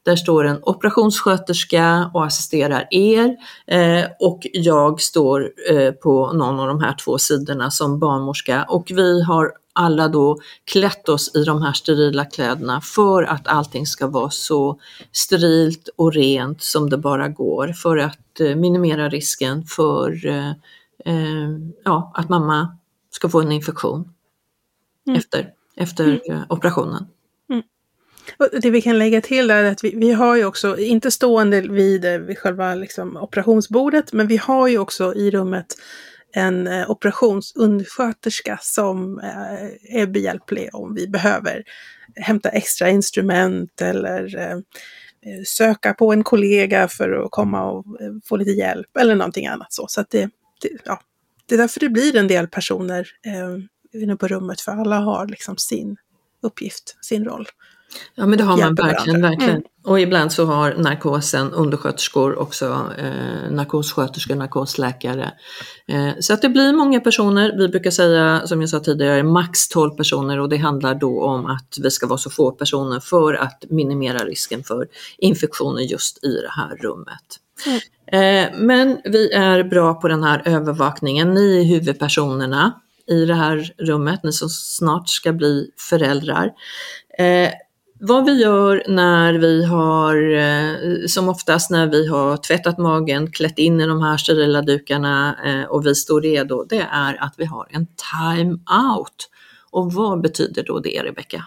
Där 0.06 0.16
står 0.16 0.46
en 0.46 0.60
operationssköterska 0.62 2.12
och 2.14 2.26
assisterar 2.26 2.88
er 2.92 3.36
eh, 3.68 4.06
och 4.20 4.40
jag 4.54 5.02
står 5.02 5.50
eh, 5.72 5.92
på 5.92 6.34
någon 6.34 6.60
av 6.60 6.68
de 6.68 6.82
här 6.82 6.96
två 7.06 7.18
sidorna 7.18 7.72
som 7.72 8.00
barnmorska 8.00 8.66
och 8.70 8.92
vi 8.96 9.24
har 9.24 9.52
alla 9.74 10.08
då 10.08 10.40
klätt 10.66 11.10
oss 11.10 11.36
i 11.36 11.44
de 11.44 11.62
här 11.62 11.74
sterila 11.74 12.26
kläderna 12.26 12.82
för 12.82 13.24
att 13.24 13.48
allting 13.48 13.86
ska 13.86 14.08
vara 14.08 14.30
så 14.30 14.80
sterilt 15.12 15.90
och 15.96 16.14
rent 16.14 16.64
som 16.64 16.90
det 16.90 16.98
bara 16.98 17.28
går 17.28 17.68
för 17.68 17.98
att 17.98 18.40
eh, 18.40 18.56
minimera 18.56 19.10
risken 19.10 19.64
för 19.64 20.26
eh, 20.26 20.50
eh, 21.06 21.50
ja, 21.84 22.12
att 22.16 22.30
mamma 22.30 22.78
ska 23.12 23.30
få 23.30 23.42
en 23.42 23.52
infektion 23.52 24.10
mm. 25.08 25.20
efter, 25.20 25.50
efter 25.76 26.22
mm. 26.30 26.44
operationen. 26.50 27.06
Mm. 27.50 27.64
Det 28.62 28.70
vi 28.70 28.82
kan 28.82 29.00
lägga 29.00 29.22
till 29.22 29.52
är 29.52 29.64
att 29.64 29.84
vi, 29.84 29.96
vi 29.96 30.12
har 30.12 30.36
ju 30.36 30.46
också, 30.46 30.78
inte 30.78 31.12
stående 31.12 31.62
vid, 31.62 32.06
vid 32.06 32.38
själva 32.38 32.76
liksom, 32.76 33.18
operationsbordet, 33.18 34.14
men 34.14 34.28
vi 34.28 34.38
har 34.38 34.68
ju 34.68 34.78
också 34.78 35.14
i 35.14 35.32
rummet 35.32 35.76
en 36.34 36.68
eh, 36.68 36.92
operationsundersköterska 36.92 38.60
som 38.62 39.20
eh, 39.20 40.00
är 40.00 40.08
behjälplig 40.08 40.70
om 40.74 40.96
vi 40.96 41.08
behöver 41.08 41.64
hämta 42.16 42.50
extra 42.50 42.90
instrument 42.90 43.82
eller 43.82 44.38
eh, 44.38 44.58
söka 45.46 45.94
på 45.94 46.14
en 46.14 46.24
kollega 46.24 46.88
för 46.88 47.24
att 47.26 47.32
komma 47.32 47.72
och 47.72 47.86
få 48.26 48.36
lite 48.38 48.52
hjälp 48.52 48.98
eller 48.98 49.16
någonting 49.16 49.48
annat 49.48 49.74
så. 49.74 49.88
Så 49.88 50.02
att 50.02 50.10
det, 50.10 50.30
det, 50.62 50.70
ja, 50.86 51.02
det 51.46 51.56
är 51.56 51.60
därför 51.60 51.80
det 51.80 51.90
blir 51.90 52.16
en 52.16 52.28
del 52.28 52.48
personer 52.48 53.08
eh, 53.26 54.02
inne 54.02 54.16
på 54.16 54.28
rummet, 54.28 54.62
för 54.62 54.72
alla 54.72 55.00
har 55.00 55.28
liksom 55.28 55.58
sin 55.58 55.98
uppgift, 56.42 56.98
sin 57.02 57.26
roll. 57.26 57.48
Ja 58.16 58.26
men 58.26 58.38
det 58.38 58.44
har 58.44 58.58
man 58.58 58.76
verkligen, 58.76 59.22
verkligen. 59.22 59.50
Mm. 59.50 59.64
Och 59.86 60.00
ibland 60.00 60.32
så 60.32 60.46
har 60.46 60.74
narkosen 60.74 61.52
undersköterskor 61.52 62.40
också, 62.40 62.66
eh, 62.98 63.52
narkossköterskor, 63.52 64.36
narkosläkare. 64.36 65.32
Eh, 65.88 66.10
så 66.20 66.34
att 66.34 66.42
det 66.42 66.50
blir 66.50 66.74
många 66.74 67.00
personer. 67.00 67.58
Vi 67.58 67.68
brukar 67.68 67.92
säga, 67.92 68.48
som 68.48 68.62
jag 68.62 68.70
sa 68.70 68.80
tidigare, 68.80 69.24
max 69.24 69.68
12 69.68 69.92
personer 69.92 70.40
och 70.40 70.50
det 70.50 70.58
handlar 70.58 70.96
då 70.96 71.24
om 71.24 71.46
att 71.46 71.78
vi 71.82 71.92
ska 71.92 72.08
vara 72.08 72.18
så 72.18 72.30
få 72.30 72.52
personer 72.52 73.00
för 73.00 73.34
att 73.34 73.64
minimera 73.70 74.18
risken 74.18 74.64
för 74.64 74.88
infektioner 75.18 75.82
just 75.82 76.24
i 76.24 76.42
det 76.42 76.52
här 76.52 76.76
rummet. 76.76 77.40
Mm. 77.66 77.80
Eh, 78.08 78.52
men 78.58 78.98
vi 79.04 79.32
är 79.32 79.64
bra 79.64 79.94
på 79.94 80.08
den 80.08 80.24
här 80.24 80.42
övervakningen. 80.46 81.34
Ni 81.34 81.60
är 81.60 81.64
huvudpersonerna 81.64 82.74
i 83.08 83.26
det 83.26 83.36
här 83.36 83.74
rummet, 83.78 84.24
ni 84.24 84.32
som 84.34 84.50
snart 84.50 85.10
ska 85.10 85.34
bli 85.34 85.72
föräldrar. 85.90 86.52
Eh, 87.20 87.50
vad 88.06 88.26
vi 88.26 88.42
gör 88.42 88.84
när 88.88 89.34
vi 89.34 89.66
har, 89.66 90.34
eh, 90.34 91.06
som 91.08 91.30
oftast 91.30 91.70
när 91.70 91.88
vi 91.88 92.08
har 92.08 92.38
tvättat 92.38 92.78
magen, 92.78 93.32
klätt 93.32 93.60
in 93.60 93.82
i 93.82 93.88
de 93.88 94.02
här 94.02 94.18
sterila 94.18 94.62
dukarna 94.62 95.36
eh, 95.46 95.70
och 95.70 95.86
vi 95.86 95.96
står 95.96 96.22
redo, 96.22 96.64
det 96.70 96.88
är 96.92 97.24
att 97.24 97.34
vi 97.38 97.46
har 97.46 97.68
en 97.70 97.88
time-out. 98.14 99.30
Och 99.72 99.94
vad 99.94 100.22
betyder 100.22 100.64
då 100.64 100.80
det, 100.80 101.04
Rebecka? 101.04 101.44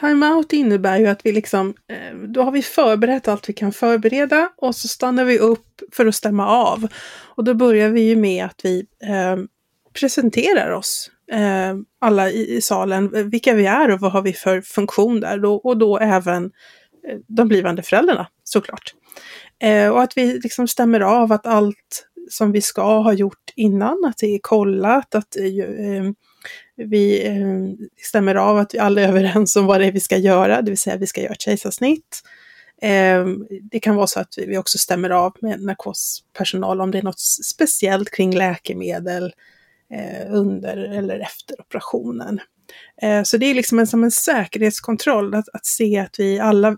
Time-out 0.00 0.52
innebär 0.52 0.98
ju 0.98 1.06
att 1.06 1.20
vi 1.26 1.32
liksom, 1.32 1.74
eh, 1.88 2.16
då 2.16 2.42
har 2.42 2.52
vi 2.52 2.62
förberett 2.62 3.28
allt 3.28 3.48
vi 3.48 3.52
kan 3.52 3.72
förbereda 3.72 4.48
och 4.56 4.76
så 4.76 4.88
stannar 4.88 5.24
vi 5.24 5.38
upp 5.38 5.80
för 5.92 6.06
att 6.06 6.14
stämma 6.14 6.48
av. 6.48 6.88
Och 7.24 7.44
då 7.44 7.54
börjar 7.54 7.88
vi 7.88 8.00
ju 8.00 8.16
med 8.16 8.44
att 8.44 8.60
vi 8.64 8.86
eh, 9.02 9.44
presenterar 10.00 10.70
oss 10.70 11.10
eh, 11.32 11.74
alla 12.00 12.30
i, 12.30 12.56
i, 12.56 12.60
salen, 12.60 13.30
vilka 13.30 13.54
vi 13.54 13.66
är 13.66 13.90
och 13.90 14.00
vad 14.00 14.12
har 14.12 14.22
vi 14.22 14.32
för 14.32 14.60
funktion 14.60 15.20
där. 15.20 15.38
Då, 15.38 15.54
och 15.54 15.76
då 15.76 15.98
även 15.98 16.44
eh, 17.08 17.18
de 17.26 17.48
blivande 17.48 17.82
föräldrarna 17.82 18.26
såklart. 18.44 18.94
Eh, 19.62 19.88
och 19.88 20.02
att 20.02 20.16
vi 20.16 20.38
liksom 20.38 20.68
stämmer 20.68 21.00
av 21.00 21.32
att 21.32 21.46
allt 21.46 22.08
som 22.30 22.52
vi 22.52 22.62
ska 22.62 22.98
ha 22.98 23.12
gjort 23.12 23.52
innan, 23.56 24.04
att 24.04 24.18
det 24.18 24.34
är 24.34 24.38
kollat, 24.38 25.14
att 25.14 25.36
eh, 25.36 26.10
vi 26.76 27.26
eh, 27.26 27.86
stämmer 28.02 28.34
av 28.34 28.58
att 28.58 28.74
vi 28.74 28.78
alla 28.78 29.00
är 29.00 29.08
överens 29.08 29.56
om 29.56 29.66
vad 29.66 29.80
det 29.80 29.86
är 29.86 29.92
vi 29.92 30.00
ska 30.00 30.16
göra, 30.16 30.62
det 30.62 30.70
vill 30.70 30.78
säga 30.78 30.96
vi 30.96 31.06
ska 31.06 31.20
göra 31.20 31.32
ett 31.32 31.40
kejsarsnitt. 31.40 32.22
Eh, 32.82 33.26
det 33.70 33.80
kan 33.80 33.96
vara 33.96 34.06
så 34.06 34.20
att 34.20 34.34
vi 34.46 34.58
också 34.58 34.78
stämmer 34.78 35.10
av 35.10 35.36
med 35.40 35.62
narkospersonal 35.62 36.80
om 36.80 36.90
det 36.90 36.98
är 36.98 37.02
något 37.02 37.20
speciellt 37.20 38.10
kring 38.10 38.36
läkemedel, 38.36 39.24
eh, 39.24 39.30
Eh, 39.90 40.34
under 40.34 40.76
eller 40.76 41.20
efter 41.20 41.60
operationen. 41.60 42.40
Eh, 43.02 43.22
så 43.22 43.36
det 43.36 43.46
är 43.46 43.54
liksom 43.54 43.78
en, 43.78 43.86
som 43.86 44.04
en 44.04 44.10
säkerhetskontroll 44.10 45.34
att, 45.34 45.48
att 45.52 45.66
se 45.66 45.98
att 45.98 46.18
vi 46.18 46.40
alla, 46.40 46.68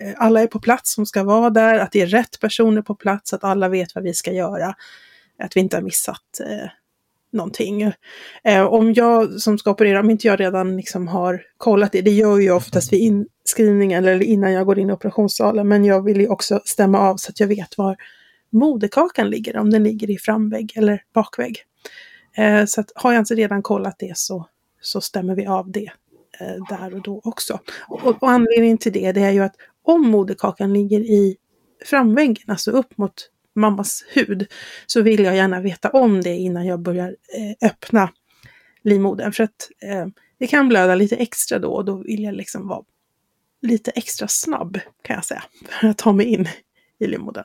eh, 0.00 0.12
alla 0.16 0.42
är 0.42 0.46
på 0.46 0.60
plats 0.60 0.92
som 0.94 1.06
ska 1.06 1.24
vara 1.24 1.50
där, 1.50 1.78
att 1.78 1.92
det 1.92 2.00
är 2.00 2.06
rätt 2.06 2.40
personer 2.40 2.82
på 2.82 2.94
plats, 2.94 3.32
att 3.32 3.44
alla 3.44 3.68
vet 3.68 3.94
vad 3.94 4.04
vi 4.04 4.14
ska 4.14 4.32
göra, 4.32 4.74
att 5.42 5.56
vi 5.56 5.60
inte 5.60 5.76
har 5.76 5.82
missat 5.82 6.40
eh, 6.40 6.68
någonting. 7.32 7.82
Eh, 8.44 8.62
om 8.66 8.92
jag 8.92 9.40
som 9.40 9.58
ska 9.58 9.70
operera, 9.70 10.00
om 10.00 10.10
inte 10.10 10.26
jag 10.26 10.40
redan 10.40 10.76
liksom 10.76 11.08
har 11.08 11.42
kollat 11.56 11.92
det, 11.92 12.02
det 12.02 12.10
gör 12.10 12.38
jag 12.38 12.56
oftast 12.56 12.92
vid 12.92 13.00
inskrivningen 13.00 14.04
eller 14.04 14.22
innan 14.22 14.52
jag 14.52 14.66
går 14.66 14.78
in 14.78 14.90
i 14.90 14.92
operationssalen, 14.92 15.68
men 15.68 15.84
jag 15.84 16.04
vill 16.04 16.20
ju 16.20 16.28
också 16.28 16.60
stämma 16.64 16.98
av 17.00 17.16
så 17.16 17.30
att 17.30 17.40
jag 17.40 17.46
vet 17.46 17.78
var 17.78 17.96
moderkakan 18.52 19.30
ligger, 19.30 19.56
om 19.56 19.70
den 19.70 19.82
ligger 19.82 20.10
i 20.10 20.18
framvägg 20.18 20.72
eller 20.76 21.02
bakvägg. 21.14 21.64
Eh, 22.36 22.64
så 22.66 22.80
att 22.80 22.92
har 22.94 23.12
jag 23.12 23.20
inte 23.20 23.34
redan 23.34 23.62
kollat 23.62 23.96
det 23.98 24.16
så, 24.16 24.48
så 24.80 25.00
stämmer 25.00 25.34
vi 25.34 25.46
av 25.46 25.70
det 25.70 25.90
eh, 26.40 26.64
där 26.68 26.94
och 26.94 27.02
då 27.02 27.20
också. 27.24 27.60
Och, 27.88 28.06
och, 28.06 28.30
anledningen 28.30 28.78
till 28.78 28.92
det, 28.92 29.12
det 29.12 29.20
är 29.20 29.30
ju 29.30 29.40
att 29.40 29.56
om 29.82 30.08
moderkakan 30.08 30.72
ligger 30.72 31.00
i 31.00 31.36
framväggen, 31.84 32.50
alltså 32.50 32.70
upp 32.70 32.98
mot 32.98 33.30
mammas 33.54 34.04
hud, 34.14 34.46
så 34.86 35.02
vill 35.02 35.24
jag 35.24 35.36
gärna 35.36 35.60
veta 35.60 35.90
om 35.90 36.20
det 36.20 36.36
innan 36.36 36.66
jag 36.66 36.80
börjar 36.80 37.08
eh, 37.08 37.68
öppna 37.68 38.10
livmodern. 38.82 39.32
För 39.32 39.44
att 39.44 39.70
eh, 39.82 40.06
det 40.38 40.46
kan 40.46 40.68
blöda 40.68 40.94
lite 40.94 41.16
extra 41.16 41.58
då 41.58 41.72
och 41.72 41.84
då 41.84 41.96
vill 41.96 42.22
jag 42.22 42.34
liksom 42.34 42.68
vara 42.68 42.84
lite 43.62 43.90
extra 43.90 44.28
snabb 44.28 44.78
kan 45.02 45.14
jag 45.14 45.24
säga, 45.24 45.42
för 45.80 45.88
att 45.88 45.98
ta 45.98 46.12
mig 46.12 46.26
in 46.26 46.48
i 46.98 47.06
livmodern. 47.06 47.44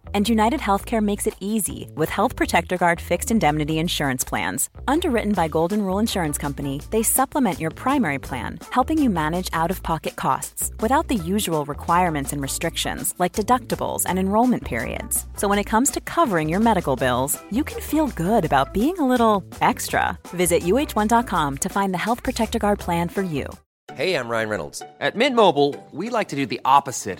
And 0.13 0.27
United 0.27 0.59
Healthcare 0.59 1.01
makes 1.01 1.25
it 1.25 1.37
easy 1.39 1.89
with 1.95 2.09
Health 2.09 2.35
Protector 2.35 2.75
Guard 2.75 2.99
fixed 2.99 3.31
indemnity 3.31 3.79
insurance 3.79 4.25
plans. 4.25 4.69
Underwritten 4.89 5.31
by 5.31 5.47
Golden 5.47 5.83
Rule 5.83 5.99
Insurance 5.99 6.37
Company, 6.37 6.81
they 6.91 7.01
supplement 7.01 7.61
your 7.61 7.69
primary 7.71 8.19
plan, 8.19 8.59
helping 8.71 9.01
you 9.01 9.09
manage 9.09 9.49
out 9.53 9.71
of 9.71 9.83
pocket 9.83 10.17
costs 10.17 10.71
without 10.81 11.07
the 11.07 11.15
usual 11.15 11.63
requirements 11.63 12.33
and 12.33 12.41
restrictions 12.41 13.13
like 13.19 13.39
deductibles 13.39 14.03
and 14.05 14.19
enrollment 14.19 14.65
periods. 14.65 15.25
So 15.37 15.47
when 15.47 15.59
it 15.59 15.71
comes 15.71 15.89
to 15.91 16.01
covering 16.01 16.49
your 16.49 16.59
medical 16.59 16.97
bills, 16.97 17.41
you 17.49 17.63
can 17.63 17.79
feel 17.79 18.07
good 18.07 18.43
about 18.43 18.73
being 18.73 18.97
a 18.99 19.07
little 19.07 19.45
extra. 19.61 20.17
Visit 20.27 20.63
uh1.com 20.63 21.57
to 21.59 21.69
find 21.69 21.93
the 21.93 22.03
Health 22.05 22.21
Protector 22.21 22.59
Guard 22.59 22.79
plan 22.79 23.07
for 23.07 23.21
you. 23.21 23.47
Hey, 23.93 24.15
I'm 24.15 24.29
Ryan 24.29 24.49
Reynolds. 24.49 24.81
At 25.01 25.17
Mint 25.17 25.35
Mobile, 25.35 25.75
we 25.91 26.09
like 26.09 26.29
to 26.29 26.35
do 26.37 26.45
the 26.45 26.61
opposite 26.63 27.19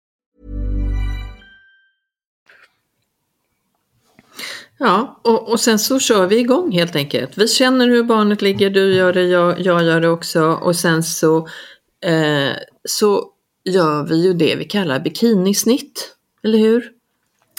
Ja, 4.83 5.19
och, 5.23 5.49
och 5.49 5.59
sen 5.59 5.79
så 5.79 5.99
kör 5.99 6.27
vi 6.27 6.39
igång 6.39 6.71
helt 6.71 6.95
enkelt. 6.95 7.37
Vi 7.37 7.47
känner 7.47 7.87
hur 7.87 8.03
barnet 8.03 8.41
ligger, 8.41 8.69
du 8.69 8.93
gör 8.93 9.13
det, 9.13 9.23
jag, 9.23 9.59
jag 9.59 9.83
gör 9.83 10.01
det 10.01 10.09
också 10.09 10.41
och 10.43 10.75
sen 10.75 11.03
så 11.03 11.37
eh, 12.05 12.55
så 12.83 13.25
gör 13.63 14.07
vi 14.07 14.23
ju 14.23 14.33
det 14.33 14.55
vi 14.55 14.65
kallar 14.65 14.99
bikinisnitt, 14.99 16.15
eller 16.43 16.57
hur? 16.57 16.91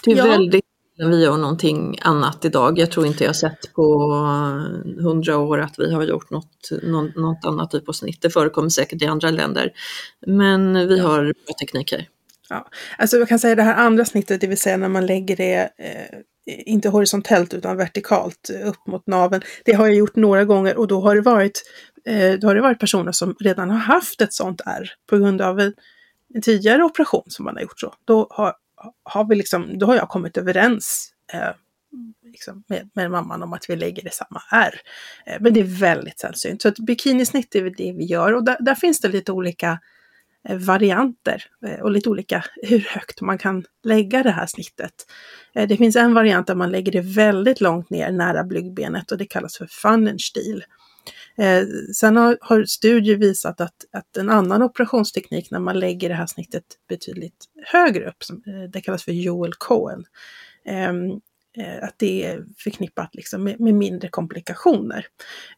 Det 0.04 0.12
är 0.12 0.16
ja. 0.16 0.24
väldigt 0.24 0.64
vi 0.96 1.24
gör 1.24 1.36
någonting 1.36 1.98
annat 2.02 2.44
idag. 2.44 2.78
Jag 2.78 2.90
tror 2.90 3.06
inte 3.06 3.24
jag 3.24 3.36
sett 3.36 3.72
på 3.74 4.12
hundra 5.00 5.38
år 5.38 5.60
att 5.60 5.74
vi 5.78 5.94
har 5.94 6.02
gjort 6.02 6.30
något, 6.30 6.68
något, 7.16 7.44
annat 7.44 7.70
typ 7.70 7.88
av 7.88 7.92
snitt. 7.92 8.22
Det 8.22 8.30
förekommer 8.30 8.68
säkert 8.68 9.02
i 9.02 9.06
andra 9.06 9.30
länder. 9.30 9.72
Men 10.26 10.88
vi 10.88 10.98
ja. 10.98 11.06
har 11.06 11.22
bra 11.24 11.54
teknik 11.60 11.92
här. 11.92 12.08
Ja. 12.48 12.68
Alltså 12.98 13.16
jag 13.16 13.28
kan 13.28 13.38
säga 13.38 13.54
det 13.54 13.62
här 13.62 13.86
andra 13.86 14.04
snittet, 14.04 14.40
det 14.40 14.46
vill 14.46 14.58
säga 14.58 14.76
när 14.76 14.88
man 14.88 15.06
lägger 15.06 15.36
det 15.36 15.70
eh, 15.78 16.18
inte 16.46 16.88
horisontellt 16.88 17.54
utan 17.54 17.76
vertikalt 17.76 18.50
eh, 18.54 18.68
upp 18.68 18.86
mot 18.86 19.06
naveln. 19.06 19.42
Det 19.64 19.72
har 19.72 19.86
jag 19.86 19.96
gjort 19.96 20.16
några 20.16 20.44
gånger 20.44 20.76
och 20.76 20.86
då 20.88 21.00
har 21.00 21.14
det 21.14 21.20
varit, 21.20 21.62
eh, 22.06 22.32
då 22.32 22.46
har 22.46 22.54
det 22.54 22.60
varit 22.60 22.78
personer 22.78 23.12
som 23.12 23.36
redan 23.40 23.70
har 23.70 23.78
haft 23.78 24.20
ett 24.20 24.32
sånt 24.32 24.60
R 24.66 24.90
på 25.10 25.18
grund 25.18 25.40
av 25.40 25.60
en, 25.60 25.74
en 26.34 26.42
tidigare 26.42 26.84
operation 26.84 27.24
som 27.26 27.44
man 27.44 27.54
har 27.54 27.62
gjort 27.62 27.80
så. 27.80 27.94
Då 28.04 28.26
har, 28.30 28.54
har, 29.02 29.28
vi 29.28 29.34
liksom, 29.34 29.78
då 29.78 29.86
har 29.86 29.94
jag 29.94 30.08
kommit 30.08 30.36
överens 30.36 31.12
eh, 31.32 31.50
liksom 32.24 32.64
med, 32.66 32.90
med 32.94 33.10
mamman 33.10 33.42
om 33.42 33.52
att 33.52 33.70
vi 33.70 33.76
lägger 33.76 34.02
det 34.02 34.12
samma 34.12 34.42
R. 34.50 34.80
Eh, 35.26 35.36
men 35.40 35.54
det 35.54 35.60
är 35.60 35.80
väldigt 35.80 36.20
sällsynt. 36.20 36.62
Så 36.62 36.68
att 36.68 36.78
bikinisnitt 36.78 37.54
är 37.54 37.62
det 37.62 37.92
vi 37.92 38.04
gör 38.04 38.32
och 38.32 38.44
där, 38.44 38.56
där 38.60 38.74
finns 38.74 39.00
det 39.00 39.08
lite 39.08 39.32
olika 39.32 39.70
eh, 39.70 39.76
Eh, 40.48 40.58
varianter 40.58 41.44
eh, 41.66 41.80
och 41.80 41.90
lite 41.90 42.08
olika 42.08 42.44
hur 42.62 42.80
högt 42.80 43.20
man 43.20 43.38
kan 43.38 43.64
lägga 43.84 44.22
det 44.22 44.30
här 44.30 44.46
snittet. 44.46 44.92
Eh, 45.54 45.68
det 45.68 45.76
finns 45.76 45.96
en 45.96 46.14
variant 46.14 46.46
där 46.46 46.54
man 46.54 46.70
lägger 46.70 46.92
det 46.92 47.00
väldigt 47.00 47.60
långt 47.60 47.90
ner 47.90 48.12
nära 48.12 48.44
blygdbenet 48.44 49.12
och 49.12 49.18
det 49.18 49.26
kallas 49.26 49.56
för 49.58 49.66
Pfannenstiel. 49.66 50.64
Sen 51.94 52.16
har, 52.16 52.38
har, 52.40 52.64
studier 52.64 53.16
visat 53.16 53.60
att, 53.60 53.84
att 53.92 54.16
en 54.16 54.30
annan 54.30 54.62
operationsteknik 54.62 55.50
när 55.50 55.58
man 55.58 55.78
lägger 55.78 56.08
det 56.08 56.14
här 56.14 56.26
snittet 56.26 56.64
betydligt 56.88 57.44
högre 57.66 58.08
upp, 58.08 58.16
det 58.72 58.80
kallas 58.80 59.04
för 59.04 59.12
Joel 59.12 59.52
Cohen, 59.58 60.04
ehm, 60.64 61.10
att 61.82 61.94
det 61.96 62.24
är 62.24 62.44
förknippat 62.58 63.14
liksom 63.14 63.44
med, 63.44 63.60
med 63.60 63.74
mindre 63.74 64.08
komplikationer. 64.08 65.06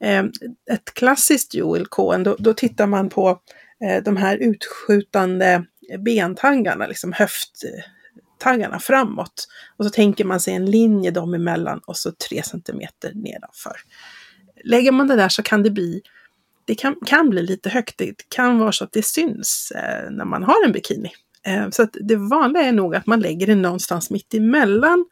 Ehm, 0.00 0.30
ett 0.70 0.94
klassiskt 0.94 1.54
Joel 1.54 1.86
Cohen, 1.86 2.22
då, 2.22 2.36
då 2.38 2.54
tittar 2.54 2.86
man 2.86 3.08
på 3.08 3.40
Eh, 3.84 4.02
de 4.02 4.16
här 4.16 4.36
utskjutande 4.36 5.64
bentaggarna, 5.98 6.86
liksom 6.86 7.12
höfttaggarna 7.12 8.80
framåt. 8.80 9.48
Och 9.76 9.84
så 9.84 9.90
tänker 9.90 10.24
man 10.24 10.40
sig 10.40 10.54
en 10.54 10.66
linje 10.66 11.10
dem 11.10 11.34
emellan 11.34 11.80
och 11.86 11.96
så 11.96 12.12
tre 12.12 12.42
centimeter 12.42 13.12
nedanför 13.14 13.76
lägger 14.64 14.92
man 14.92 15.08
det 15.08 15.16
där 15.16 15.28
så 15.28 15.42
kan 15.42 15.62
det 15.62 15.70
bli 15.70 16.02
det 16.66 16.74
kan, 16.74 16.96
kan 17.06 17.30
bli 17.30 17.42
lite 17.42 17.68
högt. 17.68 17.98
Det 17.98 18.28
kan 18.28 18.58
vara 18.58 18.72
så 18.72 18.84
att 18.84 18.92
det 18.92 19.02
syns 19.02 19.72
eh, 19.76 20.10
när 20.10 20.24
man 20.24 20.42
har 20.42 20.64
en 20.64 20.72
bikini. 20.72 21.12
Eh, 21.46 21.70
så 21.70 21.82
att 21.82 21.96
det 22.00 22.16
vanliga 22.16 22.62
är 22.62 22.72
nog 22.72 22.94
att 22.94 23.06
man 23.06 23.20
lägger 23.20 23.46
det 23.46 23.54
någonstans 23.54 24.10
mitt 24.10 24.34
emellan 24.34 25.04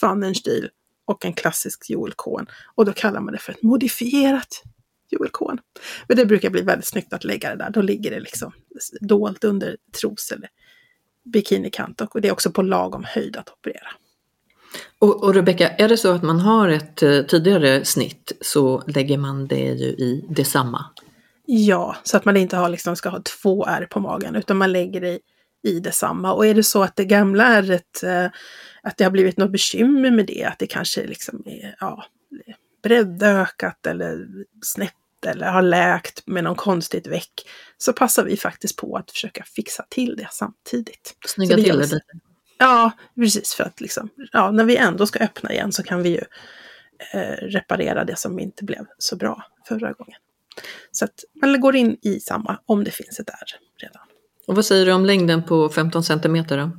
Pfannenstiel 0.00 0.70
och 1.04 1.24
en 1.24 1.32
klassisk 1.32 1.90
Joel 1.90 2.12
Cohen. 2.12 2.46
Och 2.74 2.84
då 2.84 2.92
kallar 2.92 3.20
man 3.20 3.32
det 3.32 3.38
för 3.38 3.52
ett 3.52 3.62
modifierat 3.62 4.62
Joel 5.10 5.30
Cohen. 5.30 5.58
Men 6.08 6.16
det 6.16 6.26
brukar 6.26 6.50
bli 6.50 6.62
väldigt 6.62 6.86
snyggt 6.86 7.12
att 7.12 7.24
lägga 7.24 7.50
det 7.50 7.56
där. 7.56 7.70
Då 7.70 7.82
ligger 7.82 8.10
det 8.10 8.20
liksom 8.20 8.52
dolt 9.00 9.44
under 9.44 9.76
tros 10.00 10.32
eller 10.32 10.48
bikinikant 11.24 12.00
och 12.00 12.20
det 12.20 12.28
är 12.28 12.32
också 12.32 12.50
på 12.50 12.62
lagom 12.62 13.04
höjd 13.04 13.36
att 13.36 13.48
operera. 13.48 13.88
Och, 14.98 15.24
och 15.24 15.34
Rebecka, 15.34 15.68
är 15.68 15.88
det 15.88 15.96
så 15.96 16.12
att 16.12 16.22
man 16.22 16.40
har 16.40 16.68
ett 16.68 17.02
eh, 17.02 17.22
tidigare 17.22 17.84
snitt 17.84 18.32
så 18.40 18.82
lägger 18.86 19.18
man 19.18 19.46
det 19.46 19.72
ju 19.72 19.86
i 19.86 20.24
detsamma? 20.28 20.84
Ja, 21.46 21.96
så 22.02 22.16
att 22.16 22.24
man 22.24 22.36
inte 22.36 22.56
har, 22.56 22.68
liksom, 22.68 22.96
ska 22.96 23.08
ha 23.08 23.22
två 23.22 23.66
R 23.66 23.86
på 23.90 24.00
magen 24.00 24.36
utan 24.36 24.56
man 24.56 24.72
lägger 24.72 25.00
det 25.00 25.10
i, 25.10 25.20
i 25.62 25.80
detsamma. 25.80 26.32
Och 26.32 26.46
är 26.46 26.54
det 26.54 26.62
så 26.62 26.82
att 26.82 26.96
det 26.96 27.04
gamla 27.04 27.44
ärret, 27.44 28.02
eh, 28.02 28.26
att 28.82 28.96
det 28.96 29.04
har 29.04 29.10
blivit 29.10 29.36
något 29.36 29.52
bekymmer 29.52 30.10
med 30.10 30.26
det, 30.26 30.44
att 30.44 30.58
det 30.58 30.66
kanske 30.66 31.06
liksom 31.06 31.42
är 31.46 31.76
ja, 31.80 32.04
breddökat 32.86 33.86
eller 33.86 34.26
snett 34.62 34.92
eller 35.26 35.46
har 35.46 35.62
läkt 35.62 36.26
med 36.26 36.44
något 36.44 36.58
konstigt 36.58 37.06
väck, 37.06 37.32
så 37.78 37.92
passar 37.92 38.24
vi 38.24 38.36
faktiskt 38.36 38.76
på 38.76 38.96
att 38.96 39.10
försöka 39.10 39.44
fixa 39.44 39.84
till 39.88 40.16
det 40.16 40.28
samtidigt. 40.30 41.16
Snygga 41.26 41.56
till 41.56 41.64
det 41.64 41.76
lite. 41.76 42.00
Ja, 42.58 42.90
precis 43.14 43.54
för 43.54 43.64
att 43.64 43.80
liksom, 43.80 44.08
ja, 44.32 44.50
när 44.50 44.64
vi 44.64 44.76
ändå 44.76 45.06
ska 45.06 45.18
öppna 45.18 45.52
igen 45.52 45.72
så 45.72 45.82
kan 45.82 46.02
vi 46.02 46.08
ju 46.08 46.22
eh, 47.12 47.46
reparera 47.46 48.04
det 48.04 48.18
som 48.18 48.38
inte 48.38 48.64
blev 48.64 48.86
så 48.98 49.16
bra 49.16 49.42
förra 49.68 49.92
gången. 49.92 50.18
Så 50.92 51.04
att 51.04 51.24
man 51.42 51.60
går 51.60 51.76
in 51.76 51.96
i 52.02 52.20
samma 52.20 52.60
om 52.66 52.84
det 52.84 52.90
finns 52.90 53.20
ett 53.20 53.28
R 53.28 53.58
redan. 53.82 54.02
Och 54.46 54.56
vad 54.56 54.66
säger 54.66 54.86
du 54.86 54.92
om 54.92 55.04
längden 55.04 55.42
på 55.42 55.68
15 55.68 56.04
centimeter 56.04 56.58
då? 56.58 56.70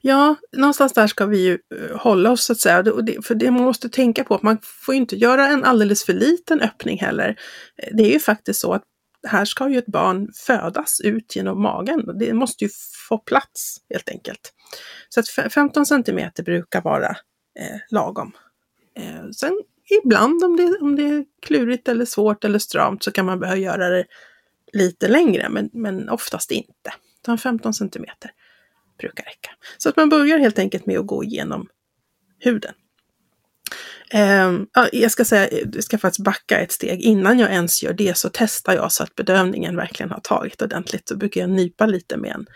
Ja, 0.00 0.36
någonstans 0.52 0.92
där 0.92 1.06
ska 1.06 1.26
vi 1.26 1.38
ju 1.38 1.58
eh, 1.74 1.96
hålla 1.96 2.30
oss 2.30 2.44
så 2.44 2.52
att 2.52 2.60
säga. 2.60 2.82
Det, 2.82 3.26
för 3.26 3.34
det 3.34 3.50
man 3.50 3.64
måste 3.64 3.88
tänka 3.88 4.24
på 4.24 4.34
att 4.34 4.42
man 4.42 4.58
får 4.62 4.94
inte 4.94 5.16
göra 5.16 5.46
en 5.46 5.64
alldeles 5.64 6.04
för 6.04 6.12
liten 6.12 6.60
öppning 6.60 6.98
heller. 6.98 7.36
Eh, 7.82 7.88
det 7.96 8.02
är 8.02 8.12
ju 8.12 8.20
faktiskt 8.20 8.60
så 8.60 8.72
att 8.72 8.82
här 9.26 9.44
ska 9.44 9.68
ju 9.68 9.78
ett 9.78 9.86
barn 9.86 10.28
födas 10.46 11.00
ut 11.04 11.36
genom 11.36 11.62
magen. 11.62 12.18
Det 12.18 12.34
måste 12.34 12.64
ju 12.64 12.70
få 13.08 13.18
plats 13.18 13.76
helt 13.90 14.08
enkelt. 14.08 14.52
Så 15.08 15.20
att 15.20 15.28
15 15.52 15.86
centimeter 15.86 16.42
brukar 16.42 16.82
vara 16.82 17.08
eh, 17.58 17.80
lagom. 17.90 18.32
Eh, 18.96 19.30
sen 19.30 19.62
ibland 20.04 20.44
om 20.44 20.56
det, 20.56 20.78
om 20.80 20.96
det 20.96 21.02
är 21.02 21.24
klurigt 21.42 21.88
eller 21.88 22.04
svårt 22.04 22.44
eller 22.44 22.58
stramt 22.58 23.02
så 23.02 23.12
kan 23.12 23.26
man 23.26 23.40
behöva 23.40 23.58
göra 23.58 23.88
det 23.88 24.04
lite 24.72 25.08
längre, 25.08 25.48
men, 25.48 25.70
men 25.72 26.08
oftast 26.08 26.50
inte. 26.50 26.92
Utan 27.22 27.38
15 27.38 27.74
centimeter 27.74 28.30
brukar 28.98 29.24
räcka. 29.24 29.50
Så 29.78 29.88
att 29.88 29.96
man 29.96 30.08
börjar 30.08 30.38
helt 30.38 30.58
enkelt 30.58 30.86
med 30.86 30.98
att 30.98 31.06
gå 31.06 31.24
igenom 31.24 31.68
huden. 32.38 32.74
Ehm, 34.10 34.66
jag 34.92 35.10
ska 35.10 35.24
säga, 35.24 35.48
jag 35.72 35.84
ska 35.84 35.98
faktiskt 35.98 36.24
backa 36.24 36.58
ett 36.58 36.72
steg. 36.72 37.00
Innan 37.00 37.38
jag 37.38 37.52
ens 37.52 37.82
gör 37.82 37.92
det 37.92 38.16
så 38.16 38.30
testar 38.32 38.74
jag 38.74 38.92
så 38.92 39.02
att 39.02 39.14
bedövningen 39.14 39.76
verkligen 39.76 40.10
har 40.10 40.20
tagit 40.20 40.62
ordentligt. 40.62 41.06
Då 41.06 41.16
brukar 41.16 41.40
jag 41.40 41.50
nypa 41.50 41.86
lite 41.86 42.16
med 42.16 42.30
en, 42.30 42.46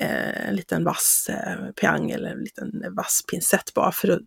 eh, 0.00 0.48
en 0.48 0.56
liten 0.56 0.84
vass 0.84 1.30
eh, 1.30 1.70
piang 1.80 2.10
eller 2.10 2.30
en 2.30 2.40
liten 2.40 2.84
vass 2.94 3.24
pincett 3.30 3.74
bara 3.74 3.92
för 3.92 4.08
att 4.08 4.20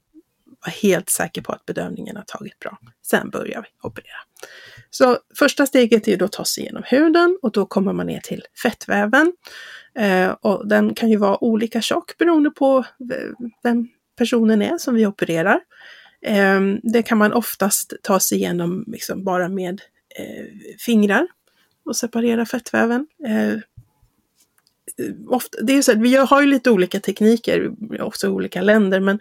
vara 0.66 0.74
helt 0.82 1.10
säker 1.10 1.42
på 1.42 1.52
att 1.52 1.66
bedövningen 1.66 2.16
har 2.16 2.24
tagit 2.24 2.60
bra. 2.60 2.78
Sen 3.06 3.30
börjar 3.30 3.62
vi 3.62 3.88
operera. 3.88 4.20
Så 4.98 5.18
första 5.40 5.66
steget 5.66 6.08
är 6.08 6.18
då 6.18 6.26
att 6.26 6.32
ta 6.32 6.46
sig 6.46 6.64
igenom 6.64 6.84
huden 6.86 7.38
och 7.42 7.52
då 7.52 7.66
kommer 7.66 7.94
man 7.94 8.08
ner 8.08 8.20
till 8.20 8.44
fettväven. 8.64 9.34
Eh, 10.00 10.30
och 10.42 10.68
den 10.68 10.94
kan 10.94 11.10
ju 11.10 11.18
vara 11.18 11.44
olika 11.44 11.82
tjock 11.82 12.18
beroende 12.18 12.50
på 12.50 12.86
vem 13.64 13.88
personen 14.18 14.62
är 14.62 14.78
som 14.78 14.96
vi 14.96 15.06
opererar. 15.06 15.60
Eh, 16.22 16.62
det 16.84 17.04
kan 17.04 17.18
man 17.18 17.34
oftast 17.34 17.94
ta 18.02 18.20
sig 18.20 18.38
igenom 18.38 18.84
liksom 18.88 19.24
bara 19.24 19.50
med 19.50 19.82
eh, 20.20 20.46
fingrar 20.80 21.28
och 21.86 21.96
separera 21.96 22.46
fettväven. 22.46 23.08
Eh, 23.28 23.60
ofta, 25.28 25.58
det 25.62 25.74
är 25.74 25.82
så 25.82 25.92
att 25.92 26.02
vi 26.02 26.16
har 26.16 26.42
ju 26.42 26.48
lite 26.48 26.72
olika 26.72 27.00
tekniker, 27.00 27.72
också 28.02 28.28
i 28.28 28.30
olika 28.30 28.62
länder, 28.62 29.00
men 29.00 29.20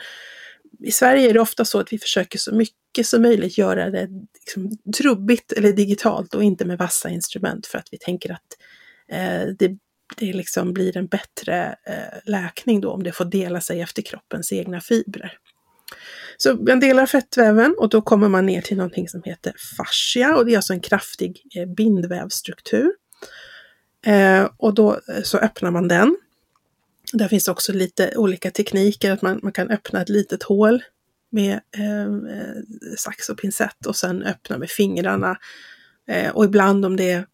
i 0.81 0.91
Sverige 0.91 1.31
är 1.31 1.35
det 1.35 1.41
ofta 1.41 1.64
så 1.64 1.81
att 1.81 1.93
vi 1.93 1.99
försöker 1.99 2.39
så 2.39 2.55
mycket 2.55 2.84
som 3.03 3.22
möjligt 3.22 3.59
göra 3.59 3.90
det 3.90 4.09
liksom, 4.40 4.70
trubbigt 4.97 5.53
eller 5.53 5.72
digitalt 5.72 6.34
och 6.34 6.42
inte 6.42 6.64
med 6.64 6.78
vassa 6.78 7.09
instrument 7.11 7.66
för 7.66 7.78
att 7.78 7.88
vi 7.90 7.99
tänker 7.99 8.32
att 8.32 8.57
eh, 9.09 9.49
det, 9.59 9.76
det 10.16 10.32
liksom 10.32 10.72
blir 10.72 10.97
en 10.97 11.07
bättre 11.07 11.76
eh, 11.86 12.18
läkning 12.24 12.80
då 12.80 12.90
om 12.90 13.03
det 13.03 13.12
får 13.12 13.24
dela 13.24 13.61
sig 13.61 13.80
efter 13.80 14.03
kroppens 14.03 14.53
egna 14.53 14.80
fibrer. 14.80 15.38
Så 16.36 16.55
man 16.55 16.80
delar 16.80 17.07
fettväven 17.07 17.74
och 17.78 17.88
då 17.88 18.03
kommer 18.03 18.28
man 18.28 18.47
ner 18.47 18.61
till 18.61 18.76
någonting 18.76 19.09
som 19.09 19.22
heter 19.24 19.53
fascia 19.76 20.36
och 20.36 20.47
det 20.47 20.53
är 20.53 20.57
alltså 20.57 20.72
en 20.72 20.80
kraftig 20.80 21.42
eh, 21.57 21.66
bindvävsstruktur. 21.66 22.92
Eh, 24.07 24.49
och 24.57 24.74
då 24.74 24.92
eh, 24.92 25.22
så 25.22 25.38
öppnar 25.38 25.70
man 25.70 25.88
den. 25.88 26.16
Där 27.12 27.28
finns 27.28 27.49
också 27.49 27.72
lite 27.72 28.16
olika 28.16 28.51
tekniker, 28.51 29.12
att 29.12 29.22
man, 29.22 29.40
man 29.42 29.53
kan 29.53 29.70
öppna 29.70 30.03
ett 30.03 30.09
litet 30.09 30.42
hål 30.42 30.82
med 31.35 31.53
eh, 31.53 32.12
sax 32.97 33.28
och 33.28 33.39
pincett 33.39 33.87
och 33.87 33.97
sen 33.97 34.22
öppna 34.22 34.59
med 34.59 34.70
fingrarna. 34.70 35.39
Eh, 36.09 36.30
och 36.30 36.45
ibland 36.45 36.85
om 36.85 36.97
det 36.97 37.24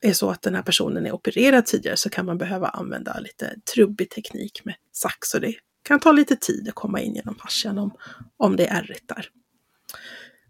är 0.00 0.12
så 0.12 0.30
att 0.30 0.42
den 0.42 0.54
här 0.54 0.62
personen 0.62 1.06
är 1.06 1.12
opererad 1.12 1.66
tidigare 1.66 1.96
så 1.96 2.10
kan 2.10 2.26
man 2.26 2.38
behöva 2.38 2.68
använda 2.68 3.18
lite 3.18 3.54
trubbig 3.74 4.10
teknik 4.10 4.64
med 4.64 4.74
sax 4.92 5.34
och 5.34 5.40
det 5.40 5.54
kan 5.82 6.00
ta 6.00 6.12
lite 6.12 6.36
tid 6.36 6.68
att 6.68 6.74
komma 6.74 7.00
in 7.00 7.14
genom 7.14 7.34
fascian 7.34 7.78
om, 7.78 7.90
om 8.36 8.56
det 8.56 8.66
är 8.66 8.76
ärrigt 8.78 9.08
där. 9.08 9.28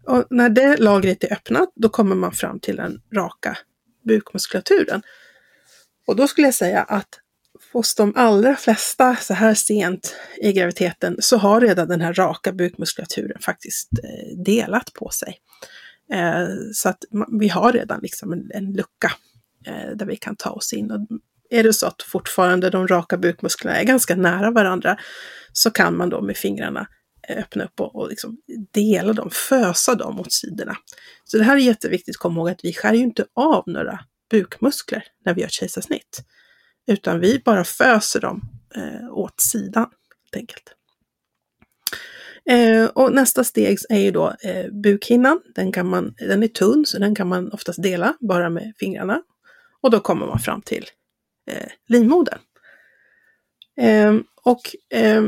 Och 0.07 0.27
när 0.29 0.49
det 0.49 0.77
lagret 0.77 1.23
är 1.23 1.33
öppnat, 1.33 1.71
då 1.75 1.89
kommer 1.89 2.15
man 2.15 2.31
fram 2.31 2.59
till 2.59 2.75
den 2.75 3.01
raka 3.13 3.57
bukmuskulaturen. 4.07 5.01
Och 6.07 6.15
då 6.15 6.27
skulle 6.27 6.47
jag 6.47 6.55
säga 6.55 6.83
att 6.83 7.19
hos 7.73 7.95
de 7.95 8.13
allra 8.15 8.55
flesta 8.55 9.15
så 9.15 9.33
här 9.33 9.53
sent 9.53 10.15
i 10.37 10.53
graviditeten 10.53 11.15
så 11.19 11.37
har 11.37 11.61
redan 11.61 11.87
den 11.87 12.01
här 12.01 12.13
raka 12.13 12.51
bukmuskulaturen 12.51 13.41
faktiskt 13.41 13.89
eh, 14.03 14.37
delat 14.45 14.93
på 14.93 15.09
sig. 15.09 15.37
Eh, 16.13 16.47
så 16.73 16.89
att 16.89 17.03
vi 17.39 17.47
har 17.47 17.71
redan 17.71 17.99
liksom 18.01 18.33
en, 18.53 18.73
lucka 18.73 19.11
eh, 19.65 19.95
där 19.95 20.05
vi 20.05 20.15
kan 20.15 20.35
ta 20.35 20.49
oss 20.49 20.73
in. 20.73 20.91
Och 20.91 20.99
är 21.49 21.63
det 21.63 21.73
så 21.73 21.87
att 21.87 22.01
fortfarande 22.01 22.69
de 22.69 22.87
raka 22.87 23.17
bukmusklerna 23.17 23.77
är 23.77 23.83
ganska 23.83 24.15
nära 24.15 24.51
varandra 24.51 24.97
så 25.53 25.71
kan 25.71 25.97
man 25.97 26.09
då 26.09 26.21
med 26.21 26.37
fingrarna 26.37 26.87
öppna 27.29 27.63
upp 27.63 27.79
och, 27.79 27.95
och 27.95 28.09
liksom 28.09 28.37
dela 28.73 29.13
dem, 29.13 29.29
fösa 29.31 29.95
dem 29.95 30.19
åt 30.19 30.31
sidorna. 30.31 30.75
Så 31.23 31.37
det 31.37 31.43
här 31.43 31.55
är 31.55 31.59
jätteviktigt 31.59 32.15
att 32.15 32.19
komma 32.19 32.39
ihåg 32.39 32.49
att 32.49 32.65
vi 32.65 32.73
skär 32.73 32.93
ju 32.93 33.01
inte 33.01 33.25
av 33.33 33.63
några 33.67 33.99
bukmuskler 34.31 35.03
när 35.25 35.33
vi 35.33 35.41
gör 35.41 35.49
kejsarsnitt. 35.49 36.23
Utan 36.87 37.19
vi 37.19 37.41
bara 37.45 37.63
föser 37.63 38.19
dem 38.21 38.41
eh, 38.75 39.13
åt 39.13 39.41
sidan 39.41 39.89
helt 40.23 40.35
enkelt. 40.35 40.75
Eh, 42.45 42.85
och 42.85 43.13
nästa 43.13 43.43
steg 43.43 43.77
är 43.89 43.99
ju 43.99 44.11
då 44.11 44.35
eh, 44.43 44.71
bukhinnan. 44.71 45.41
Den, 45.55 45.71
kan 45.71 45.87
man, 45.87 46.15
den 46.17 46.43
är 46.43 46.47
tunn 46.47 46.85
så 46.85 46.99
den 46.99 47.15
kan 47.15 47.27
man 47.27 47.51
oftast 47.51 47.83
dela 47.83 48.17
bara 48.19 48.49
med 48.49 48.73
fingrarna. 48.79 49.21
Och 49.81 49.91
då 49.91 49.99
kommer 49.99 50.25
man 50.25 50.39
fram 50.39 50.61
till 50.61 50.85
eh, 51.51 51.69
livmodern. 51.87 52.39
Eh, 53.77 54.15
och 54.43 54.61
eh, 54.97 55.23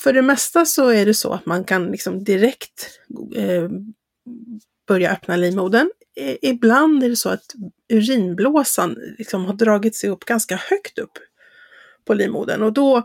för 0.00 0.12
det 0.12 0.22
mesta 0.22 0.64
så 0.64 0.88
är 0.88 1.06
det 1.06 1.14
så 1.14 1.32
att 1.32 1.46
man 1.46 1.64
kan 1.64 1.90
liksom 1.90 2.24
direkt 2.24 3.00
eh, 3.36 3.68
börja 4.88 5.12
öppna 5.12 5.36
livmodern 5.36 5.90
ibland 6.42 7.02
är 7.02 7.08
det 7.08 7.16
så 7.16 7.28
att 7.28 7.54
urinblåsan 7.92 8.96
liksom 9.18 9.44
har 9.44 9.54
dragit 9.54 9.96
sig 9.96 10.10
upp 10.10 10.24
ganska 10.24 10.56
högt 10.56 10.98
upp 10.98 11.18
på 12.04 12.14
livmodern 12.14 12.62
och 12.62 12.72
då 12.72 13.02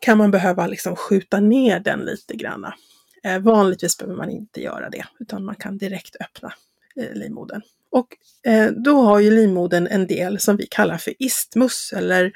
kan 0.00 0.18
man 0.18 0.30
behöva 0.30 0.66
liksom 0.66 0.96
skjuta 0.96 1.40
ner 1.40 1.80
den 1.80 2.00
lite 2.00 2.36
granna. 2.36 2.74
Eh, 3.24 3.38
vanligtvis 3.38 3.98
behöver 3.98 4.16
man 4.16 4.30
inte 4.30 4.62
göra 4.62 4.90
det, 4.90 5.04
utan 5.20 5.44
man 5.44 5.54
kan 5.54 5.78
direkt 5.78 6.16
öppna 6.20 6.52
eh, 6.96 7.14
livmodern. 7.14 7.62
Och 7.90 8.16
eh, 8.46 8.70
då 8.70 9.02
har 9.02 9.18
ju 9.20 9.30
livmodern 9.30 9.86
en 9.86 10.06
del 10.06 10.38
som 10.38 10.56
vi 10.56 10.66
kallar 10.66 10.98
för 10.98 11.14
istmus 11.18 11.92
eller 11.96 12.32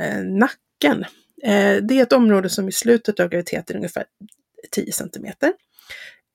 eh, 0.00 0.22
nacken. 0.24 1.04
Eh, 1.42 1.76
det 1.82 1.98
är 1.98 2.02
ett 2.02 2.12
område 2.12 2.48
som 2.48 2.68
i 2.68 2.72
slutet 2.72 3.20
av 3.20 3.28
graviditeten 3.28 3.76
är 3.76 3.78
ungefär 3.78 4.04
10 4.70 4.92
centimeter. 4.92 5.52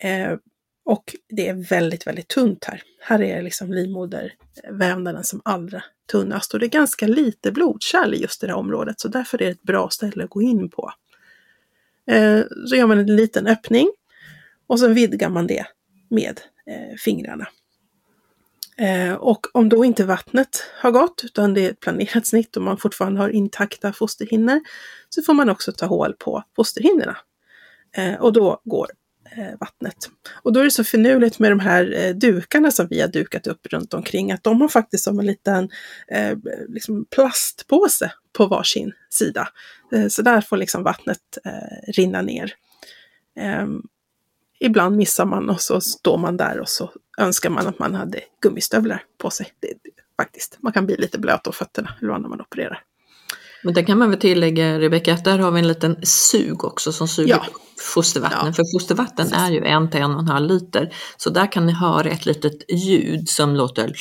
Eh, 0.04 0.38
och 0.84 1.16
det 1.30 1.48
är 1.48 1.54
väldigt, 1.54 2.08
väldigt 2.08 2.28
tunt 2.28 2.66
här. 2.66 2.84
Här 3.00 3.22
är 3.22 3.42
liksom 3.42 3.74
livmodervävnaden 3.74 5.24
som 5.24 5.42
allra 5.46 5.84
tunnast 6.12 6.54
och 6.54 6.60
det 6.60 6.66
är 6.66 6.70
ganska 6.70 7.08
lite 7.08 7.52
blodkärl 7.52 8.14
i 8.14 8.22
just 8.22 8.42
det 8.42 8.48
här 8.48 8.54
området 8.54 9.00
så 9.00 9.08
därför 9.08 9.42
är 9.42 9.46
det 9.46 9.52
ett 9.52 9.64
bra 9.64 9.90
ställe 9.90 10.24
att 10.24 10.30
gå 10.30 10.42
in 10.42 10.70
på. 10.70 10.92
Eh, 12.08 12.42
så 12.68 12.76
gör 12.76 12.88
man 12.88 13.00
en 13.00 13.16
liten 13.16 13.48
öppning 13.48 13.92
och 14.68 14.80
så 14.80 14.88
vidgar 14.88 15.30
man 15.30 15.48
det 15.48 15.66
med 16.10 16.42
eh, 16.66 16.96
fingrarna. 16.98 17.48
Eh, 18.78 19.14
och 19.14 19.48
om 19.54 19.70
då 19.70 19.86
inte 19.86 20.06
vattnet 20.06 20.64
har 20.76 20.92
gått 20.92 21.22
utan 21.24 21.54
det 21.54 21.66
är 21.66 21.72
ett 21.72 21.80
planerat 21.80 22.26
snitt 22.26 22.58
och 22.58 22.64
man 22.64 22.78
fortfarande 22.78 23.20
har 23.22 23.30
intakta 23.30 23.94
fosterhinnor 23.94 24.60
så 25.10 25.22
får 25.22 25.34
man 25.34 25.50
också 25.50 25.72
ta 25.72 25.86
hål 25.86 26.14
på 26.14 26.44
fosterhinnorna. 26.56 27.18
Eh, 27.98 28.14
och 28.14 28.34
då 28.34 28.62
går 28.64 28.88
Eh, 29.38 29.58
vattnet. 29.60 30.10
Och 30.44 30.54
då 30.54 30.60
är 30.60 30.64
det 30.64 30.72
så 30.72 30.84
finurligt 30.84 31.40
med 31.40 31.52
de 31.52 31.60
här 31.60 31.94
eh, 31.98 32.16
dukarna 32.16 32.72
som 32.72 32.88
vi 32.88 33.02
har 33.02 33.08
dukat 33.08 33.48
upp 33.48 33.68
runt 33.68 33.94
omkring 33.94 34.32
att 34.32 34.44
de 34.44 34.62
har 34.62 34.68
faktiskt 34.68 35.04
som 35.04 35.20
en 35.20 35.26
liten 35.26 35.70
eh, 36.08 36.38
liksom 36.68 37.06
plastpåse 37.06 38.12
på 38.34 38.46
varsin 38.46 38.92
sida. 39.10 39.50
Eh, 39.94 40.08
så 40.08 40.22
där 40.22 40.42
får 40.42 40.58
liksom 40.58 40.84
vattnet 40.84 41.38
eh, 41.46 41.92
rinna 41.94 42.22
ner. 42.22 42.54
Ehm, 43.36 43.82
ibland 44.60 44.98
missar 44.98 45.26
man 45.26 45.50
och 45.50 45.62
så 45.62 45.82
står 45.82 46.18
man 46.18 46.38
där 46.38 46.60
och 46.60 46.70
så 46.70 46.92
önskar 47.18 47.50
man 47.50 47.68
att 47.68 47.80
man 47.80 47.96
hade 47.96 48.20
gummistövlar 48.42 49.04
på 49.18 49.30
sig. 49.30 49.54
Det, 49.60 49.68
det, 49.68 49.92
faktiskt, 50.18 50.58
man 50.60 50.74
kan 50.74 50.86
bli 50.86 50.98
lite 50.98 51.20
blöt 51.20 51.48
om 51.48 51.54
fötterna 51.54 51.94
när 52.02 52.10
man 52.10 52.42
opererar. 52.42 52.84
Men 53.64 53.74
det 53.74 53.84
kan 53.84 53.98
man 53.98 54.10
väl 54.10 54.20
tillägga 54.20 54.80
Rebecka, 54.80 55.14
att 55.14 55.24
där 55.24 55.40
har 55.40 55.52
vi 55.52 55.60
en 55.60 55.68
liten 55.68 55.96
sug 56.04 56.64
också 56.64 56.92
som 56.92 57.08
suger 57.08 57.30
ja. 57.30 57.46
fostervatten. 57.94 58.46
Ja. 58.46 58.54
För 58.54 58.64
fostervatten 58.80 59.30
Precis. 59.30 59.38
är 59.38 59.52
ju 59.52 59.66
en 59.66 59.90
till 59.90 60.02
en 60.02 60.12
och 60.12 60.20
en 60.20 60.28
halv 60.28 60.48
liter. 60.48 60.94
Så 61.18 61.30
där 61.30 61.52
kan 61.52 61.66
ni 61.66 61.74
höra 61.74 62.10
ett 62.10 62.26
litet 62.26 62.72
ljud 62.72 63.30
som 63.30 63.56
låter 63.56 63.94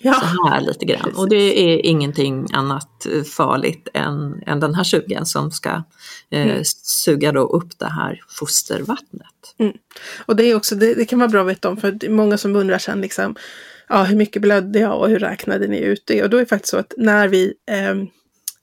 ja. 0.00 0.14
så 0.14 0.48
här 0.48 0.60
lite 0.60 0.84
grann. 0.84 1.02
Precis. 1.02 1.18
Och 1.18 1.28
det 1.28 1.60
är 1.60 1.86
ingenting 1.86 2.46
annat 2.52 3.06
farligt 3.36 3.88
än, 3.94 4.42
än 4.46 4.60
den 4.60 4.74
här 4.74 4.84
sugen 4.84 5.26
som 5.26 5.50
ska 5.50 5.70
eh, 6.30 6.42
mm. 6.42 6.62
suga 6.82 7.32
då 7.32 7.40
upp 7.40 7.78
det 7.78 7.90
här 7.90 8.20
fostervattnet. 8.28 9.54
Mm. 9.58 9.72
Och 10.26 10.36
det, 10.36 10.44
är 10.44 10.54
också, 10.54 10.74
det, 10.74 10.94
det, 10.94 11.04
kan 11.04 11.18
vara 11.18 11.28
bra 11.28 11.40
att 11.40 11.48
veta 11.48 11.68
om 11.68 11.76
för 11.76 11.92
det 11.92 12.06
är 12.06 12.10
många 12.10 12.38
som 12.38 12.56
undrar 12.56 12.78
sen 12.78 13.00
liksom, 13.00 13.36
ja, 13.88 14.02
hur 14.02 14.16
mycket 14.16 14.42
blödde 14.42 14.78
jag 14.78 15.00
och 15.00 15.08
hur 15.08 15.18
räknade 15.18 15.66
ni 15.66 15.78
ut 15.78 16.02
det? 16.06 16.22
Och 16.22 16.30
då 16.30 16.36
är 16.36 16.40
det 16.40 16.46
faktiskt 16.46 16.70
så 16.70 16.76
att 16.76 16.92
när 16.96 17.28
vi 17.28 17.54
eh, 17.70 17.94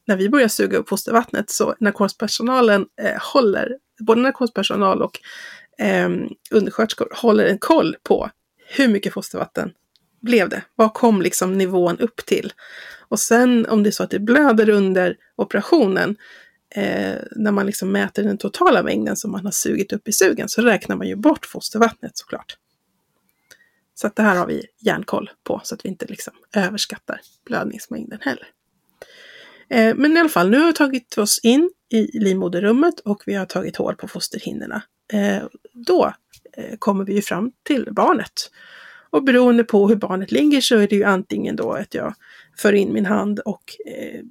när 0.08 0.18
vi 0.18 0.30
börjar 0.30 0.47
suga 0.47 0.78
upp 0.78 0.89
fostervattnet 0.89 1.49
så 1.49 1.76
narkospersonalen 1.80 2.86
eh, 3.01 3.22
håller, 3.34 3.78
både 3.99 4.22
narkospersonal 4.22 5.01
och 5.01 5.20
eh, 5.78 6.10
undersköterskor 6.51 7.10
håller 7.16 7.45
en 7.45 7.58
koll 7.58 7.95
på 8.03 8.30
hur 8.68 8.88
mycket 8.88 9.14
fostervatten 9.14 9.72
blev 10.22 10.49
det? 10.49 10.64
Vad 10.76 10.93
kom 10.93 11.22
liksom 11.22 11.58
nivån 11.58 11.99
upp 11.99 12.26
till? 12.26 12.53
Och 13.10 13.20
sen 13.20 13.66
om 13.66 13.84
det 13.84 13.89
är 13.89 13.91
så 13.91 14.03
att 14.03 14.10
det 14.10 14.20
blöder 14.20 14.70
under 14.70 15.16
operationen, 15.36 16.16
eh, 16.76 17.16
när 17.36 17.51
man 17.51 17.66
liksom 17.66 17.91
mäter 17.91 18.24
den 18.24 18.38
totala 18.38 18.84
mängden 18.84 19.16
som 19.16 19.32
man 19.32 19.45
har 19.45 19.51
sugit 19.51 19.93
upp 19.93 20.08
i 20.08 20.12
sugen, 20.12 20.49
så 20.49 20.62
räknar 20.62 20.95
man 20.95 21.08
ju 21.08 21.16
bort 21.16 21.45
fostervattnet 21.45 22.18
såklart. 22.18 22.58
Så 23.93 24.08
att 24.08 24.16
det 24.16 24.24
här 24.24 24.36
har 24.36 24.47
vi 24.47 24.66
järnkoll 24.80 25.30
på 25.43 25.62
så 25.64 25.76
att 25.76 25.86
vi 25.86 25.89
inte 25.89 26.05
liksom 26.05 26.34
överskattar 26.55 27.22
blödningsmängden 27.45 28.20
heller. 28.22 28.47
Eh, 29.70 29.95
men 29.95 30.18
i 30.18 30.20
alla 30.20 30.30
fall, 30.30 30.49
nu 30.49 30.59
har 30.59 30.68
vi 30.68 30.74
tagit 30.74 31.18
oss 31.18 31.39
in 31.43 31.70
i 31.89 32.20
livmoderrummet 32.20 32.99
och 32.99 33.24
vi 33.26 33.34
har 33.34 33.45
tagit 33.45 33.76
hål 33.76 33.95
på 33.95 34.07
fosterhinnorna. 34.07 34.84
Eh, 35.13 35.43
då 35.74 36.13
eh, 36.57 36.78
kommer 36.80 37.05
vi 37.05 37.13
ju 37.13 37.22
fram 37.22 37.51
till 37.63 37.88
barnet. 37.91 38.51
Och 39.09 39.24
beroende 39.24 39.63
på 39.63 39.88
hur 39.88 39.95
barnet 39.95 40.32
ligger 40.32 40.61
så 40.61 40.78
är 40.78 40.88
det 40.88 40.95
ju 40.95 41.03
antingen 41.03 41.55
då 41.55 41.72
att 41.72 41.93
jag 41.93 42.13
för 42.57 42.74
in 42.74 42.93
min 42.93 43.05
hand 43.05 43.39
och 43.39 43.63
eh, 43.86 44.22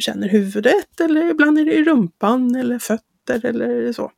känner 0.00 0.28
huvudet 0.28 1.00
eller 1.00 1.30
ibland 1.30 1.58
är 1.58 1.64
det 1.64 1.74
i 1.74 1.84
rumpan 1.84 2.54
eller 2.54 2.78
fötter 2.78 3.46
eller 3.46 3.92
så. 3.92 4.12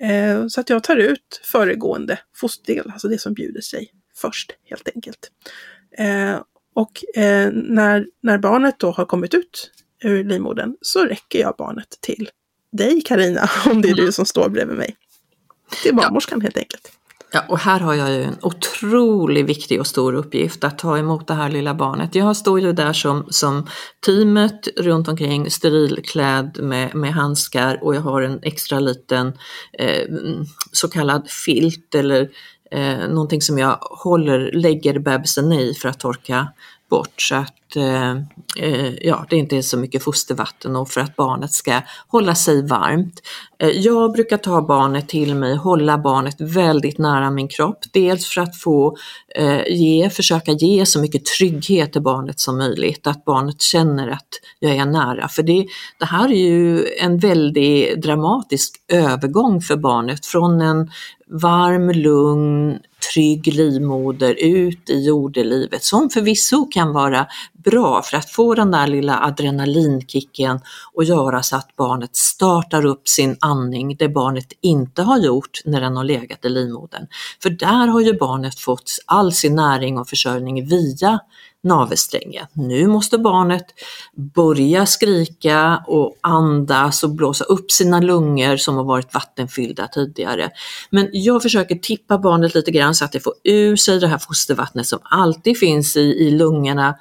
Eh, 0.00 0.46
så 0.46 0.60
att 0.60 0.70
jag 0.70 0.84
tar 0.84 0.96
ut 0.96 1.40
föregående 1.44 2.18
fosterdel, 2.34 2.90
alltså 2.90 3.08
det 3.08 3.18
som 3.18 3.34
bjuder 3.34 3.60
sig 3.60 3.90
först 4.14 4.52
helt 4.64 4.88
enkelt. 4.94 5.30
Och 6.74 7.04
när, 7.52 8.06
när 8.22 8.38
barnet 8.38 8.78
då 8.78 8.90
har 8.90 9.04
kommit 9.04 9.34
ut 9.34 9.70
ur 10.04 10.24
livmodern 10.24 10.76
så 10.80 11.04
räcker 11.04 11.38
jag 11.38 11.54
barnet 11.58 11.98
till 12.00 12.30
dig 12.72 13.02
Karina 13.02 13.50
om 13.66 13.82
det 13.82 13.88
är 13.88 13.94
du 13.94 14.02
mm. 14.02 14.12
som 14.12 14.26
står 14.26 14.48
bredvid 14.48 14.76
mig. 14.76 14.96
Till 15.82 15.94
barnmorskan 15.94 16.38
ja. 16.38 16.42
helt 16.42 16.56
enkelt. 16.56 16.92
Ja, 17.32 17.44
och 17.48 17.58
här 17.58 17.80
har 17.80 17.94
jag 17.94 18.10
ju 18.10 18.22
en 18.22 18.36
otroligt 18.42 19.46
viktig 19.46 19.80
och 19.80 19.86
stor 19.86 20.14
uppgift 20.14 20.64
att 20.64 20.78
ta 20.78 20.98
emot 20.98 21.26
det 21.26 21.34
här 21.34 21.48
lilla 21.48 21.74
barnet. 21.74 22.14
Jag 22.14 22.36
står 22.36 22.60
ju 22.60 22.72
där 22.72 22.92
som, 22.92 23.26
som 23.30 23.66
teamet 24.06 24.68
runt 24.76 25.08
omkring 25.08 25.50
sterilklädd 25.50 26.58
med, 26.62 26.94
med 26.94 27.14
handskar 27.14 27.84
och 27.84 27.94
jag 27.94 28.00
har 28.00 28.22
en 28.22 28.38
extra 28.42 28.80
liten 28.80 29.32
eh, 29.78 30.08
så 30.72 30.88
kallad 30.88 31.30
filt 31.30 31.94
eller 31.94 32.28
eh, 32.70 33.08
någonting 33.08 33.42
som 33.42 33.58
jag 33.58 33.78
håller, 33.80 34.52
lägger 34.52 34.98
bebisen 34.98 35.52
i 35.52 35.74
för 35.74 35.88
att 35.88 36.00
torka 36.00 36.48
bort 36.90 37.22
så 37.22 37.34
att 37.34 37.55
Eh, 37.76 38.10
eh, 38.56 38.94
ja, 39.00 39.26
det 39.30 39.36
inte 39.36 39.56
är 39.56 39.62
så 39.62 39.78
mycket 39.78 40.02
fostervatten 40.02 40.76
och 40.76 40.88
för 40.88 41.00
att 41.00 41.16
barnet 41.16 41.52
ska 41.52 41.80
hålla 42.08 42.34
sig 42.34 42.66
varmt. 42.66 43.22
Eh, 43.58 43.68
jag 43.68 44.12
brukar 44.12 44.36
ta 44.36 44.62
barnet 44.62 45.08
till 45.08 45.34
mig, 45.34 45.56
hålla 45.56 45.98
barnet 45.98 46.36
väldigt 46.40 46.98
nära 46.98 47.30
min 47.30 47.48
kropp. 47.48 47.78
Dels 47.92 48.26
för 48.26 48.40
att 48.40 48.56
få 48.56 48.96
eh, 49.34 49.62
ge, 49.68 50.10
försöka 50.10 50.52
ge 50.52 50.86
så 50.86 51.00
mycket 51.00 51.24
trygghet 51.24 51.92
till 51.92 52.02
barnet 52.02 52.40
som 52.40 52.58
möjligt, 52.58 53.06
att 53.06 53.24
barnet 53.24 53.62
känner 53.62 54.08
att 54.08 54.28
jag 54.58 54.76
är 54.76 54.86
nära. 54.86 55.28
För 55.28 55.42
det, 55.42 55.66
det 55.98 56.04
här 56.04 56.28
är 56.28 56.48
ju 56.48 56.86
en 57.00 57.18
väldigt 57.18 58.02
dramatisk 58.02 58.74
övergång 58.88 59.60
för 59.60 59.76
barnet 59.76 60.26
från 60.26 60.60
en 60.60 60.90
varm, 61.30 61.90
lugn, 61.90 62.78
trygg 63.12 63.46
livmoder 63.46 64.34
ut 64.34 64.90
i 64.90 65.06
jordelivet 65.06 65.84
som 65.84 66.10
förvisso 66.10 66.66
kan 66.70 66.92
vara 66.92 67.26
bra 67.52 68.02
för 68.02 68.16
att 68.16 68.30
få 68.30 68.54
den 68.54 68.70
där 68.70 68.86
lilla 68.86 69.20
adrenalinkicken 69.20 70.60
och 70.94 71.04
göra 71.04 71.42
så 71.42 71.56
att 71.56 71.76
barnet 71.76 72.16
startar 72.16 72.86
upp 72.86 73.08
sin 73.08 73.36
andning, 73.40 73.96
det 73.96 74.08
barnet 74.08 74.52
inte 74.60 75.02
har 75.02 75.18
gjort 75.18 75.60
när 75.64 75.80
den 75.80 75.96
har 75.96 76.04
legat 76.04 76.44
i 76.44 76.48
livmodern. 76.48 77.06
För 77.42 77.50
där 77.50 77.86
har 77.86 78.00
ju 78.00 78.18
barnet 78.18 78.58
fått 78.58 78.98
all 79.06 79.32
sin 79.32 79.54
näring 79.54 79.98
och 79.98 80.08
försörjning 80.08 80.68
via 80.68 81.20
navelsträngen. 81.64 82.46
Nu 82.52 82.86
måste 82.86 83.18
barnet 83.18 83.64
börja 84.34 84.86
skrika 84.86 85.84
och 85.86 86.16
andas 86.20 87.02
och 87.02 87.10
blåsa 87.10 87.44
upp 87.44 87.70
sina 87.70 88.00
lungor 88.00 88.56
som 88.56 88.76
har 88.76 88.84
varit 88.84 89.14
vattenfyllda 89.14 89.88
tidigare. 89.88 90.50
Men 90.90 91.08
jag 91.12 91.42
försöker 91.42 91.74
tippa 91.74 92.18
barnet 92.18 92.54
lite 92.54 92.70
grann 92.70 92.94
så 92.94 93.04
att 93.04 93.12
det 93.12 93.20
får 93.20 93.34
ur 93.44 93.76
sig 93.76 94.00
det 94.00 94.08
här 94.08 94.18
fostervattnet 94.18 94.86
som 94.86 94.98
alltid 95.02 95.58
finns 95.58 95.96
i, 95.96 96.00
i 96.00 96.30
lungorna 96.30 96.94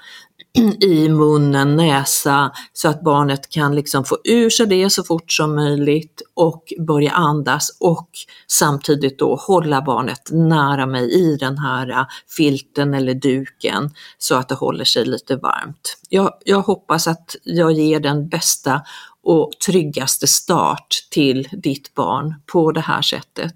i 0.80 1.10
munnen, 1.10 1.76
näsa, 1.76 2.52
så 2.74 2.88
att 2.88 3.02
barnet 3.04 3.50
kan 3.50 3.76
liksom 3.76 4.06
få 4.06 4.18
ur 4.24 4.50
sig 4.50 4.68
det 4.68 4.90
så 4.90 5.04
fort 5.04 5.32
som 5.32 5.56
möjligt 5.56 6.22
och 6.34 6.74
börja 6.88 7.12
andas 7.12 7.78
och 7.80 8.10
samtidigt 8.48 9.20
då 9.20 9.36
hålla 9.36 9.82
barnet 9.82 10.30
nära 10.32 10.86
mig 10.86 11.12
i 11.12 11.38
den 11.38 11.58
här 11.58 12.06
filten 12.38 12.94
eller 12.94 13.14
duken 13.14 13.94
så 14.18 14.36
att 14.36 14.50
det 14.50 14.56
håller 14.56 14.86
sig 14.86 15.06
lite 15.06 15.36
varmt. 15.36 15.98
Jag, 16.10 16.34
jag 16.46 16.62
hoppas 16.62 17.08
att 17.08 17.36
jag 17.44 17.72
ger 17.72 18.00
den 18.00 18.28
bästa 18.28 18.82
och 19.24 19.52
tryggaste 19.66 20.28
start 20.28 20.88
till 21.12 21.48
ditt 21.52 21.94
barn 21.94 22.36
på 22.46 22.72
det 22.72 22.82
här 22.82 23.02
sättet 23.02 23.56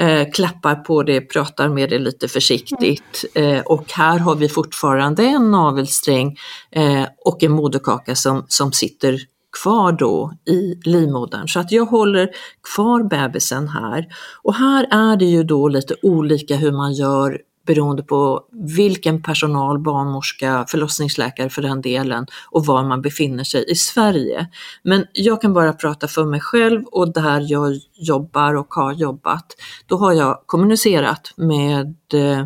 eh, 0.00 0.30
klappar 0.32 0.74
på 0.74 1.02
det, 1.02 1.20
pratar 1.20 1.68
med 1.68 1.90
det 1.90 1.98
lite 1.98 2.28
försiktigt 2.28 3.24
eh, 3.34 3.60
och 3.60 3.92
här 3.92 4.18
har 4.18 4.34
vi 4.34 4.48
fortfarande 4.48 5.22
en 5.22 5.50
navelsträng 5.50 6.38
eh, 6.70 7.04
och 7.24 7.42
en 7.42 7.52
moderkaka 7.52 8.14
som, 8.14 8.44
som 8.48 8.72
sitter 8.72 9.18
kvar 9.62 9.92
då 9.92 10.32
i 10.46 10.74
livmodern. 10.84 11.48
Så 11.48 11.60
att 11.60 11.72
jag 11.72 11.84
håller 11.84 12.30
kvar 12.74 13.02
bebisen 13.02 13.68
här. 13.68 14.06
Och 14.42 14.54
här 14.54 14.86
är 14.90 15.16
det 15.16 15.24
ju 15.24 15.44
då 15.44 15.68
lite 15.68 15.94
olika 16.02 16.56
hur 16.56 16.72
man 16.72 16.92
gör 16.92 17.40
beroende 17.70 18.02
på 18.02 18.40
vilken 18.52 19.22
personal, 19.22 19.78
barnmorska, 19.78 20.64
förlossningsläkare 20.68 21.50
för 21.50 21.62
den 21.62 21.80
delen 21.80 22.26
och 22.50 22.66
var 22.66 22.84
man 22.84 23.02
befinner 23.02 23.44
sig 23.44 23.64
i 23.68 23.74
Sverige. 23.74 24.48
Men 24.82 25.06
jag 25.12 25.40
kan 25.40 25.52
bara 25.52 25.72
prata 25.72 26.08
för 26.08 26.24
mig 26.24 26.40
själv 26.40 26.84
och 26.84 27.12
där 27.12 27.46
jag 27.48 27.72
jobbar 27.94 28.54
och 28.54 28.74
har 28.74 28.92
jobbat. 28.92 29.46
Då 29.86 29.96
har 29.96 30.12
jag 30.12 30.42
kommunicerat 30.46 31.32
med 31.36 31.94
eh, 32.14 32.44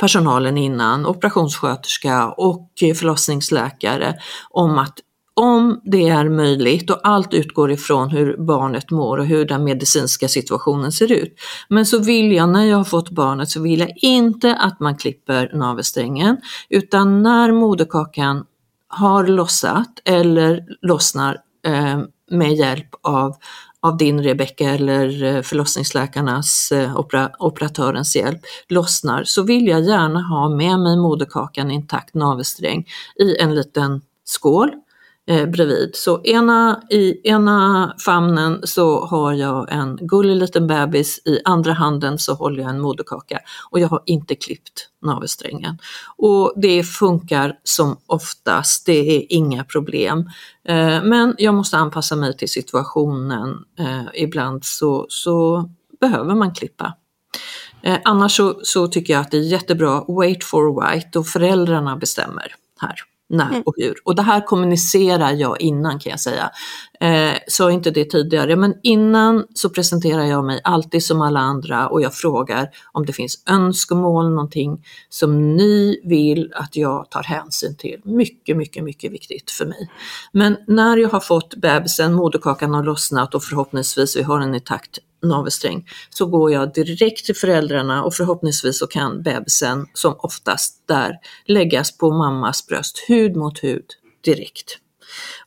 personalen 0.00 0.58
innan, 0.58 1.06
operationssköterska 1.06 2.28
och 2.28 2.70
eh, 2.82 2.94
förlossningsläkare 2.94 4.14
om 4.50 4.78
att 4.78 4.98
om 5.34 5.80
det 5.84 6.08
är 6.08 6.28
möjligt 6.28 6.90
och 6.90 7.00
allt 7.02 7.34
utgår 7.34 7.70
ifrån 7.70 8.10
hur 8.10 8.36
barnet 8.36 8.90
mår 8.90 9.18
och 9.18 9.26
hur 9.26 9.44
den 9.44 9.64
medicinska 9.64 10.28
situationen 10.28 10.92
ser 10.92 11.12
ut. 11.12 11.34
Men 11.68 11.86
så 11.86 11.98
vill 11.98 12.32
jag, 12.32 12.48
när 12.48 12.64
jag 12.64 12.76
har 12.76 12.84
fått 12.84 13.10
barnet, 13.10 13.50
så 13.50 13.62
vill 13.62 13.80
jag 13.80 13.92
inte 13.96 14.56
att 14.56 14.80
man 14.80 14.96
klipper 14.96 15.50
navelsträngen 15.54 16.36
utan 16.68 17.22
när 17.22 17.52
moderkakan 17.52 18.44
har 18.88 19.26
lossat 19.26 20.00
eller 20.04 20.64
lossnar 20.82 21.38
eh, 21.66 22.00
med 22.30 22.54
hjälp 22.54 22.88
av, 23.02 23.36
av 23.80 23.96
din 23.96 24.22
Rebecka 24.22 24.70
eller 24.70 25.24
eh, 25.24 25.42
förlossningsläkarnas 25.42 26.72
eh, 26.72 26.96
opera, 26.96 27.30
operatörens 27.38 28.16
hjälp 28.16 28.40
lossnar 28.68 29.24
så 29.24 29.42
vill 29.42 29.66
jag 29.66 29.82
gärna 29.82 30.22
ha 30.22 30.48
med 30.48 30.78
mig 30.78 30.96
moderkakan 30.96 31.70
intakt 31.70 32.14
navelsträng 32.14 32.86
i 33.20 33.36
en 33.36 33.54
liten 33.54 34.00
skål 34.24 34.70
eh, 35.26 35.46
bredvid. 35.46 35.90
Så 35.94 36.22
ena, 36.22 36.82
i 36.90 37.28
ena 37.28 37.94
famnen 38.04 38.60
så 38.64 39.04
har 39.04 39.32
jag 39.32 39.72
en 39.72 39.96
gullig 39.96 40.36
liten 40.36 40.66
bebis, 40.66 41.22
i 41.24 41.40
andra 41.44 41.72
handen 41.72 42.18
så 42.18 42.34
håller 42.34 42.62
jag 42.62 42.70
en 42.70 42.80
moderkaka 42.80 43.38
och 43.70 43.80
jag 43.80 43.88
har 43.88 44.02
inte 44.06 44.34
klippt 44.34 44.88
navelsträngen. 45.02 45.78
Och 46.16 46.52
det 46.56 46.82
funkar 46.82 47.58
som 47.64 47.96
oftast, 48.06 48.86
det 48.86 49.16
är 49.16 49.26
inga 49.28 49.64
problem. 49.64 50.30
Eh, 50.68 51.02
men 51.04 51.34
jag 51.38 51.54
måste 51.54 51.76
anpassa 51.76 52.16
mig 52.16 52.36
till 52.36 52.48
situationen. 52.48 53.64
Eh, 53.78 54.04
ibland 54.14 54.64
så, 54.64 55.06
så 55.08 55.68
behöver 56.00 56.34
man 56.34 56.54
klippa. 56.54 56.94
Eh, 57.82 57.98
annars 58.04 58.36
så, 58.36 58.60
så, 58.62 58.88
tycker 58.88 59.12
jag 59.12 59.20
att 59.20 59.30
det 59.30 59.36
är 59.36 59.42
jättebra, 59.42 60.04
wait 60.08 60.44
for 60.44 60.92
white 60.92 61.18
och 61.18 61.26
föräldrarna 61.26 61.96
bestämmer 61.96 62.54
här 62.80 63.13
när 63.28 63.62
och 63.66 63.74
hur. 63.76 63.94
Och 64.04 64.14
det 64.14 64.22
här 64.22 64.46
kommunicerar 64.46 65.32
jag 65.32 65.60
innan 65.60 65.98
kan 65.98 66.10
jag 66.10 66.20
säga. 66.20 66.50
Eh, 67.00 67.38
sa 67.48 67.70
inte 67.70 67.90
det 67.90 68.04
tidigare, 68.04 68.56
men 68.56 68.74
innan 68.82 69.46
så 69.54 69.70
presenterar 69.70 70.24
jag 70.24 70.44
mig 70.44 70.60
alltid 70.64 71.04
som 71.04 71.20
alla 71.20 71.40
andra 71.40 71.88
och 71.88 72.02
jag 72.02 72.14
frågar 72.14 72.68
om 72.92 73.06
det 73.06 73.12
finns 73.12 73.42
önskemål, 73.50 74.30
någonting 74.30 74.84
som 75.08 75.56
ni 75.56 76.00
vill 76.04 76.52
att 76.54 76.76
jag 76.76 77.10
tar 77.10 77.22
hänsyn 77.22 77.76
till. 77.76 78.00
Mycket, 78.04 78.56
mycket, 78.56 78.84
mycket 78.84 79.12
viktigt 79.12 79.50
för 79.50 79.66
mig. 79.66 79.90
Men 80.32 80.56
när 80.66 80.96
jag 80.96 81.08
har 81.08 81.20
fått 81.20 81.54
bebisen, 81.56 82.14
moderkakan 82.14 82.74
har 82.74 82.84
lossnat 82.84 83.34
och 83.34 83.44
förhoppningsvis 83.44 84.16
vi 84.16 84.22
har 84.22 84.40
en 84.40 84.54
intakt 84.54 84.98
navelsträng 85.24 85.88
så 86.10 86.26
går 86.26 86.52
jag 86.52 86.74
direkt 86.74 87.26
till 87.26 87.36
föräldrarna 87.36 88.04
och 88.04 88.14
förhoppningsvis 88.14 88.78
så 88.78 88.86
kan 88.86 89.22
bebisen 89.22 89.86
som 89.94 90.16
oftast 90.18 90.88
där 90.88 91.18
läggas 91.46 91.98
på 91.98 92.10
mammas 92.10 92.66
bröst 92.66 93.04
hud 93.08 93.36
mot 93.36 93.64
hud 93.64 93.86
direkt. 94.24 94.78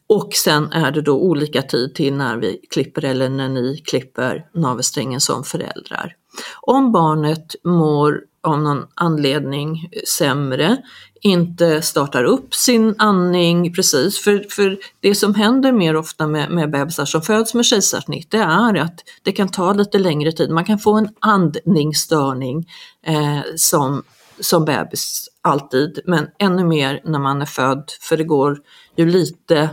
Och 0.08 0.34
sen 0.34 0.72
är 0.72 0.92
det 0.92 1.02
då 1.02 1.22
olika 1.22 1.62
tid 1.62 1.96
till 1.96 2.14
när 2.14 2.38
vi 2.38 2.60
klipper 2.70 3.06
eller 3.06 3.30
när 3.30 3.50
ni 3.50 3.78
klipper 3.78 4.46
navelsträngen 4.54 5.22
som 5.22 5.44
föräldrar. 5.44 6.16
Om 6.62 6.92
barnet 6.92 7.56
mår 7.64 8.22
av 8.48 8.62
någon 8.62 8.88
anledning 8.96 9.90
sämre, 10.18 10.78
inte 11.22 11.82
startar 11.82 12.24
upp 12.24 12.56
sin 12.56 12.96
andning 12.98 13.74
precis. 13.74 14.20
För, 14.20 14.46
för 14.50 14.78
det 15.00 15.16
som 15.16 15.36
händer 15.36 15.72
mer 15.72 15.96
ofta 15.96 16.28
med, 16.28 16.52
med 16.52 16.72
bebisar 16.72 17.06
som 17.06 17.22
föds 17.22 17.54
med 17.54 17.66
kejsarsnitt 17.66 18.32
det 18.32 18.38
är 18.38 18.76
att 18.76 19.00
det 19.24 19.32
kan 19.32 19.50
ta 19.50 19.74
lite 19.74 20.00
längre 20.00 20.32
tid. 20.32 20.50
Man 20.50 20.66
kan 20.66 20.80
få 20.80 20.94
en 20.94 21.10
andningsstörning 21.20 22.70
eh, 23.06 23.40
som, 23.56 24.04
som 24.40 24.66
bebis 24.66 25.30
alltid, 25.42 26.00
men 26.06 26.28
ännu 26.40 26.64
mer 26.64 27.02
när 27.06 27.20
man 27.20 27.42
är 27.42 27.46
född 27.46 27.92
för 28.02 28.18
det 28.18 28.24
går 28.24 28.58
ju 28.96 29.06
lite 29.06 29.70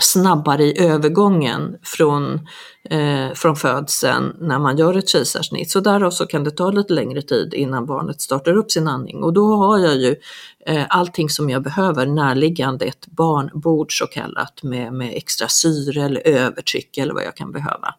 snabbare 0.00 0.64
i 0.64 0.78
övergången 0.78 1.76
från, 1.82 2.34
eh, 2.90 3.34
från 3.34 3.56
födseln 3.56 4.36
när 4.40 4.58
man 4.58 4.76
gör 4.76 4.96
ett 4.96 5.08
kejsarsnitt. 5.08 5.70
Så 5.70 5.80
därav 5.80 6.10
så 6.10 6.26
kan 6.26 6.44
det 6.44 6.50
ta 6.50 6.70
lite 6.70 6.92
längre 6.92 7.22
tid 7.22 7.54
innan 7.54 7.86
barnet 7.86 8.20
startar 8.20 8.56
upp 8.56 8.70
sin 8.70 8.88
andning 8.88 9.22
och 9.22 9.32
då 9.32 9.54
har 9.54 9.78
jag 9.78 9.96
ju 9.96 10.16
eh, 10.66 10.84
allting 10.88 11.28
som 11.28 11.50
jag 11.50 11.62
behöver 11.62 12.06
närliggande, 12.06 12.84
ett 12.84 13.06
barnbord 13.06 13.98
så 13.98 14.06
kallat 14.06 14.62
med, 14.62 14.92
med 14.92 15.16
extra 15.16 15.48
syre 15.48 16.02
eller 16.02 16.26
övertryck 16.26 16.98
eller 16.98 17.14
vad 17.14 17.24
jag 17.24 17.36
kan 17.36 17.52
behöva. 17.52 17.94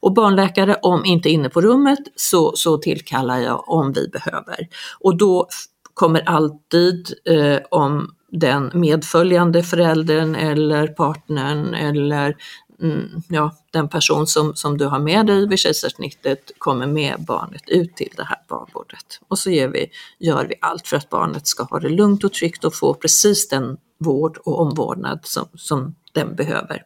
Och 0.00 0.14
barnläkare, 0.14 0.76
om 0.82 1.04
inte 1.04 1.30
inne 1.30 1.48
på 1.48 1.60
rummet, 1.60 1.98
så, 2.16 2.52
så 2.56 2.78
tillkallar 2.78 3.38
jag 3.38 3.68
om 3.68 3.92
vi 3.92 4.08
behöver. 4.08 4.68
Och 5.00 5.16
då 5.16 5.48
kommer 5.94 6.20
alltid 6.20 7.14
eh, 7.24 7.58
om 7.70 8.10
den 8.30 8.70
medföljande 8.74 9.62
föräldern 9.62 10.34
eller 10.34 10.86
partnern 10.86 11.74
eller 11.74 12.36
mm, 12.82 13.22
ja, 13.28 13.56
den 13.70 13.88
person 13.88 14.26
som, 14.26 14.54
som 14.54 14.78
du 14.78 14.86
har 14.86 14.98
med 14.98 15.26
dig 15.26 15.48
vid 15.48 15.58
kejsarsnittet 15.58 16.50
kommer 16.58 16.86
med 16.86 17.24
barnet 17.26 17.68
ut 17.68 17.96
till 17.96 18.12
det 18.16 18.24
här 18.24 18.38
barnbordet. 18.48 19.20
Och 19.28 19.38
så 19.38 19.50
gör 19.50 19.68
vi, 19.68 19.90
gör 20.18 20.46
vi 20.46 20.54
allt 20.60 20.88
för 20.88 20.96
att 20.96 21.08
barnet 21.08 21.46
ska 21.46 21.62
ha 21.62 21.78
det 21.78 21.88
lugnt 21.88 22.24
och 22.24 22.32
tryggt 22.32 22.64
och 22.64 22.74
få 22.74 22.94
precis 22.94 23.48
den 23.48 23.76
vård 23.98 24.38
och 24.44 24.60
omvårdnad 24.60 25.20
som, 25.22 25.48
som 25.54 25.94
den 26.12 26.34
behöver. 26.34 26.82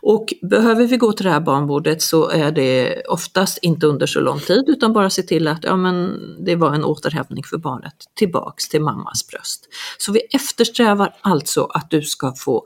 Och 0.00 0.32
behöver 0.42 0.86
vi 0.86 0.96
gå 0.96 1.12
till 1.12 1.26
det 1.26 1.32
här 1.32 1.40
barnbordet 1.40 2.02
så 2.02 2.28
är 2.28 2.52
det 2.52 3.02
oftast 3.08 3.58
inte 3.62 3.86
under 3.86 4.06
så 4.06 4.20
lång 4.20 4.38
tid 4.38 4.64
utan 4.68 4.92
bara 4.92 5.10
se 5.10 5.22
till 5.22 5.48
att 5.48 5.64
ja, 5.64 5.76
men 5.76 6.18
det 6.44 6.56
var 6.56 6.74
en 6.74 6.84
återhämtning 6.84 7.44
för 7.44 7.58
barnet 7.58 7.94
tillbaks 8.14 8.68
till 8.68 8.82
mammas 8.82 9.26
bröst. 9.26 9.68
Så 9.98 10.12
vi 10.12 10.20
eftersträvar 10.20 11.14
alltså 11.20 11.64
att 11.64 11.90
du 11.90 12.02
ska 12.02 12.34
få 12.36 12.64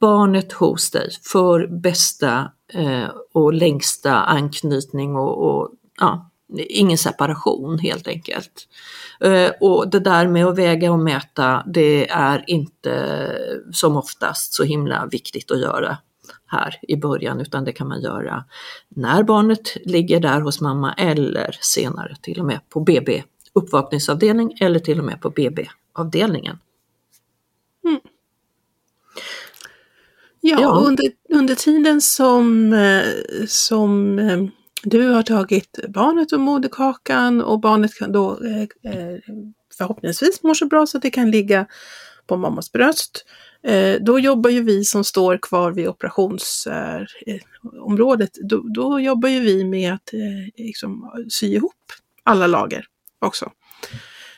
barnet 0.00 0.52
hos 0.52 0.90
dig 0.90 1.10
för 1.22 1.66
bästa 1.66 2.50
eh, 2.72 3.08
och 3.32 3.52
längsta 3.52 4.14
anknytning 4.14 5.16
och, 5.16 5.38
och 5.38 5.70
ja, 6.00 6.30
ingen 6.56 6.98
separation 6.98 7.78
helt 7.78 8.08
enkelt. 8.08 8.68
Eh, 9.20 9.50
och 9.60 9.90
det 9.90 10.00
där 10.00 10.28
med 10.28 10.46
att 10.46 10.58
väga 10.58 10.92
och 10.92 10.98
mäta, 10.98 11.62
det 11.66 12.10
är 12.10 12.44
inte 12.46 13.32
som 13.72 13.96
oftast 13.96 14.54
så 14.54 14.64
himla 14.64 15.06
viktigt 15.06 15.50
att 15.50 15.60
göra 15.60 15.98
här 16.46 16.78
i 16.82 16.96
början 16.96 17.40
utan 17.40 17.64
det 17.64 17.72
kan 17.72 17.88
man 17.88 18.00
göra 18.00 18.44
när 18.88 19.22
barnet 19.22 19.76
ligger 19.84 20.20
där 20.20 20.40
hos 20.40 20.60
mamma 20.60 20.92
eller 20.92 21.58
senare 21.60 22.16
till 22.22 22.40
och 22.40 22.46
med 22.46 22.60
på 22.68 22.80
BB 22.80 23.22
uppvakningsavdelning 23.54 24.56
eller 24.60 24.78
till 24.78 24.98
och 24.98 25.04
med 25.04 25.20
på 25.20 25.30
BB-avdelningen. 25.30 26.58
Mm. 27.84 28.00
Ja, 30.40 30.60
ja. 30.60 30.82
Under, 30.86 31.12
under 31.28 31.54
tiden 31.54 32.00
som, 32.00 32.72
eh, 32.72 33.02
som 33.46 34.18
eh, 34.18 34.44
du 34.84 35.08
har 35.08 35.22
tagit 35.22 35.78
barnet 35.88 36.32
och 36.32 36.40
moderkakan 36.40 37.40
och 37.40 37.60
barnet 37.60 37.94
kan 37.94 38.12
då 38.12 38.38
eh, 38.44 38.62
eh, 38.92 39.18
förhoppningsvis 39.78 40.42
mår 40.42 40.54
så 40.54 40.66
bra 40.66 40.86
så 40.86 40.96
att 40.96 41.02
det 41.02 41.10
kan 41.10 41.30
ligga 41.30 41.66
på 42.26 42.36
mammas 42.36 42.72
bröst. 42.72 43.24
Eh, 43.62 43.96
då 44.00 44.18
jobbar 44.18 44.50
ju 44.50 44.62
vi 44.62 44.84
som 44.84 45.04
står 45.04 45.38
kvar 45.42 45.72
vid 45.72 45.88
operationsområdet, 45.88 48.38
eh, 48.38 48.46
då, 48.46 48.62
då 48.74 49.00
jobbar 49.00 49.28
ju 49.28 49.40
vi 49.40 49.64
med 49.64 49.94
att 49.94 50.10
liksom, 50.56 51.10
sy 51.28 51.46
ihop 51.46 51.92
alla 52.22 52.46
lager 52.46 52.86
också. 53.18 53.50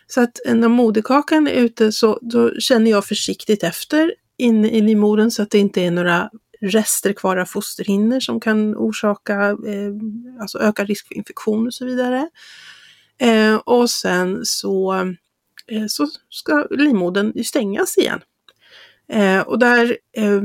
Så 0.07 0.21
att 0.21 0.41
när 0.47 0.69
moderkakan 0.69 1.49
är 1.49 1.53
ute 1.53 1.93
så 1.93 2.19
då 2.23 2.59
känner 2.59 2.91
jag 2.91 3.05
försiktigt 3.05 3.65
efter 3.65 4.13
inne 4.39 4.71
i 4.71 4.81
livmodern 4.81 5.31
så 5.31 5.43
att 5.43 5.51
det 5.51 5.59
inte 5.59 5.81
är 5.81 5.91
några 5.91 6.31
rester 6.61 7.13
kvar 7.13 7.37
av 7.37 7.45
fosterhinnor 7.45 8.21
som 8.21 8.41
kan 8.41 8.77
orsaka, 8.77 9.51
eh, 9.51 9.93
alltså 10.41 10.59
öka 10.59 10.85
risk 10.85 11.09
för 11.09 11.15
infektion 11.15 11.67
och 11.67 11.75
så 11.75 11.85
vidare. 11.85 12.29
Eh, 13.19 13.55
och 13.55 13.91
sen 13.91 14.41
så, 14.45 14.95
eh, 15.67 15.87
så 15.89 16.09
ska 16.31 16.67
livmodern 16.71 17.45
stängas 17.45 17.99
igen. 17.99 18.21
Eh, 19.09 19.41
och 19.41 19.59
där 19.59 19.99
eh, 20.17 20.43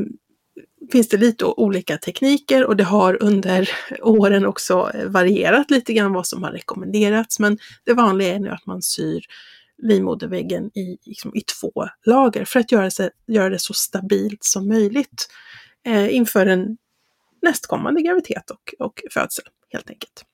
finns 0.91 1.09
det 1.09 1.17
lite 1.17 1.45
olika 1.45 1.97
tekniker 1.97 2.65
och 2.65 2.77
det 2.77 2.83
har 2.83 3.23
under 3.23 3.69
åren 4.01 4.45
också 4.45 4.91
eh, 4.93 5.05
varierat 5.05 5.71
lite 5.71 5.93
grann 5.93 6.13
vad 6.13 6.27
som 6.27 6.43
har 6.43 6.51
rekommenderats. 6.51 7.39
Men 7.39 7.57
det 7.85 7.93
vanliga 7.93 8.35
är 8.35 8.39
nu 8.39 8.49
att 8.49 8.65
man 8.65 8.81
syr 8.81 9.25
livmoderväggen 9.83 10.65
i, 10.65 10.97
liksom, 11.05 11.35
i 11.35 11.41
två 11.41 11.87
lager 12.05 12.45
för 12.45 12.59
att 12.59 12.71
göra, 12.71 12.91
sig, 12.91 13.09
göra 13.27 13.49
det 13.49 13.59
så 13.59 13.73
stabilt 13.73 14.43
som 14.43 14.67
möjligt 14.67 15.27
eh, 15.85 16.15
inför 16.15 16.45
en 16.45 16.77
nästkommande 17.41 18.01
graviditet 18.01 18.51
och, 18.51 18.73
och 18.79 19.01
födsel 19.11 19.45
helt 19.69 19.89
enkelt. 19.89 20.25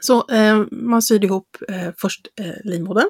Så 0.00 0.28
eh, 0.30 0.64
man 0.70 1.02
syr 1.02 1.24
ihop 1.24 1.56
eh, 1.68 1.90
först 1.96 2.28
eh, 2.40 2.54
livmodern 2.64 3.08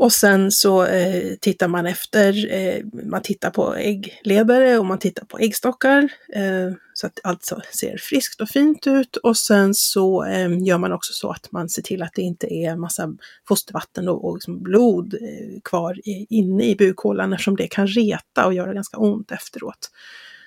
och 0.00 0.12
sen 0.12 0.50
så 0.50 0.84
eh, 0.84 1.34
tittar 1.40 1.68
man 1.68 1.86
efter, 1.86 2.52
eh, 2.54 2.84
man 3.04 3.22
tittar 3.22 3.50
på 3.50 3.74
äggledare 3.74 4.78
och 4.78 4.86
man 4.86 4.98
tittar 4.98 5.24
på 5.24 5.38
äggstockar 5.38 6.08
eh, 6.32 6.72
så 6.94 7.06
att 7.06 7.20
allt 7.24 7.44
ser 7.72 7.96
friskt 7.98 8.40
och 8.40 8.48
fint 8.48 8.86
ut. 8.86 9.16
Och 9.16 9.36
sen 9.36 9.74
så 9.74 10.24
eh, 10.24 10.62
gör 10.62 10.78
man 10.78 10.92
också 10.92 11.12
så 11.12 11.30
att 11.30 11.52
man 11.52 11.68
ser 11.68 11.82
till 11.82 12.02
att 12.02 12.14
det 12.14 12.22
inte 12.22 12.54
är 12.54 12.76
massa 12.76 13.14
fostervatten 13.48 14.08
och, 14.08 14.24
och 14.24 14.36
liksom 14.36 14.62
blod 14.62 15.14
eh, 15.14 15.60
kvar 15.64 16.08
i, 16.08 16.26
inne 16.28 16.64
i 16.64 16.76
bukhålan 16.76 17.32
eftersom 17.32 17.56
det 17.56 17.68
kan 17.68 17.86
reta 17.86 18.46
och 18.46 18.54
göra 18.54 18.74
ganska 18.74 18.96
ont 18.96 19.32
efteråt. 19.32 19.90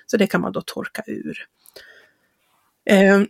Så 0.06 0.16
det 0.16 0.26
kan 0.26 0.40
man 0.40 0.52
då 0.52 0.60
torka 0.60 1.02
ur. 1.06 1.46
Eh, 2.90 3.22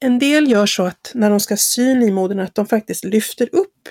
en 0.00 0.18
del 0.18 0.50
gör 0.50 0.66
så 0.66 0.82
att 0.82 1.10
när 1.14 1.30
de 1.30 1.40
ska 1.40 1.56
sy 1.56 1.94
livmodern 1.94 2.40
att 2.40 2.54
de 2.54 2.66
faktiskt 2.66 3.04
lyfter 3.04 3.48
upp 3.52 3.88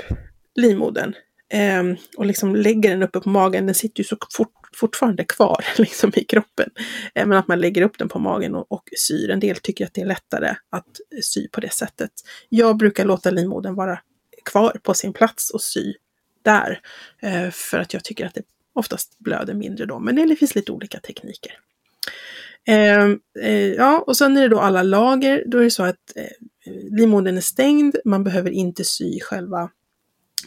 livmodern 0.56 1.14
eh, 1.50 1.84
och 2.18 2.26
liksom 2.26 2.56
lägger 2.56 2.90
den 2.90 3.04
uppe 3.04 3.20
på 3.20 3.30
magen. 3.30 3.66
Den 3.66 3.76
sitter 3.76 4.00
ju 4.00 4.04
så 4.04 4.18
fort, 4.38 4.54
fortfarande 4.76 5.24
kvar 5.24 5.66
liksom 5.78 6.12
i 6.16 6.24
kroppen. 6.24 6.70
Eh, 7.16 7.26
men 7.26 7.38
att 7.38 7.48
man 7.48 7.60
lägger 7.60 7.82
upp 7.82 7.98
den 7.98 8.10
på 8.10 8.20
magen 8.20 8.56
och, 8.56 8.72
och 8.72 8.90
syr. 8.98 9.30
En 9.30 9.40
del 9.40 9.56
tycker 9.56 9.86
att 9.86 9.94
det 9.94 10.02
är 10.02 10.06
lättare 10.06 10.56
att 10.70 11.00
sy 11.24 11.48
på 11.48 11.62
det 11.62 11.74
sättet. 11.74 12.12
Jag 12.50 12.78
brukar 12.78 13.06
låta 13.06 13.32
livmodern 13.32 13.76
vara 13.76 14.00
kvar 14.46 14.80
på 14.84 14.94
sin 14.94 15.14
plats 15.14 15.50
och 15.50 15.62
sy 15.62 15.94
där. 16.44 16.80
Eh, 17.22 17.50
för 17.52 17.80
att 17.80 17.94
jag 17.94 18.04
tycker 18.04 18.26
att 18.26 18.34
det 18.34 18.44
oftast 18.74 19.20
blöder 19.20 19.54
mindre 19.54 19.86
då. 19.86 20.00
Men 20.00 20.16
det 20.16 20.36
finns 20.36 20.56
lite 20.56 20.72
olika 20.72 21.00
tekniker. 21.00 21.60
Eh, 22.68 23.06
eh, 23.42 23.74
ja, 23.74 24.04
och 24.08 24.18
sen 24.18 24.38
är 24.38 24.42
det 24.42 24.48
då 24.48 24.60
alla 24.60 24.84
lager. 24.84 25.44
Då 25.48 25.58
är 25.58 25.64
det 25.64 25.72
så 25.72 25.84
att 25.84 26.16
eh, 26.16 26.72
livmodern 26.98 27.38
är 27.38 27.42
stängd. 27.42 27.96
Man 28.06 28.24
behöver 28.24 28.50
inte 28.50 28.84
sy 28.84 29.20
själva 29.20 29.70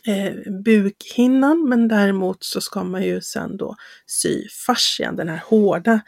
eh, 0.07 0.53
bukhinnan, 0.65 1.69
men 1.69 1.89
däremot 1.89 2.45
så 2.45 2.61
ska 2.61 2.85
man 2.85 3.03
ju 3.03 3.21
sen 3.21 3.57
då 3.57 3.77
sy 4.07 4.49
fascian, 4.67 5.17
den 5.17 5.29
här 5.29 5.43
hårda 5.47 6.01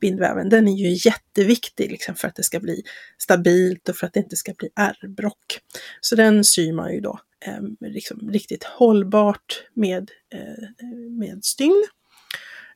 bindväven. 0.00 0.48
Den 0.48 0.68
är 0.68 0.76
ju 0.76 1.10
jätteviktig 1.10 1.90
liksom, 1.90 2.14
för 2.14 2.28
att 2.28 2.36
det 2.36 2.42
ska 2.42 2.60
bli 2.60 2.82
stabilt 3.18 3.88
och 3.88 3.96
för 3.96 4.06
att 4.06 4.12
det 4.12 4.20
inte 4.20 4.36
ska 4.36 4.52
bli 4.58 4.68
ärrbrock. 4.76 5.60
Så 6.00 6.16
den 6.16 6.44
syr 6.44 6.72
man 6.72 6.92
ju 6.92 7.00
då 7.00 7.20
eh, 7.46 7.88
liksom 7.88 8.30
riktigt 8.30 8.64
hållbart 8.64 9.62
med, 9.74 10.10
eh, 10.34 10.88
med 11.18 11.44
stygn. 11.44 11.86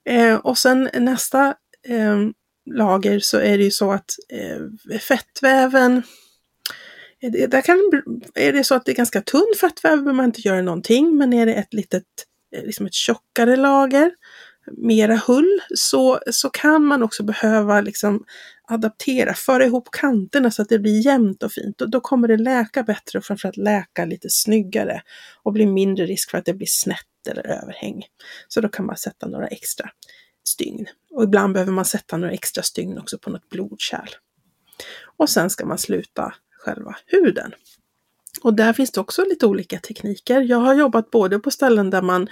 Eh, 0.04 0.34
och 0.34 0.58
sen 0.58 0.90
nästa 0.94 1.54
eh, 1.88 2.18
lager 2.70 3.18
så 3.18 3.38
är 3.38 3.58
det 3.58 3.64
ju 3.64 3.70
så 3.70 3.92
att 3.92 4.10
eh, 4.28 4.98
fettväven 4.98 6.02
eh, 7.22 7.48
där 7.48 7.60
kan, 7.60 8.02
är 8.34 8.52
det 8.52 8.64
så 8.64 8.74
att 8.74 8.84
det 8.84 8.92
är 8.92 8.96
ganska 8.96 9.20
tunn 9.20 9.52
fettväv 9.60 9.96
behöver 9.96 10.12
man 10.12 10.24
inte 10.24 10.40
göra 10.40 10.62
någonting, 10.62 11.16
men 11.16 11.32
är 11.32 11.46
det 11.46 11.54
ett 11.54 11.74
litet, 11.74 12.04
eh, 12.56 12.64
liksom 12.64 12.86
ett 12.86 12.94
tjockare 12.94 13.56
lager, 13.56 14.10
mera 14.72 15.16
hull, 15.16 15.60
så, 15.74 16.20
så 16.30 16.50
kan 16.50 16.84
man 16.84 17.02
också 17.02 17.22
behöva 17.22 17.80
liksom 17.80 18.24
adaptera, 18.68 19.34
föra 19.34 19.64
ihop 19.64 19.88
kanterna 19.92 20.50
så 20.50 20.62
att 20.62 20.68
det 20.68 20.78
blir 20.78 21.06
jämnt 21.06 21.42
och 21.42 21.52
fint. 21.52 21.80
Och 21.80 21.90
då 21.90 22.00
kommer 22.00 22.28
det 22.28 22.36
läka 22.36 22.82
bättre 22.82 23.18
och 23.18 23.24
framförallt 23.24 23.56
läka 23.56 24.04
lite 24.04 24.30
snyggare 24.30 25.02
och 25.42 25.52
bli 25.52 25.66
mindre 25.66 26.06
risk 26.06 26.30
för 26.30 26.38
att 26.38 26.44
det 26.44 26.54
blir 26.54 26.66
snett 26.66 27.26
eller 27.30 27.46
överhäng. 27.46 28.04
Så 28.48 28.60
då 28.60 28.68
kan 28.68 28.86
man 28.86 28.96
sätta 28.96 29.26
några 29.26 29.46
extra 29.46 29.90
stygn. 30.44 30.86
Och 31.12 31.22
ibland 31.22 31.52
behöver 31.52 31.72
man 31.72 31.84
sätta 31.84 32.16
några 32.16 32.32
extra 32.32 32.62
stygn 32.62 32.98
också 32.98 33.18
på 33.18 33.30
något 33.30 33.48
blodkärl. 33.48 34.08
Och 35.16 35.30
sen 35.30 35.50
ska 35.50 35.66
man 35.66 35.78
sluta 35.78 36.34
själva 36.58 36.96
huden. 37.06 37.52
Och 38.42 38.54
där 38.54 38.72
finns 38.72 38.90
det 38.90 39.00
också 39.00 39.24
lite 39.24 39.46
olika 39.46 39.78
tekniker. 39.78 40.40
Jag 40.40 40.58
har 40.58 40.74
jobbat 40.74 41.10
både 41.10 41.38
på 41.38 41.50
ställen 41.50 41.90
där 41.90 42.02
man 42.02 42.28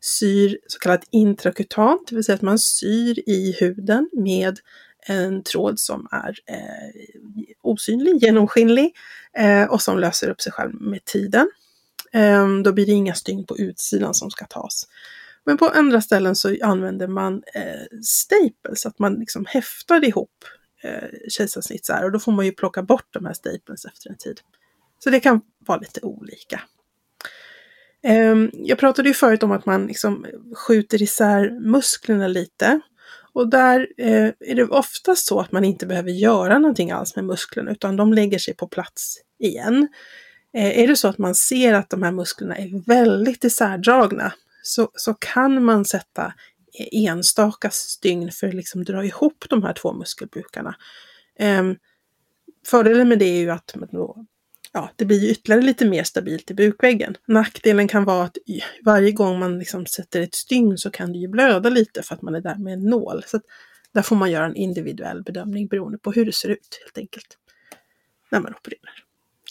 syr 0.00 0.58
så 0.66 0.78
kallat 0.78 1.08
intrakutant, 1.10 2.08
det 2.08 2.14
vill 2.14 2.24
säga 2.24 2.36
att 2.36 2.42
man 2.42 2.58
syr 2.58 3.18
i 3.26 3.56
huden 3.60 4.10
med 4.12 4.58
en 5.06 5.42
tråd 5.42 5.78
som 5.78 6.08
är 6.10 6.38
eh, 6.46 7.50
osynlig, 7.62 8.22
genomskinlig 8.22 8.96
eh, 9.38 9.64
och 9.64 9.82
som 9.82 9.98
löser 9.98 10.28
upp 10.28 10.40
sig 10.40 10.52
själv 10.52 10.74
med 10.74 11.04
tiden. 11.04 11.50
Eh, 12.12 12.48
då 12.64 12.72
blir 12.72 12.86
det 12.86 12.92
inga 12.92 13.14
stygn 13.14 13.46
på 13.46 13.58
utsidan 13.58 14.14
som 14.14 14.30
ska 14.30 14.44
tas. 14.44 14.86
Men 15.46 15.56
på 15.56 15.68
andra 15.68 16.00
ställen 16.00 16.36
så 16.36 16.56
använder 16.62 17.06
man 17.06 17.42
eh, 17.54 17.98
staples, 18.02 18.86
att 18.86 18.98
man 18.98 19.14
liksom 19.14 19.46
häftar 19.48 20.04
ihop 20.04 20.44
eh, 20.82 21.08
kejsarsnitt 21.28 21.86
så 21.86 21.92
här, 21.92 22.04
och 22.04 22.12
då 22.12 22.18
får 22.18 22.32
man 22.32 22.44
ju 22.44 22.52
plocka 22.52 22.82
bort 22.82 23.08
de 23.10 23.26
här 23.26 23.32
staples 23.32 23.84
efter 23.84 24.10
en 24.10 24.16
tid. 24.16 24.40
Så 24.98 25.10
det 25.10 25.20
kan 25.20 25.40
vara 25.58 25.78
lite 25.78 26.00
olika. 26.00 26.60
Eh, 28.04 28.34
jag 28.52 28.78
pratade 28.78 29.08
ju 29.08 29.14
förut 29.14 29.42
om 29.42 29.52
att 29.52 29.66
man 29.66 29.86
liksom 29.86 30.26
skjuter 30.56 31.02
isär 31.02 31.50
musklerna 31.60 32.28
lite. 32.28 32.80
Och 33.32 33.48
där 33.48 33.88
eh, 33.98 34.30
är 34.40 34.54
det 34.54 34.64
oftast 34.64 35.26
så 35.26 35.40
att 35.40 35.52
man 35.52 35.64
inte 35.64 35.86
behöver 35.86 36.10
göra 36.10 36.58
någonting 36.58 36.90
alls 36.90 37.16
med 37.16 37.24
musklerna 37.24 37.70
utan 37.70 37.96
de 37.96 38.12
lägger 38.12 38.38
sig 38.38 38.54
på 38.54 38.68
plats 38.68 39.18
igen. 39.38 39.88
Eh, 40.54 40.78
är 40.78 40.88
det 40.88 40.96
så 40.96 41.08
att 41.08 41.18
man 41.18 41.34
ser 41.34 41.74
att 41.74 41.90
de 41.90 42.02
här 42.02 42.12
musklerna 42.12 42.56
är 42.56 42.86
väldigt 42.86 43.44
isärdragna 43.44 44.32
så, 44.66 44.90
så 44.94 45.14
kan 45.14 45.64
man 45.64 45.84
sätta 45.84 46.34
enstaka 46.92 47.70
stygn 47.70 48.30
för 48.32 48.48
att 48.48 48.54
liksom 48.54 48.84
dra 48.84 49.04
ihop 49.04 49.44
de 49.48 49.62
här 49.62 49.72
två 49.72 49.92
muskelbukarna. 49.92 50.76
Um, 51.38 51.46
ehm, 51.46 51.76
fördelen 52.66 53.08
med 53.08 53.18
det 53.18 53.24
är 53.24 53.40
ju 53.40 53.50
att 53.50 53.74
då, 53.92 54.26
ja, 54.72 54.90
det 54.96 55.04
blir 55.04 55.30
ytterligare 55.30 55.62
lite 55.62 55.86
mer 55.86 56.04
stabilt 56.04 56.50
i 56.50 56.54
bukväggen. 56.54 57.16
Nackdelen 57.26 57.88
kan 57.88 58.04
vara 58.04 58.24
att 58.24 58.36
varje 58.84 59.12
gång 59.12 59.38
man 59.38 59.58
liksom 59.58 59.86
sätter 59.86 60.20
ett 60.20 60.34
stygn 60.34 60.78
så 60.78 60.90
kan 60.90 61.12
det 61.12 61.18
ju 61.18 61.28
blöda 61.28 61.70
lite 61.70 62.02
för 62.02 62.14
att 62.14 62.22
man 62.22 62.34
är 62.34 62.40
där 62.40 62.56
med 62.56 62.72
en 62.72 62.84
nål. 62.84 63.24
Så 63.26 63.40
där 63.92 64.02
får 64.02 64.16
man 64.16 64.30
göra 64.30 64.46
en 64.46 64.56
individuell 64.56 65.22
bedömning 65.22 65.66
beroende 65.66 65.98
på 65.98 66.12
hur 66.12 66.26
det 66.26 66.32
ser 66.32 66.48
ut 66.48 66.78
helt 66.84 66.98
enkelt. 66.98 67.38
När 68.30 68.40
man 68.40 68.54
opererar. 68.54 69.04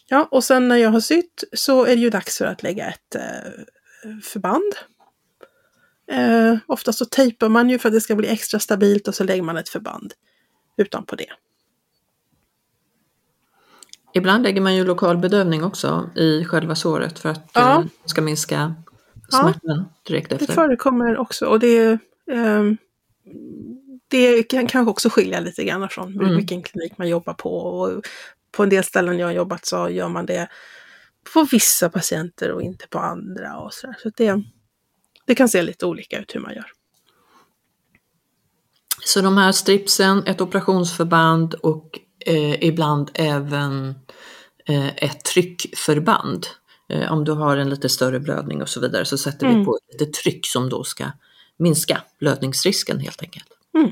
Ja, 0.07 0.27
och 0.31 0.43
sen 0.43 0.67
när 0.67 0.75
jag 0.75 0.89
har 0.89 0.99
sytt 0.99 1.43
så 1.53 1.85
är 1.85 1.95
det 1.95 2.01
ju 2.01 2.09
dags 2.09 2.37
för 2.37 2.45
att 2.45 2.63
lägga 2.63 2.87
ett 2.87 3.15
eh, 3.15 4.11
förband 4.23 4.73
Eh, 6.13 6.57
ofta 6.67 6.93
så 6.93 7.05
tejpar 7.05 7.49
man 7.49 7.69
ju 7.69 7.79
för 7.79 7.89
att 7.89 7.93
det 7.93 8.01
ska 8.01 8.15
bli 8.15 8.27
extra 8.27 8.59
stabilt 8.59 9.07
och 9.07 9.15
så 9.15 9.23
lägger 9.23 9.43
man 9.43 9.57
ett 9.57 9.69
förband 9.69 10.13
utanpå 10.77 11.15
det. 11.15 11.29
Ibland 14.13 14.43
lägger 14.43 14.61
man 14.61 14.75
ju 14.75 14.85
lokal 14.85 15.17
bedövning 15.17 15.63
också 15.63 16.09
i 16.15 16.45
själva 16.45 16.75
såret 16.75 17.19
för 17.19 17.29
att 17.29 17.49
ja. 17.53 17.85
det 18.03 18.09
ska 18.09 18.21
minska 18.21 18.75
smärtan 19.29 19.61
ja, 19.63 19.85
direkt 20.03 20.31
efter. 20.31 20.47
Det 20.47 20.53
förekommer 20.53 21.17
också 21.17 21.45
och 21.45 21.59
det, 21.59 21.83
eh, 22.31 22.63
det 24.07 24.43
kan 24.43 24.67
kanske 24.67 24.91
också 24.91 25.09
skilja 25.09 25.39
lite 25.39 25.63
grann 25.63 25.89
från 25.89 26.13
mm. 26.13 26.35
vilken 26.35 26.63
klinik 26.63 26.97
man 26.97 27.09
jobbar 27.09 27.33
på. 27.33 27.57
Och 27.57 28.03
på 28.51 28.63
en 28.63 28.69
del 28.69 28.83
ställen 28.83 29.19
jag 29.19 29.27
har 29.27 29.33
jobbat 29.33 29.65
så 29.65 29.89
gör 29.89 30.09
man 30.09 30.25
det 30.25 30.47
på 31.33 31.43
vissa 31.51 31.89
patienter 31.89 32.51
och 32.51 32.61
inte 32.61 32.87
på 32.87 32.99
andra. 32.99 33.57
Och 33.57 33.73
så, 33.73 33.93
så 34.03 34.11
det, 34.15 34.43
det 35.25 35.35
kan 35.35 35.49
se 35.49 35.61
lite 35.61 35.85
olika 35.85 36.19
ut 36.19 36.35
hur 36.35 36.39
man 36.39 36.53
gör. 36.53 36.71
Så 39.05 39.21
de 39.21 39.37
här 39.37 39.51
stripsen, 39.51 40.23
ett 40.27 40.41
operationsförband 40.41 41.53
och 41.53 41.99
eh, 42.25 42.63
ibland 42.63 43.11
även 43.13 43.95
eh, 44.65 44.87
ett 44.87 45.23
tryckförband. 45.23 46.47
Eh, 46.89 47.11
om 47.11 47.23
du 47.23 47.31
har 47.31 47.57
en 47.57 47.69
lite 47.69 47.89
större 47.89 48.19
blödning 48.19 48.61
och 48.61 48.69
så 48.69 48.79
vidare 48.79 49.05
så 49.05 49.17
sätter 49.17 49.45
mm. 49.47 49.59
vi 49.59 49.65
på 49.65 49.79
lite 49.91 50.05
tryck 50.05 50.45
som 50.47 50.69
då 50.69 50.83
ska 50.83 51.11
minska 51.57 52.03
blödningsrisken 52.19 52.99
helt 52.99 53.21
enkelt. 53.21 53.47
Mm. 53.77 53.91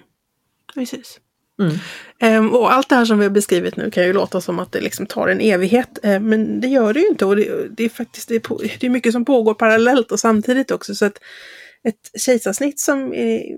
Precis. 0.74 1.20
Mm. 1.62 2.56
Och 2.56 2.74
allt 2.74 2.90
det 2.90 2.96
här 2.96 3.06
som 3.06 3.20
vi 3.20 3.26
har 3.26 3.32
beskrivit 3.32 3.76
nu 3.76 3.92
kan 3.92 4.04
ju 4.04 4.14
låta 4.14 4.42
som 4.42 4.60
att 4.60 4.72
det 4.72 4.82
liksom 4.82 5.06
tar 5.06 5.28
en 5.28 5.42
evighet. 5.42 6.00
Ehm, 6.04 6.30
men 6.30 6.62
det 6.62 6.68
gör 6.68 6.94
det 6.94 7.00
ju 7.00 7.08
inte. 7.08 7.26
Och 7.26 7.36
det, 7.36 7.68
det 7.78 7.84
är 7.84 7.90
faktiskt 7.90 8.30
det 8.30 8.36
är, 8.36 8.40
på, 8.40 8.62
det 8.80 8.84
är 8.84 8.90
mycket 8.90 9.14
som 9.14 9.26
pågår 9.26 9.54
parallellt 9.54 10.12
och 10.12 10.20
samtidigt 10.20 10.72
också. 10.72 10.96
Så 10.96 11.06
att 11.06 11.18
ett 11.84 12.22
kejsarsnitt 12.22 12.80
som 12.80 13.14
är, 13.14 13.58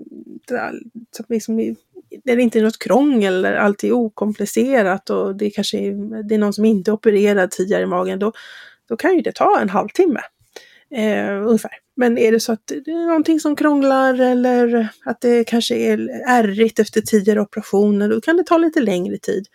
som 1.16 1.24
liksom 1.28 1.60
är 1.60 1.74
där 2.24 2.36
det 2.36 2.42
inte 2.42 2.58
är 2.58 2.62
något 2.62 2.78
krångel, 2.78 3.44
allt 3.44 3.84
är 3.84 3.92
okomplicerat 3.92 5.10
och 5.10 5.36
det 5.36 5.50
kanske 5.50 5.78
är, 5.78 6.22
det 6.28 6.34
är 6.34 6.38
någon 6.38 6.52
som 6.52 6.64
inte 6.64 6.90
är 6.90 6.92
opererad 6.92 7.50
tidigare 7.50 7.82
i 7.82 7.86
magen, 7.86 8.18
då, 8.18 8.32
då 8.88 8.96
kan 8.96 9.14
ju 9.14 9.22
det 9.22 9.32
ta 9.32 9.60
en 9.60 9.68
halvtimme. 9.68 10.20
Eh, 10.90 11.46
ungefär. 11.46 11.83
Men 11.96 12.18
är 12.18 12.32
det 12.32 12.40
så 12.40 12.52
att 12.52 12.66
det 12.66 12.90
är 12.90 13.06
någonting 13.06 13.40
som 13.40 13.56
krånglar 13.56 14.20
eller 14.20 14.88
att 15.04 15.20
det 15.20 15.44
kanske 15.44 15.76
är 15.76 15.98
ärrigt 16.26 16.78
efter 16.78 17.00
tidigare 17.00 17.40
operationer, 17.40 18.08
då 18.08 18.20
kan 18.20 18.36
det 18.36 18.44
ta 18.44 18.58
lite 18.58 18.80
längre 18.80 19.18
tid. 19.18 19.46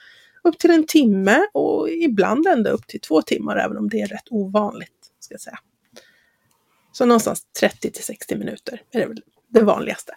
Upp 0.44 0.60
till 0.60 0.72
en 0.72 0.86
timme 0.88 1.48
och 1.54 1.90
ibland 1.90 2.48
ända 2.48 2.70
upp 2.70 2.88
till 2.88 3.02
två 3.02 3.22
timmar, 3.22 3.58
även 3.58 3.78
om 3.78 3.90
det 3.90 4.02
är 4.02 4.08
rätt 4.08 4.28
ovanligt. 4.30 5.12
Ska 5.20 5.34
jag 5.34 5.42
säga. 5.42 5.60
Så 6.92 7.06
någonstans 7.06 7.46
30 7.60 7.92
till 7.92 8.04
60 8.04 8.36
minuter 8.36 8.82
är 8.92 9.00
det 9.00 9.06
väl 9.06 9.22
det 9.48 9.62
vanligaste. 9.62 10.14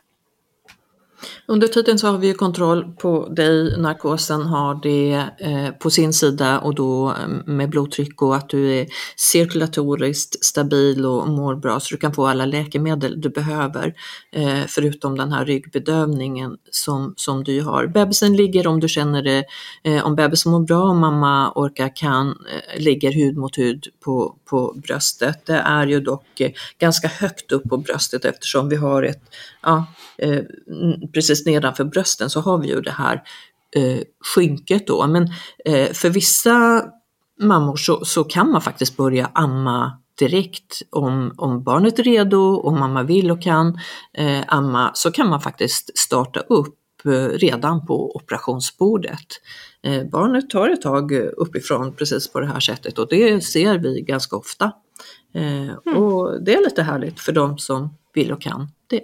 Under 1.47 1.69
tiden 1.69 1.99
så 1.99 2.07
har 2.07 2.19
vi 2.19 2.35
kontroll 2.35 2.93
på 2.99 3.29
dig, 3.29 3.79
narkosen 3.79 4.43
har 4.43 4.81
det 4.83 5.25
eh, 5.39 5.71
på 5.71 5.91
sin 5.91 6.13
sida 6.13 6.59
och 6.61 6.75
då 6.75 7.11
eh, 7.11 7.29
med 7.47 7.71
blodtryck 7.71 8.23
och 8.23 8.37
att 8.37 8.49
du 8.49 8.73
är 8.73 8.87
cirkulatoriskt 9.17 10.45
stabil 10.45 11.07
och 11.07 11.29
mår 11.29 11.55
bra 11.55 11.81
så 11.81 11.95
du 11.95 11.99
kan 12.01 12.15
få 12.15 12.27
alla 12.27 12.47
läkemedel 12.47 13.21
du 13.21 13.29
behöver 13.29 13.95
eh, 14.33 14.61
förutom 14.69 15.19
den 15.19 15.33
här 15.33 15.45
ryggbedövningen 15.45 16.57
som, 16.71 17.15
som 17.17 17.45
du 17.45 17.61
har. 17.61 17.87
Bebisen 17.87 18.37
ligger 18.37 18.67
om 18.67 18.81
du 18.81 18.89
känner 18.89 19.23
det, 19.23 19.45
om 20.03 20.17
bebisen 20.17 20.53
mår 20.53 20.61
bra 20.61 20.83
och 20.83 20.97
mamma 20.97 21.53
orkar 21.55 21.97
kan, 21.97 22.35
ligger 22.79 23.13
hud 23.13 23.37
mot 23.37 23.59
hud 23.59 23.87
på, 24.05 24.37
på 24.53 24.75
bröstet. 24.77 25.47
Det 25.47 25.57
är 25.57 25.87
ju 25.87 26.01
dock 26.01 26.41
eh, 26.41 26.51
ganska 26.79 27.09
högt 27.09 27.53
upp 27.53 27.69
på 27.69 27.77
bröstet 27.77 28.25
eftersom 28.25 28.69
vi 28.69 28.77
har 28.77 29.03
ett 29.03 29.23
ja, 29.63 29.87
eh, 30.19 30.41
precis 31.15 31.47
nedanför 31.47 31.85
brösten 31.85 32.31
så 32.31 32.41
har 32.41 32.59
vi 32.59 32.69
ju 32.69 32.81
det 32.81 32.91
här 32.91 33.23
eh, 33.77 34.01
skynket 34.35 34.87
då. 34.87 35.07
Men 35.07 35.29
för 35.95 36.09
vissa 36.09 36.85
mammor 37.41 37.77
så, 37.77 38.05
så, 38.05 38.25
kan 38.25 38.51
man 38.51 38.63
faktiskt 38.63 38.97
börja 38.97 39.31
amma 39.35 39.99
direkt 40.19 40.83
om, 40.91 41.35
om 41.37 41.63
barnet 41.63 41.99
är 41.99 42.03
redo, 42.03 42.57
om 42.57 42.81
mamma 42.81 43.03
vill 43.03 43.31
och 43.31 43.43
kan 43.43 43.79
eh, 44.15 44.41
amma, 44.47 44.91
så 44.95 45.11
kan 45.11 45.29
man 45.29 45.41
faktiskt 45.41 45.99
starta 45.99 46.41
upp 46.41 46.75
redan 47.33 47.87
på 47.87 48.17
operationsbordet. 48.17 49.27
Eh, 49.83 50.05
barnet 50.05 50.51
tar 50.51 50.69
ett 50.69 50.83
tag 50.83 51.13
uppifrån 51.13 51.95
precis 51.95 52.33
på 52.33 52.41
det 52.41 52.47
här 52.47 52.61
sättet 52.61 52.99
och 52.99 53.09
det 53.11 53.45
ser 53.45 53.79
vi 53.79 54.01
ganska 54.01 54.37
ofta. 54.37 54.73
Eh, 55.35 55.63
mm. 55.63 55.97
Och 55.97 56.43
det 56.43 56.55
är 56.55 56.65
lite 56.65 56.83
härligt 56.83 57.21
för 57.21 57.33
de 57.33 57.59
som 57.59 57.97
vill 58.15 58.33
och 58.33 58.43
kan 58.43 58.69
det. 58.87 59.03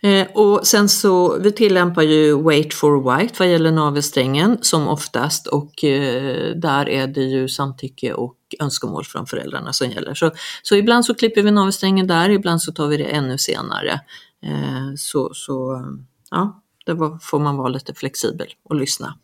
Eh, 0.00 0.26
och 0.34 0.66
sen 0.66 0.88
så, 0.88 1.38
vi 1.38 1.52
tillämpar 1.52 2.02
ju 2.02 2.42
wait 2.42 2.74
for 2.74 3.18
white 3.18 3.34
vad 3.38 3.48
gäller 3.48 3.72
navelsträngen 3.72 4.58
som 4.60 4.88
oftast 4.88 5.46
och 5.46 5.84
eh, 5.84 6.56
där 6.56 6.88
är 6.88 7.06
det 7.06 7.22
ju 7.22 7.48
samtycke 7.48 8.12
och 8.12 8.34
önskemål 8.60 9.04
från 9.04 9.26
föräldrarna 9.26 9.72
som 9.72 9.90
gäller. 9.90 10.14
Så, 10.14 10.30
så 10.62 10.74
ibland 10.76 11.04
så 11.04 11.14
klipper 11.14 11.42
vi 11.42 11.50
navelsträngen 11.50 12.06
där, 12.06 12.30
ibland 12.30 12.62
så 12.62 12.72
tar 12.72 12.86
vi 12.86 12.96
det 12.96 13.04
ännu 13.04 13.38
senare. 13.38 14.00
Eh, 14.42 14.94
så, 14.96 15.34
så 15.34 15.84
ja, 16.30 16.62
var, 16.86 17.18
får 17.22 17.38
man 17.38 17.56
vara 17.56 17.68
lite 17.68 17.94
flexibel 17.94 18.54
och 18.62 18.74
lyssna 18.74 19.14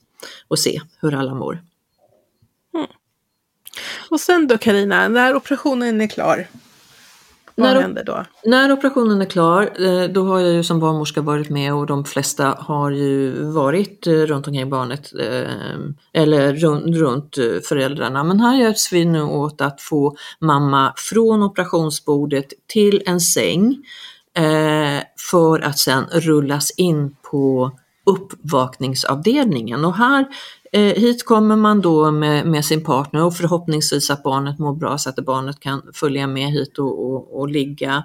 och 0.48 0.58
se 0.58 0.80
hur 1.00 1.14
alla 1.14 1.34
mår. 1.34 1.62
Mm. 2.74 2.86
Och 4.10 4.20
sen 4.20 4.46
då 4.46 4.58
Karina, 4.58 5.08
när 5.08 5.36
operationen 5.36 6.00
är 6.00 6.06
klar, 6.06 6.46
vad 7.56 7.74
när, 7.74 7.80
händer 7.80 8.04
då? 8.04 8.24
När 8.44 8.72
operationen 8.72 9.20
är 9.20 9.26
klar, 9.26 9.62
eh, 9.62 10.08
då 10.08 10.24
har 10.24 10.40
jag 10.40 10.52
ju 10.52 10.64
som 10.64 10.80
barnmorska 10.80 11.20
varit 11.20 11.50
med 11.50 11.74
och 11.74 11.86
de 11.86 12.04
flesta 12.04 12.56
har 12.58 12.90
ju 12.90 13.44
varit 13.44 14.06
eh, 14.06 14.12
runt 14.12 14.46
omkring 14.46 14.70
barnet 14.70 15.12
eh, 15.20 15.78
eller 16.12 16.54
runt 16.92 17.36
föräldrarna. 17.68 18.24
Men 18.24 18.40
här 18.40 18.56
hjälps 18.56 18.92
vi 18.92 19.04
nu 19.04 19.22
åt 19.22 19.60
att 19.60 19.80
få 19.80 20.16
mamma 20.38 20.92
från 20.96 21.42
operationsbordet 21.42 22.52
till 22.66 23.02
en 23.06 23.20
säng 23.20 23.76
för 25.30 25.60
att 25.60 25.78
sen 25.78 26.04
rullas 26.12 26.70
in 26.70 27.16
på 27.30 27.70
uppvakningsavdelningen 28.04 29.84
och 29.84 29.96
här 29.96 30.26
Eh, 30.74 30.94
hit 30.94 31.24
kommer 31.24 31.56
man 31.56 31.80
då 31.80 32.10
med, 32.10 32.46
med, 32.46 32.64
sin 32.64 32.84
partner 32.84 33.24
och 33.24 33.36
förhoppningsvis 33.36 34.10
att 34.10 34.22
barnet 34.22 34.58
mår 34.58 34.74
bra 34.74 34.98
så 34.98 35.10
att 35.10 35.16
barnet 35.16 35.60
kan 35.60 35.82
följa 35.92 36.26
med 36.26 36.50
hit 36.50 36.78
och, 36.78 37.06
och, 37.06 37.40
och 37.40 37.48
ligga 37.48 38.04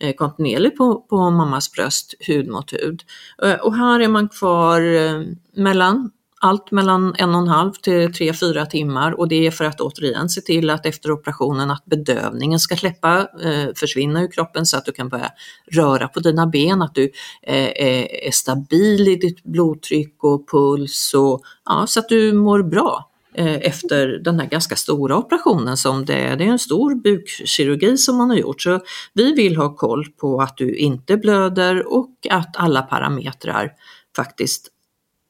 eh, 0.00 0.14
kontinuerligt 0.14 0.76
på, 0.76 1.00
på 1.00 1.30
mammas 1.30 1.72
bröst 1.72 2.14
hud 2.20 2.48
mot 2.48 2.72
hud. 2.72 3.02
Eh, 3.42 3.54
och 3.54 3.74
här 3.74 4.00
är 4.00 4.08
man 4.08 4.28
kvar 4.28 4.80
eh, 4.80 5.22
mellan 5.56 6.10
allt 6.40 6.70
mellan 6.70 7.14
en 7.18 7.34
och 7.34 7.40
en 7.40 7.48
halv 7.48 7.72
till 7.72 8.12
tre, 8.12 8.32
fyra 8.32 8.66
timmar 8.66 9.12
och 9.12 9.28
det 9.28 9.46
är 9.46 9.50
för 9.50 9.64
att 9.64 9.80
återigen 9.80 10.28
se 10.28 10.40
till 10.40 10.70
att 10.70 10.86
efter 10.86 11.10
operationen 11.10 11.70
att 11.70 11.84
bedövningen 11.84 12.58
ska 12.58 12.76
släppa, 12.76 13.28
eh, 13.42 13.74
försvinna 13.76 14.22
ur 14.22 14.30
kroppen 14.30 14.66
så 14.66 14.76
att 14.76 14.84
du 14.84 14.92
kan 14.92 15.08
börja 15.08 15.30
röra 15.72 16.08
på 16.08 16.20
dina 16.20 16.46
ben, 16.46 16.82
att 16.82 16.94
du 16.94 17.10
eh, 17.42 17.56
eh 17.56 18.26
är 18.26 18.30
stabil 18.30 19.08
i 19.08 19.16
ditt 19.16 19.44
blodtryck 19.44 20.24
och 20.24 20.48
puls 20.50 21.14
och 21.14 21.42
ja, 21.64 21.84
så 21.86 22.00
att 22.00 22.08
du 22.08 22.32
mår 22.32 22.62
bra 22.62 23.10
eh, 23.34 23.56
efter 23.56 24.08
den 24.08 24.40
här 24.40 24.46
ganska 24.46 24.76
stora 24.76 25.16
operationen 25.16 25.76
som 25.76 26.04
det 26.04 26.14
är. 26.14 26.36
Det 26.36 26.44
är 26.44 26.48
en 26.48 26.58
stor 26.58 26.94
bukkirurgi 26.94 27.96
som 27.96 28.16
man 28.16 28.30
har 28.30 28.36
gjort 28.36 28.62
så 28.62 28.80
vi 29.14 29.32
vill 29.32 29.56
ha 29.56 29.76
koll 29.76 30.06
på 30.20 30.40
att 30.40 30.56
du 30.56 30.76
inte 30.76 31.16
blöder 31.16 31.92
och 31.92 32.10
att 32.30 32.56
alla 32.56 32.82
parametrar 32.82 33.72
faktiskt 34.16 34.68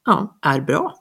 ja, 0.06 0.38
är 0.42 0.60
bra. 0.60 0.97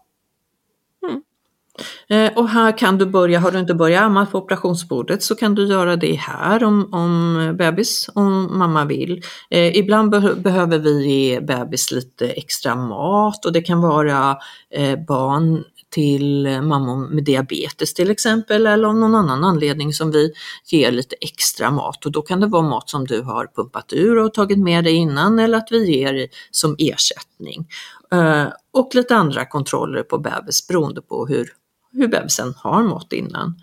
Eh, 2.07 2.37
och 2.37 2.49
här 2.49 2.77
kan 2.77 2.97
du 2.97 3.05
börja, 3.05 3.39
har 3.39 3.51
du 3.51 3.59
inte 3.59 3.73
börjat 3.73 4.03
amma 4.03 4.25
på 4.25 4.37
operationsbordet 4.37 5.23
så 5.23 5.35
kan 5.35 5.55
du 5.55 5.65
göra 5.65 5.95
det 5.95 6.13
här 6.13 6.63
om, 6.63 6.93
om 6.93 7.55
bebis, 7.57 8.09
om 8.13 8.57
mamma 8.57 8.85
vill. 8.85 9.21
Eh, 9.49 9.77
ibland 9.77 10.11
be 10.11 10.35
behöver 10.35 10.79
vi 10.79 11.05
ge 11.05 11.39
bebis 11.39 11.91
lite 11.91 12.29
extra 12.29 12.75
mat 12.75 13.45
och 13.45 13.53
det 13.53 13.61
kan 13.61 13.81
vara 13.81 14.37
eh, 14.73 14.99
barn 15.07 15.63
till 15.89 16.61
mammor 16.61 17.07
med 17.09 17.23
diabetes 17.23 17.93
till 17.93 18.11
exempel 18.11 18.67
eller 18.67 18.87
av 18.87 18.95
någon 18.95 19.15
annan 19.15 19.43
anledning 19.43 19.93
som 19.93 20.11
vi 20.11 20.33
ger 20.65 20.91
lite 20.91 21.15
extra 21.21 21.71
mat 21.71 22.05
och 22.05 22.11
då 22.11 22.21
kan 22.21 22.39
det 22.39 22.47
vara 22.47 22.61
mat 22.61 22.89
som 22.89 23.05
du 23.05 23.21
har 23.21 23.47
pumpat 23.55 23.93
ur 23.93 24.17
och 24.17 24.33
tagit 24.33 24.59
med 24.59 24.83
dig 24.83 24.93
innan 24.93 25.39
eller 25.39 25.57
att 25.57 25.67
vi 25.71 25.97
ger 25.97 26.27
som 26.51 26.75
ersättning. 26.79 27.67
Eh, 28.11 28.47
och 28.73 28.95
lite 28.95 29.15
andra 29.15 29.45
kontroller 29.45 30.03
på 30.03 30.17
bebis 30.17 30.67
beroende 30.67 31.01
på 31.01 31.27
hur, 31.27 31.49
hur 31.97 32.07
bebisen 32.07 32.53
har 32.57 32.83
mått 32.83 33.13
innan. 33.13 33.55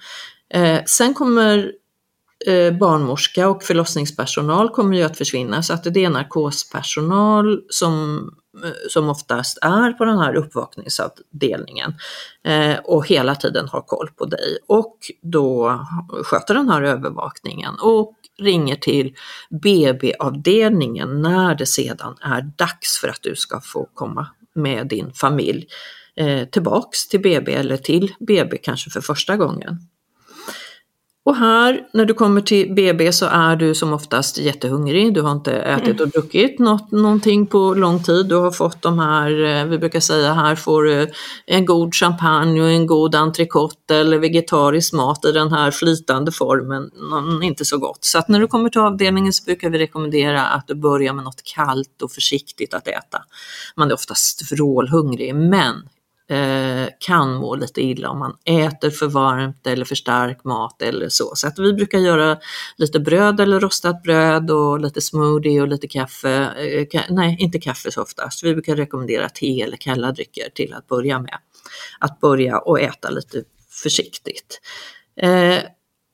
Eh, 0.55 0.81
sen 0.87 1.15
kommer 1.15 1.73
eh, 2.47 2.73
barnmorska 2.73 3.49
och 3.49 3.63
förlossningspersonal 3.63 4.69
kommer 4.69 4.97
ju 4.97 5.03
att 5.03 5.19
försvinna. 5.19 5.63
Så 5.63 5.73
att 5.73 5.85
det 5.85 6.05
är 6.05 6.11
narkospersonal 6.11 7.61
som, 7.69 8.31
eh, 8.65 8.71
som 8.89 9.09
oftast 9.09 9.59
är 9.63 9.93
på 9.93 10.05
den 10.05 10.19
här 10.19 10.35
uppvakningsavdelningen 10.35 11.95
eh, 12.45 12.77
och 12.85 13.07
hela 13.07 13.35
tiden 13.35 13.69
har 13.69 13.81
koll 13.81 14.09
på 14.19 14.25
dig. 14.25 14.59
Och 14.67 14.99
då 15.23 15.81
sköter 16.25 16.55
den 16.55 16.69
här 16.69 16.83
övervakningen 16.83 17.75
och 17.83 18.15
ringer 18.39 18.77
till 18.77 19.15
BB-avdelningen 19.63 21.23
när 21.23 21.55
det 21.55 21.67
sedan 21.67 22.17
är 22.21 22.43
dags 22.57 22.99
för 23.01 23.09
att 23.09 23.23
du 23.23 23.37
ska 23.37 23.61
få 23.61 23.89
komma 23.95 24.27
med 24.55 24.87
din 24.87 25.13
familj 25.13 25.67
eh, 26.17 26.45
tillbaks 26.45 27.09
till 27.09 27.21
BB 27.21 27.55
eller 27.55 27.77
till 27.77 28.15
BB 28.21 28.57
kanske 28.57 28.91
för 28.91 29.01
första 29.01 29.37
gången. 29.37 29.79
och 31.27 31.37
här 31.37 31.81
när 31.93 32.05
du 32.05 32.15
kommer 32.15 32.41
till 32.41 32.75
BB 32.75 33.13
så 33.13 33.27
är 33.27 33.57
du 33.57 33.75
som 33.75 33.93
oftast 33.93 34.39
jättehungrig. 34.39 35.15
Du 35.15 35.21
har 35.21 35.33
inte 35.33 35.53
ätit 35.53 36.01
och 36.01 36.09
druckit 36.09 36.59
något, 36.59 36.91
någonting 36.91 37.47
på 37.47 37.75
lång 37.75 38.03
tid. 38.03 38.27
Du 38.27 38.35
har 38.35 38.51
fått 38.51 38.83
de 38.83 38.99
här, 38.99 39.45
eh, 39.45 39.65
vi 39.65 39.79
brukar 39.79 40.01
säga 40.01 40.33
här 40.33 40.55
får 40.55 40.83
du 40.83 41.11
en 41.47 41.65
god 41.65 41.95
champagne 41.95 42.63
och 42.63 42.69
en 42.69 42.87
god 42.87 43.15
entrecote 43.15 43.97
eller 43.97 44.19
vegetarisk 44.19 44.93
mat 44.93 45.25
i 45.25 45.33
den 45.33 45.53
här 45.53 45.71
flytande 45.71 46.33
formen. 46.33 46.91
Inte 47.43 47.65
så 47.65 47.79
gott. 47.79 48.05
Så 48.05 48.19
att 48.19 48.29
när 48.29 48.41
du 48.41 48.47
kommer 48.47 48.71
till 48.71 48.81
avdelningen 48.81 49.33
så 49.33 49.45
brukar 49.45 49.71
vi 49.71 49.79
rekommendera 49.79 50.47
att 50.47 50.67
du 50.67 50.75
börjar 50.75 51.13
med 51.13 51.25
något 51.25 51.43
kallt 51.45 52.03
och 52.03 52.13
försiktigt 52.13 52.75
att 52.75 52.89
äta. 52.89 53.23
Man 53.77 53.91
är 53.91 53.95
oftast 53.95 54.53
vrålhungrig 54.53 55.35
men 55.35 55.75
eh, 56.31 56.89
kan 56.99 57.35
må 57.35 57.55
lite 57.55 57.81
illa 57.81 58.09
om 58.11 58.19
man 58.19 58.37
äter 58.45 58.91
för 58.91 59.07
varmt 59.07 59.67
eller 59.67 59.85
för 59.85 59.95
stark 59.95 60.45
mat 60.45 60.83
eller 60.83 61.09
så. 61.09 61.33
Så 61.35 61.49
att 61.49 61.59
vi 61.59 61.73
brukar 61.73 61.99
göra 61.99 62.39
lite 62.77 63.01
bröd 63.01 63.41
eller 63.41 63.61
rostat 63.61 64.03
bröd 64.03 64.51
och 64.51 64.81
lite 64.81 65.01
smoothie 65.01 65.61
och 65.61 65.69
lite 65.69 65.89
kaffe. 65.89 66.31
Eh, 66.33 67.03
nej, 67.11 67.37
inte 67.41 67.59
kaffe 67.59 67.91
så 67.91 68.03
oftast. 68.03 68.45
Vi 68.45 68.53
brukar 68.53 68.77
rekommendera 68.77 69.29
te 69.29 69.63
eller 69.63 69.77
kalla 69.77 70.13
drycker 70.13 70.49
till 70.55 70.75
att 70.75 70.87
börja 70.87 71.19
med. 71.19 71.39
Att 71.99 72.21
börja 72.21 72.59
och 72.59 72.81
äta 72.81 73.11
lite 73.11 73.43
försiktigt. 73.83 74.61
Eh, 75.21 75.59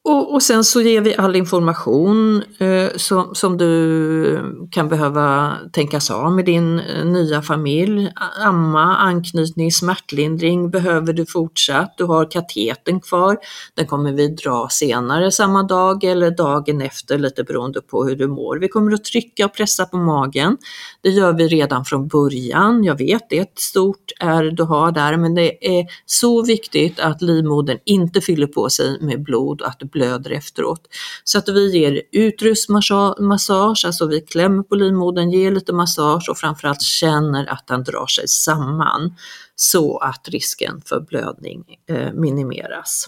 och, 0.04 0.34
och, 0.34 0.42
sen 0.42 0.64
så 0.64 0.80
ger 0.80 1.00
vi 1.00 1.16
all 1.16 1.36
information 1.36 2.42
eh, 2.58 2.88
som, 2.96 3.34
som 3.34 3.56
du 3.56 4.34
eh, 4.34 4.42
kan 4.70 4.88
behöva 4.88 5.56
tänkas 5.72 6.08
ha 6.08 6.30
med 6.30 6.44
din 6.44 6.78
eh, 6.78 7.04
nya 7.04 7.42
familj. 7.42 8.10
Amma, 8.44 8.96
anknytning, 8.96 9.72
smärtlindring 9.72 10.70
behöver 10.70 11.12
du 11.12 11.26
fortsatt. 11.26 11.94
Du 11.96 12.04
har 12.04 12.30
kateten 12.30 13.00
kvar. 13.00 13.38
Den 13.74 13.86
kommer 13.86 14.12
vi 14.12 14.28
dra 14.28 14.68
senare 14.70 15.32
samma 15.32 15.62
dag 15.62 16.04
eller 16.04 16.30
dagen 16.30 16.80
efter 16.80 17.18
lite 17.18 17.44
beroende 17.44 17.80
på 17.80 18.04
hur 18.04 18.16
du 18.16 18.28
mår. 18.28 18.56
Vi 18.56 18.68
kommer 18.68 18.92
att 18.92 19.04
trycka 19.04 19.44
och 19.44 19.54
pressa 19.54 19.86
på 19.86 19.96
magen. 19.96 20.56
Det 21.02 21.08
gör 21.08 21.32
vi 21.32 21.48
redan 21.48 21.84
från 21.84 22.08
början. 22.08 22.84
Jag 22.84 22.98
vet 22.98 23.22
det 23.30 23.38
är 23.38 23.42
ett 23.42 23.58
stort 23.58 24.12
ärr 24.20 24.50
du 24.50 24.62
har 24.62 24.92
där 24.92 25.16
men 25.16 25.34
det 25.34 25.78
är 25.78 25.86
så 26.06 26.42
viktigt 26.42 27.00
att 27.00 27.22
livmodern 27.22 27.78
inte 27.84 28.20
fyller 28.20 28.46
på 28.46 28.70
sig 28.70 28.98
med 29.00 29.22
blod 29.22 29.60
och 29.60 29.68
att 29.68 29.89
blöder 29.92 30.30
efteråt. 30.30 30.80
Så 31.24 31.38
att 31.38 31.48
vi 31.48 31.78
ger 31.78 32.02
utrustmassage, 32.12 33.84
alltså 33.86 34.06
vi 34.06 34.20
klämmer 34.20 34.62
på 34.62 34.74
livmodern, 34.74 35.30
ger 35.30 35.50
lite 35.50 35.72
massage 35.72 36.28
och 36.30 36.38
framförallt 36.38 36.82
känner 36.82 37.46
att 37.46 37.66
den 37.66 37.84
drar 37.84 38.06
sig 38.06 38.28
samman 38.28 39.14
så 39.56 39.98
att 39.98 40.28
risken 40.28 40.82
för 40.84 41.00
blödning 41.00 41.64
eh, 41.88 42.12
minimeras. 42.12 43.06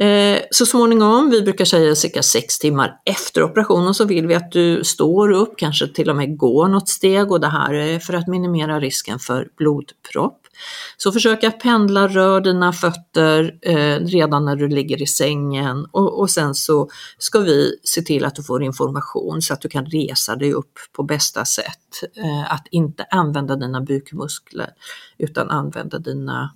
Eh, 0.00 0.38
så 0.50 0.66
småningom, 0.66 1.30
vi 1.30 1.42
brukar 1.42 1.64
säga 1.64 1.94
cirka 1.94 2.22
sex 2.22 2.58
timmar 2.58 3.00
efter 3.04 3.42
operationen, 3.42 3.94
så 3.94 4.04
vill 4.04 4.26
vi 4.26 4.34
att 4.34 4.52
du 4.52 4.84
står 4.84 5.30
upp, 5.30 5.54
kanske 5.56 5.88
till 5.88 6.10
och 6.10 6.16
med 6.16 6.36
går 6.36 6.68
något 6.68 6.88
steg 6.88 7.32
och 7.32 7.40
det 7.40 7.48
här 7.48 7.74
är 7.74 7.98
för 7.98 8.14
att 8.14 8.28
minimera 8.28 8.80
risken 8.80 9.18
för 9.18 9.48
blodpropp. 9.56 10.40
Så 10.96 11.12
försök 11.12 11.44
att 11.44 11.60
pendla, 11.60 12.08
rör 12.08 12.40
dina 12.40 12.72
fötter 12.72 13.58
eh, 13.62 13.98
redan 13.98 14.44
när 14.44 14.56
du 14.56 14.68
ligger 14.68 15.02
i 15.02 15.06
sängen 15.06 15.86
och, 15.92 16.20
och 16.20 16.30
sen 16.30 16.54
så 16.54 16.88
ska 17.18 17.38
vi 17.38 17.80
se 17.82 18.02
till 18.02 18.24
att 18.24 18.34
du 18.34 18.42
får 18.42 18.62
information 18.62 19.42
så 19.42 19.54
att 19.54 19.60
du 19.60 19.68
kan 19.68 19.86
resa 19.86 20.36
dig 20.36 20.52
upp 20.52 20.78
på 20.92 21.02
bästa 21.02 21.44
sätt. 21.44 22.02
Eh, 22.16 22.52
att 22.52 22.66
inte 22.70 23.06
använda 23.10 23.56
dina 23.56 23.80
bukmuskler 23.80 24.70
utan 25.18 25.50
använda 25.50 25.98
dina 25.98 26.50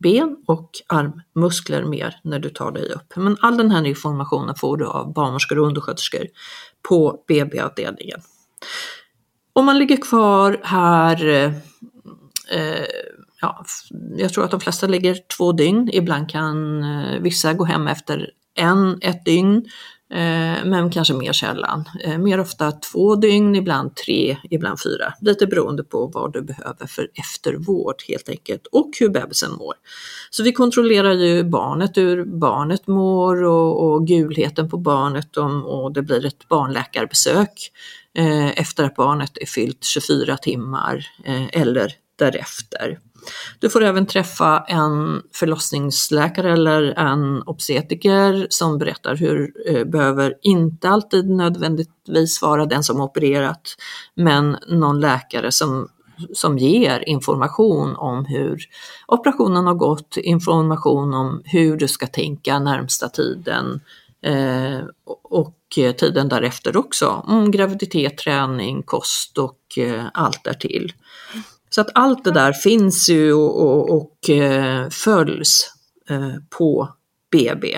ben 0.00 0.36
och 0.46 0.70
armmuskler 0.86 1.84
mer 1.84 2.20
när 2.22 2.38
du 2.38 2.50
tar 2.50 2.72
dig 2.72 2.92
upp. 2.92 3.16
Men 3.16 3.36
all 3.40 3.56
den 3.56 3.70
här 3.70 3.86
informationen 3.86 4.54
får 4.54 4.76
du 4.76 4.86
av 4.86 5.12
barnmorskor 5.12 5.58
och 5.58 5.66
undersköterskor 5.66 6.26
på 6.88 7.24
BB-avdelningen. 7.28 8.20
Om 9.52 9.66
man 9.66 9.78
ligger 9.78 9.96
kvar 9.96 10.60
här 10.64 11.28
eh, 11.28 11.52
eh 12.58 12.86
ja, 13.40 13.64
jag 14.16 14.32
tror 14.32 14.44
att 14.44 14.50
de 14.50 14.60
flesta 14.60 14.86
ligger 14.86 15.18
två 15.36 15.52
dygn. 15.52 15.90
Ibland 15.92 16.30
kan 16.30 16.82
eh, 16.82 17.20
vissa 17.20 17.52
gå 17.52 17.64
hem 17.64 17.86
efter 17.86 18.30
en, 18.54 18.98
ett 19.02 19.24
dygn, 19.24 19.56
eh, 20.10 20.64
men 20.64 20.90
kanske 20.90 21.14
mer 21.14 21.32
sällan. 21.32 21.84
Eh, 22.04 22.18
mer 22.18 22.40
ofta 22.40 22.72
två 22.72 23.14
dygn, 23.14 23.54
ibland 23.54 23.96
tre, 23.96 24.36
ibland 24.50 24.78
fyra. 24.82 25.14
Lite 25.20 25.46
beroende 25.46 25.84
på 25.84 26.06
vad 26.06 26.32
du 26.32 26.42
behöver 26.42 26.86
för 26.86 27.08
eftervård 27.14 27.94
helt 28.08 28.28
enkelt 28.28 28.66
och 28.66 28.90
hur 29.00 29.08
bebisen 29.08 29.52
mår. 29.52 29.74
Så 30.30 30.42
vi 30.42 30.52
kontrollerar 30.52 31.12
ju 31.12 31.44
barnet, 31.44 31.96
hur 31.96 32.24
barnet 32.24 32.86
mår 32.86 33.42
och, 33.42 33.92
och 33.92 34.06
gulheten 34.06 34.70
på 34.70 34.76
barnet 34.76 35.36
om, 35.36 35.64
och 35.66 35.92
det 35.92 36.02
blir 36.02 36.26
ett 36.26 36.48
barnläkarbesök 36.48 37.70
eh, 38.14 38.60
efter 38.60 38.84
att 38.84 38.94
barnet 38.94 39.38
är 39.40 39.46
fyllt 39.46 39.84
24 39.84 40.36
timmar 40.36 41.06
eh, 41.24 41.60
eller 41.60 41.92
därefter. 42.16 42.98
Du 43.58 43.70
får 43.70 43.84
även 43.84 44.06
träffa 44.06 44.64
en 44.68 45.22
förlossningsläkare 45.34 46.52
eller 46.52 46.82
en 46.82 47.42
obstetriker 47.42 48.46
som 48.50 48.78
berättar 48.78 49.16
hur, 49.16 49.52
eh, 49.66 49.84
behöver 49.84 50.34
inte 50.42 50.88
alltid 50.88 51.30
nödvändigtvis 51.30 52.42
vara 52.42 52.66
den 52.66 52.84
som 52.84 53.00
opererat, 53.00 53.76
men 54.14 54.56
någon 54.68 55.00
läkare 55.00 55.52
som 55.52 55.88
som 56.32 56.58
ger 56.58 57.08
information 57.08 57.96
om 57.96 58.24
hur 58.24 58.64
operationen 59.06 59.66
har 59.66 59.74
gått, 59.74 60.16
information 60.16 61.14
om 61.14 61.42
hur 61.44 61.76
du 61.76 61.88
ska 61.88 62.06
tänka 62.06 62.58
närmsta 62.58 63.08
tiden 63.08 63.80
eh, 64.22 64.80
och 65.22 65.56
eh, 65.78 65.92
tiden 65.92 66.28
därefter 66.28 66.76
också, 66.76 67.24
om 67.26 67.50
graviditet, 67.50 68.18
träning, 68.18 68.82
kost 68.82 69.38
och 69.38 69.78
eh, 69.78 70.04
allt 70.14 70.44
därtill. 70.44 70.92
Så 71.70 71.80
att 71.80 71.88
allt 71.94 72.24
det 72.24 72.30
där 72.30 72.52
finns 72.52 73.08
ju 73.08 73.32
och, 73.32 73.62
och, 73.62 73.96
och 73.96 74.30
eh, 74.30 74.88
följs 74.88 75.70
eh, 76.08 76.34
på 76.58 76.88
BB. 77.32 77.74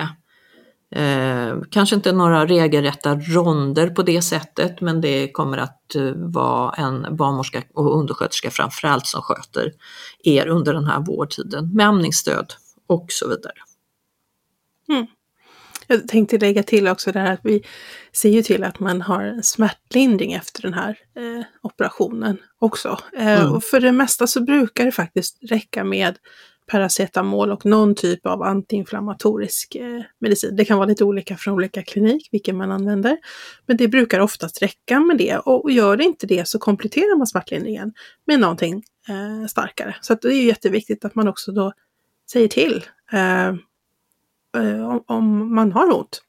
Eh, 0.95 1.55
kanske 1.71 1.95
inte 1.95 2.11
några 2.11 2.45
regelrätta 2.45 3.15
ronder 3.15 3.89
på 3.89 4.03
det 4.03 4.21
sättet 4.21 4.81
men 4.81 5.01
det 5.01 5.31
kommer 5.31 5.57
att 5.57 5.95
vara 6.15 6.73
en 6.73 7.15
barnmorska 7.15 7.63
och 7.73 7.99
undersköterska 7.99 8.51
framförallt 8.51 9.07
som 9.07 9.21
sköter 9.21 9.71
er 10.23 10.47
under 10.47 10.73
den 10.73 10.85
här 10.85 10.99
vårdtiden 10.99 11.73
med 11.73 11.87
amningsstöd 11.87 12.53
och 12.87 13.05
så 13.09 13.29
vidare. 13.29 13.53
Mm. 14.89 15.07
Jag 15.87 16.07
tänkte 16.07 16.37
lägga 16.37 16.63
till 16.63 16.87
också 16.87 17.11
det 17.11 17.19
här 17.19 17.33
att 17.33 17.39
vi 17.43 17.63
ser 18.13 18.29
ju 18.29 18.43
till 18.43 18.63
att 18.63 18.79
man 18.79 19.01
har 19.01 19.41
smärtlindring 19.41 20.33
efter 20.33 20.61
den 20.61 20.73
här 20.73 20.97
eh, 21.17 21.45
operationen 21.61 22.37
också. 22.59 22.99
Eh, 23.17 23.41
mm. 23.41 23.53
Och 23.53 23.63
för 23.63 23.79
det 23.79 23.91
mesta 23.91 24.27
så 24.27 24.41
brukar 24.43 24.85
det 24.85 24.91
faktiskt 24.91 25.37
räcka 25.41 25.83
med 25.83 26.17
paracetamol 26.71 27.51
och 27.51 27.65
någon 27.65 27.95
typ 27.95 28.25
av 28.25 28.43
antiinflammatorisk 28.43 29.75
eh, 29.75 30.01
medicin. 30.19 30.55
Det 30.55 30.65
kan 30.65 30.77
vara 30.77 30.87
lite 30.87 31.03
olika 31.03 31.37
från 31.37 31.53
olika 31.53 31.83
klinik 31.83 32.29
vilken 32.31 32.57
man 32.57 32.71
använder. 32.71 33.17
Men 33.65 33.77
det 33.77 33.87
brukar 33.87 34.19
oftast 34.19 34.61
räcka 34.61 34.99
med 34.99 35.17
det 35.17 35.37
och 35.37 35.71
gör 35.71 35.97
det 35.97 36.03
inte 36.03 36.27
det 36.27 36.47
så 36.47 36.59
kompletterar 36.59 37.17
man 37.17 37.27
smärtlindringen 37.27 37.93
med 38.27 38.39
någonting 38.39 38.83
eh, 39.09 39.47
starkare. 39.47 39.95
Så 40.01 40.13
det 40.13 40.27
är 40.27 40.43
jätteviktigt 40.43 41.05
att 41.05 41.15
man 41.15 41.27
också 41.27 41.51
då 41.51 41.73
säger 42.31 42.47
till 42.47 42.85
eh, 43.11 43.53
Eh, 44.57 44.99
om, 45.07 45.55
man 45.55 45.71
har 45.71 45.97
ont. 45.97 46.21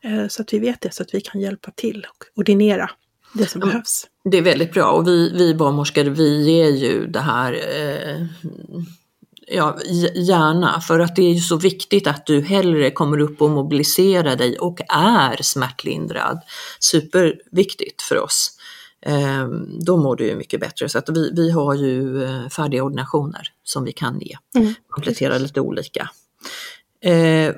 Eh, 0.00 0.28
så 0.28 0.42
att 0.42 0.52
vi 0.52 0.58
vet 0.58 0.80
det, 0.80 0.94
så 0.94 1.02
att 1.02 1.14
vi 1.14 1.20
kan 1.20 1.40
hjälpa 1.40 1.70
till 1.70 2.06
och 2.10 2.40
ordinera 2.40 2.90
det 3.32 3.46
som 3.46 3.60
behövs. 3.60 4.06
Det 4.24 4.38
är 4.38 4.42
väldigt 4.42 4.72
bra 4.72 4.90
och 4.90 5.08
vi, 5.08 5.32
vi 5.34 5.54
barnmorskor 5.54 6.04
vi 6.04 6.44
ger 6.44 6.70
ju 6.70 7.06
det 7.06 7.20
här 7.20 7.52
eh, 7.52 8.26
ja, 9.46 9.78
gärna 10.14 10.80
för 10.80 11.00
att 11.00 11.16
det 11.16 11.22
är 11.22 11.32
ju 11.32 11.40
så 11.40 11.56
viktigt 11.56 12.06
att 12.06 12.26
du 12.26 12.40
hellre 12.40 12.90
kommer 12.90 13.18
upp 13.18 13.42
och 13.42 13.50
mobiliserar 13.50 14.36
dig 14.36 14.58
och 14.58 14.80
är 14.88 15.42
smärtlindrad. 15.42 16.40
Superviktigt 16.80 18.02
för 18.02 18.22
oss. 18.22 18.52
Eh, 19.06 19.48
då 19.86 19.96
mår 19.96 20.16
du 20.16 20.26
ju 20.26 20.36
mycket 20.36 20.60
bättre 20.60 20.88
så 20.88 20.98
att 20.98 21.08
vi, 21.08 21.32
vi 21.36 21.50
har 21.50 21.74
ju 21.74 22.24
eh, 22.24 22.48
färdiga 22.48 22.82
ordinationer 22.82 23.52
som 23.64 23.84
vi 23.84 23.92
kan 23.92 24.20
ge. 24.20 24.36
Mm. 24.54 24.74
Komplettera 24.88 25.38
lite 25.38 25.60
olika. 25.60 26.10
Eh, 27.06 27.54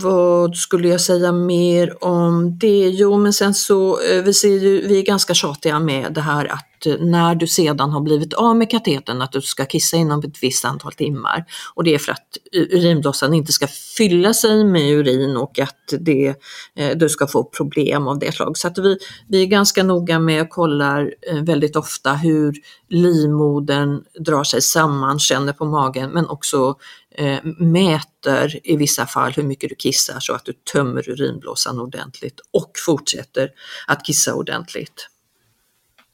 vad 0.00 0.56
skulle 0.56 0.88
jag 0.88 1.00
säga 1.00 1.32
mer 1.32 2.04
om 2.04 2.58
det? 2.58 2.88
Jo, 2.88 3.18
men 3.18 3.32
sen 3.32 3.54
så, 3.54 4.00
eh, 4.00 4.22
vi, 4.22 4.34
ser 4.34 4.48
ju, 4.48 4.88
vi 4.88 4.98
är 4.98 5.02
ganska 5.02 5.34
tjatiga 5.34 5.78
med 5.78 6.12
det 6.12 6.20
här 6.20 6.52
att 6.52 6.86
eh, 6.86 6.94
när 7.00 7.34
du 7.34 7.46
sedan 7.46 7.90
har 7.90 8.00
blivit 8.00 8.32
av 8.32 8.56
med 8.56 8.70
katetern 8.70 9.22
att 9.22 9.32
du 9.32 9.40
ska 9.40 9.64
kissa 9.64 9.96
inom 9.96 10.20
ett 10.20 10.42
visst 10.42 10.64
antal 10.64 10.92
timmar. 10.92 11.44
Och 11.74 11.84
det 11.84 11.94
är 11.94 11.98
för 11.98 12.12
att 12.12 12.36
urinblåsan 12.52 13.34
inte 13.34 13.52
ska 13.52 13.66
fylla 13.96 14.34
sig 14.34 14.64
med 14.64 14.90
urin 14.92 15.36
och 15.36 15.58
att 15.58 15.94
det, 16.00 16.34
eh, 16.76 16.96
du 16.96 17.08
ska 17.08 17.26
få 17.26 17.44
problem 17.44 18.08
av 18.08 18.18
det 18.18 18.32
slaget. 18.32 18.56
Så 18.56 18.68
att 18.68 18.78
vi, 18.78 18.98
vi 19.28 19.42
är 19.42 19.46
ganska 19.46 19.82
noga 19.82 20.18
med 20.18 20.42
och 20.42 20.50
kollar 20.50 21.14
eh, 21.30 21.42
väldigt 21.42 21.76
ofta 21.76 22.12
hur 22.12 22.54
livmodern 22.88 24.02
drar 24.18 24.44
sig 24.44 24.62
samman, 24.62 25.18
känner 25.18 25.52
på 25.52 25.64
magen 25.64 26.10
men 26.10 26.26
också 26.26 26.76
eh, 27.18 27.44
mäter 27.58 28.60
i 28.64 28.76
vissa 28.76 29.06
fall 29.06 29.32
hur 29.32 29.42
mycket 29.42 29.70
du 29.70 29.74
kissar 29.76 30.20
så 30.20 30.34
att 30.34 30.44
du 30.44 30.52
tömmer 30.52 31.10
urinblåsan 31.10 31.80
ordentligt 31.80 32.40
och 32.50 32.72
fortsätter 32.86 33.50
att 33.86 34.04
kissa 34.04 34.34
ordentligt. 34.34 35.08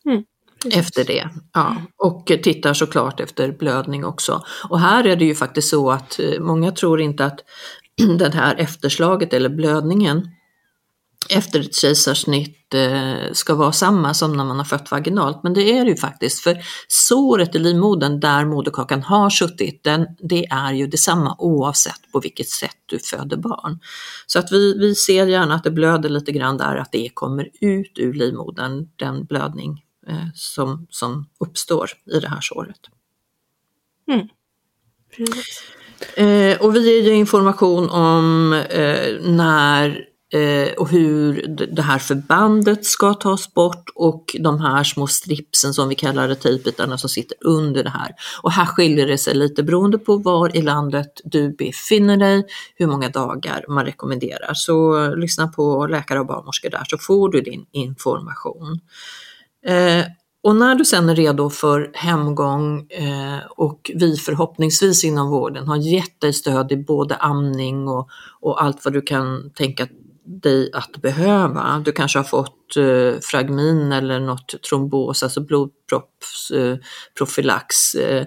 Mm. 0.06 0.24
Efter 0.72 1.04
det. 1.04 1.28
Ja. 1.52 1.76
Och 1.96 2.26
tittar 2.26 2.74
såklart 2.74 3.20
efter 3.20 3.52
blödning 3.52 4.04
också. 4.04 4.44
Och 4.68 4.80
här 4.80 5.06
är 5.06 5.16
det 5.16 5.24
ju 5.24 5.34
faktiskt 5.34 5.68
så 5.68 5.90
att 5.90 6.20
eh, 6.20 6.40
många 6.40 6.72
tror 6.72 7.00
inte 7.00 7.24
att 7.24 7.40
det 8.18 8.34
här 8.34 8.56
efterslaget 8.56 9.32
eller 9.32 9.48
blödningen 9.48 10.28
efter 11.28 11.60
ett 11.60 11.74
kejsarsnitt 11.74 12.74
eh, 12.74 13.32
ska 13.32 13.54
vara 13.54 13.72
samma 13.72 14.14
som 14.14 14.36
när 14.36 14.44
man 14.44 14.56
har 14.56 14.64
fött 14.64 14.90
vaginalt, 14.90 15.42
men 15.42 15.54
det 15.54 15.78
är 15.78 15.84
det 15.84 15.90
ju 15.90 15.96
faktiskt. 15.96 16.40
För 16.40 16.58
såret 16.88 17.54
i 17.54 17.58
livmodern 17.58 18.20
där 18.20 18.44
moderkakan 18.44 19.02
har 19.02 19.30
suttit, 19.30 19.84
den, 19.84 20.06
det 20.18 20.46
är 20.46 20.72
ju 20.72 20.86
detsamma 20.86 21.36
oavsett 21.38 22.12
på 22.12 22.20
vilket 22.20 22.48
sätt 22.48 22.76
du 22.86 22.98
föder 22.98 23.36
barn. 23.36 23.78
Så 24.26 24.38
att 24.38 24.52
vi, 24.52 24.78
vi 24.78 24.94
ser 24.94 25.26
gärna 25.26 25.54
att 25.54 25.64
det 25.64 25.70
blöder 25.70 26.08
lite 26.08 26.32
grann 26.32 26.56
där, 26.56 26.76
att 26.76 26.92
det 26.92 27.08
kommer 27.14 27.48
ut 27.60 27.92
ur 27.98 28.14
livmodern, 28.14 28.88
den 28.96 29.24
blödning 29.24 29.82
eh, 30.08 30.26
som, 30.34 30.86
som 30.90 31.26
uppstår 31.40 31.90
i 32.16 32.20
det 32.20 32.28
här 32.28 32.40
såret. 32.40 32.80
Mm. 34.08 34.28
Eh, 36.16 36.60
och 36.60 36.76
vi 36.76 37.00
ger 37.00 37.12
information 37.12 37.90
om 37.90 38.52
eh, 38.52 39.20
när 39.20 40.13
Eh, 40.34 40.72
och 40.72 40.88
hur 40.88 41.46
det 41.74 41.82
här 41.82 41.98
förbandet 41.98 42.84
ska 42.84 43.14
tas 43.14 43.54
bort 43.54 43.90
och 43.94 44.36
de 44.40 44.60
här 44.60 44.84
små 44.84 45.06
stripsen 45.06 45.74
som 45.74 45.88
vi 45.88 45.94
kallar 45.94 46.28
det, 46.28 46.34
tejpbitarna 46.34 46.98
som 46.98 47.10
sitter 47.10 47.36
under 47.40 47.84
det 47.84 47.90
här. 47.90 48.14
Och 48.42 48.52
här 48.52 48.66
skiljer 48.66 49.06
det 49.06 49.18
sig 49.18 49.34
lite 49.34 49.62
beroende 49.62 49.98
på 49.98 50.16
var 50.16 50.56
i 50.56 50.62
landet 50.62 51.20
du 51.24 51.48
befinner 51.48 52.16
dig, 52.16 52.46
hur 52.76 52.86
många 52.86 53.08
dagar 53.08 53.64
man 53.68 53.84
rekommenderar. 53.84 54.54
Så 54.54 55.08
lyssna 55.14 55.48
på 55.48 55.86
läkare 55.86 56.20
och 56.20 56.26
barnmorskor 56.26 56.70
där 56.70 56.84
så 56.88 56.98
får 56.98 57.28
du 57.28 57.40
din 57.40 57.66
information. 57.72 58.80
Eh, 59.66 60.04
och 60.42 60.56
när 60.56 60.74
du 60.74 60.84
sen 60.84 61.08
är 61.08 61.14
redo 61.14 61.50
för 61.50 61.90
hemgång 61.94 62.86
eh, 62.90 63.38
och 63.56 63.90
vi 63.94 64.16
förhoppningsvis 64.16 65.04
inom 65.04 65.30
vården 65.30 65.68
har 65.68 65.76
gett 65.76 66.20
dig 66.20 66.32
stöd 66.32 66.72
i 66.72 66.76
både 66.76 67.16
amning 67.16 67.88
och, 67.88 68.08
och 68.40 68.62
allt 68.62 68.84
vad 68.84 68.94
du 68.94 69.00
kan 69.00 69.50
tänka 69.50 69.86
dig 70.24 70.70
att 70.72 71.02
behöva. 71.02 71.82
Du 71.84 71.92
kanske 71.92 72.18
har 72.18 72.24
fått 72.24 72.76
eh, 72.76 73.14
fragmin 73.22 73.92
eller 73.92 74.20
något 74.20 74.62
trombos, 74.68 75.22
alltså 75.22 75.40
blodproppsprofylax 75.40 77.94
eh, 77.94 78.26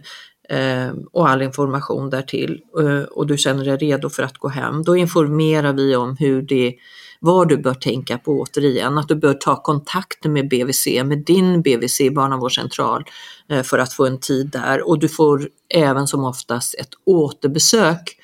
eh, 0.49 0.91
och 1.11 1.29
all 1.29 1.41
information 1.41 2.09
därtill 2.09 2.61
eh, 2.79 3.01
och 3.01 3.27
du 3.27 3.37
känner 3.37 3.65
dig 3.65 3.77
redo 3.77 4.09
för 4.09 4.23
att 4.23 4.37
gå 4.37 4.47
hem. 4.47 4.83
Då 4.83 4.95
informerar 4.95 5.73
vi 5.73 5.95
om 5.95 6.15
hur 6.19 6.41
det 6.41 6.75
vad 7.19 7.49
du 7.49 7.57
bör 7.57 7.73
tänka 7.73 8.17
på 8.17 8.31
återigen, 8.31 8.97
att 8.97 9.07
du 9.07 9.15
bör 9.15 9.33
ta 9.33 9.61
kontakt 9.61 10.25
med 10.25 10.49
BVC, 10.49 10.87
med 11.05 11.25
din 11.25 11.61
BVC, 11.61 12.01
barnavårdscentral, 12.15 13.03
eh, 13.49 13.63
för 13.63 13.79
att 13.79 13.93
få 13.93 14.05
en 14.05 14.19
tid 14.19 14.49
där 14.49 14.87
och 14.87 14.99
du 14.99 15.09
får 15.09 15.49
även 15.73 16.07
som 16.07 16.23
oftast 16.23 16.75
ett 16.75 16.89
återbesök 17.05 18.16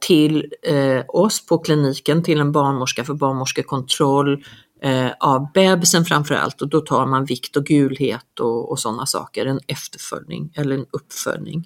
till 0.00 0.52
eh, 0.62 1.04
oss 1.08 1.46
på 1.46 1.58
kliniken, 1.58 2.22
till 2.22 2.40
en 2.40 2.52
barnmorska 2.52 3.04
för 3.04 3.14
barnmorskekontroll 3.14 4.44
av 5.20 5.52
bebisen 5.54 6.04
framför 6.04 6.34
allt 6.34 6.62
och 6.62 6.68
då 6.68 6.80
tar 6.80 7.06
man 7.06 7.24
vikt 7.24 7.56
och 7.56 7.64
gulhet 7.64 8.40
och, 8.40 8.70
och 8.70 8.78
sådana 8.78 9.06
saker, 9.06 9.46
en 9.46 9.60
efterföljning 9.66 10.52
eller 10.56 10.74
en 10.74 10.86
uppföljning. 10.90 11.64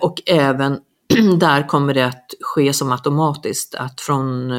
och 0.00 0.22
även 0.26 0.78
där 1.38 1.68
kommer 1.68 1.94
det 1.94 2.06
att 2.06 2.34
ske 2.40 2.72
som 2.72 2.92
automatiskt 2.92 3.74
att 3.74 4.00
från 4.00 4.50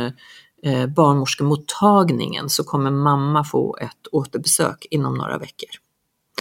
eh, 0.63 0.87
barnmorskemottagningen 0.87 2.49
så 2.49 2.63
kommer 2.63 2.91
mamma 2.91 3.43
få 3.43 3.77
ett 3.81 4.07
återbesök 4.11 4.85
inom 4.89 5.17
några 5.17 5.37
veckor. 5.37 5.69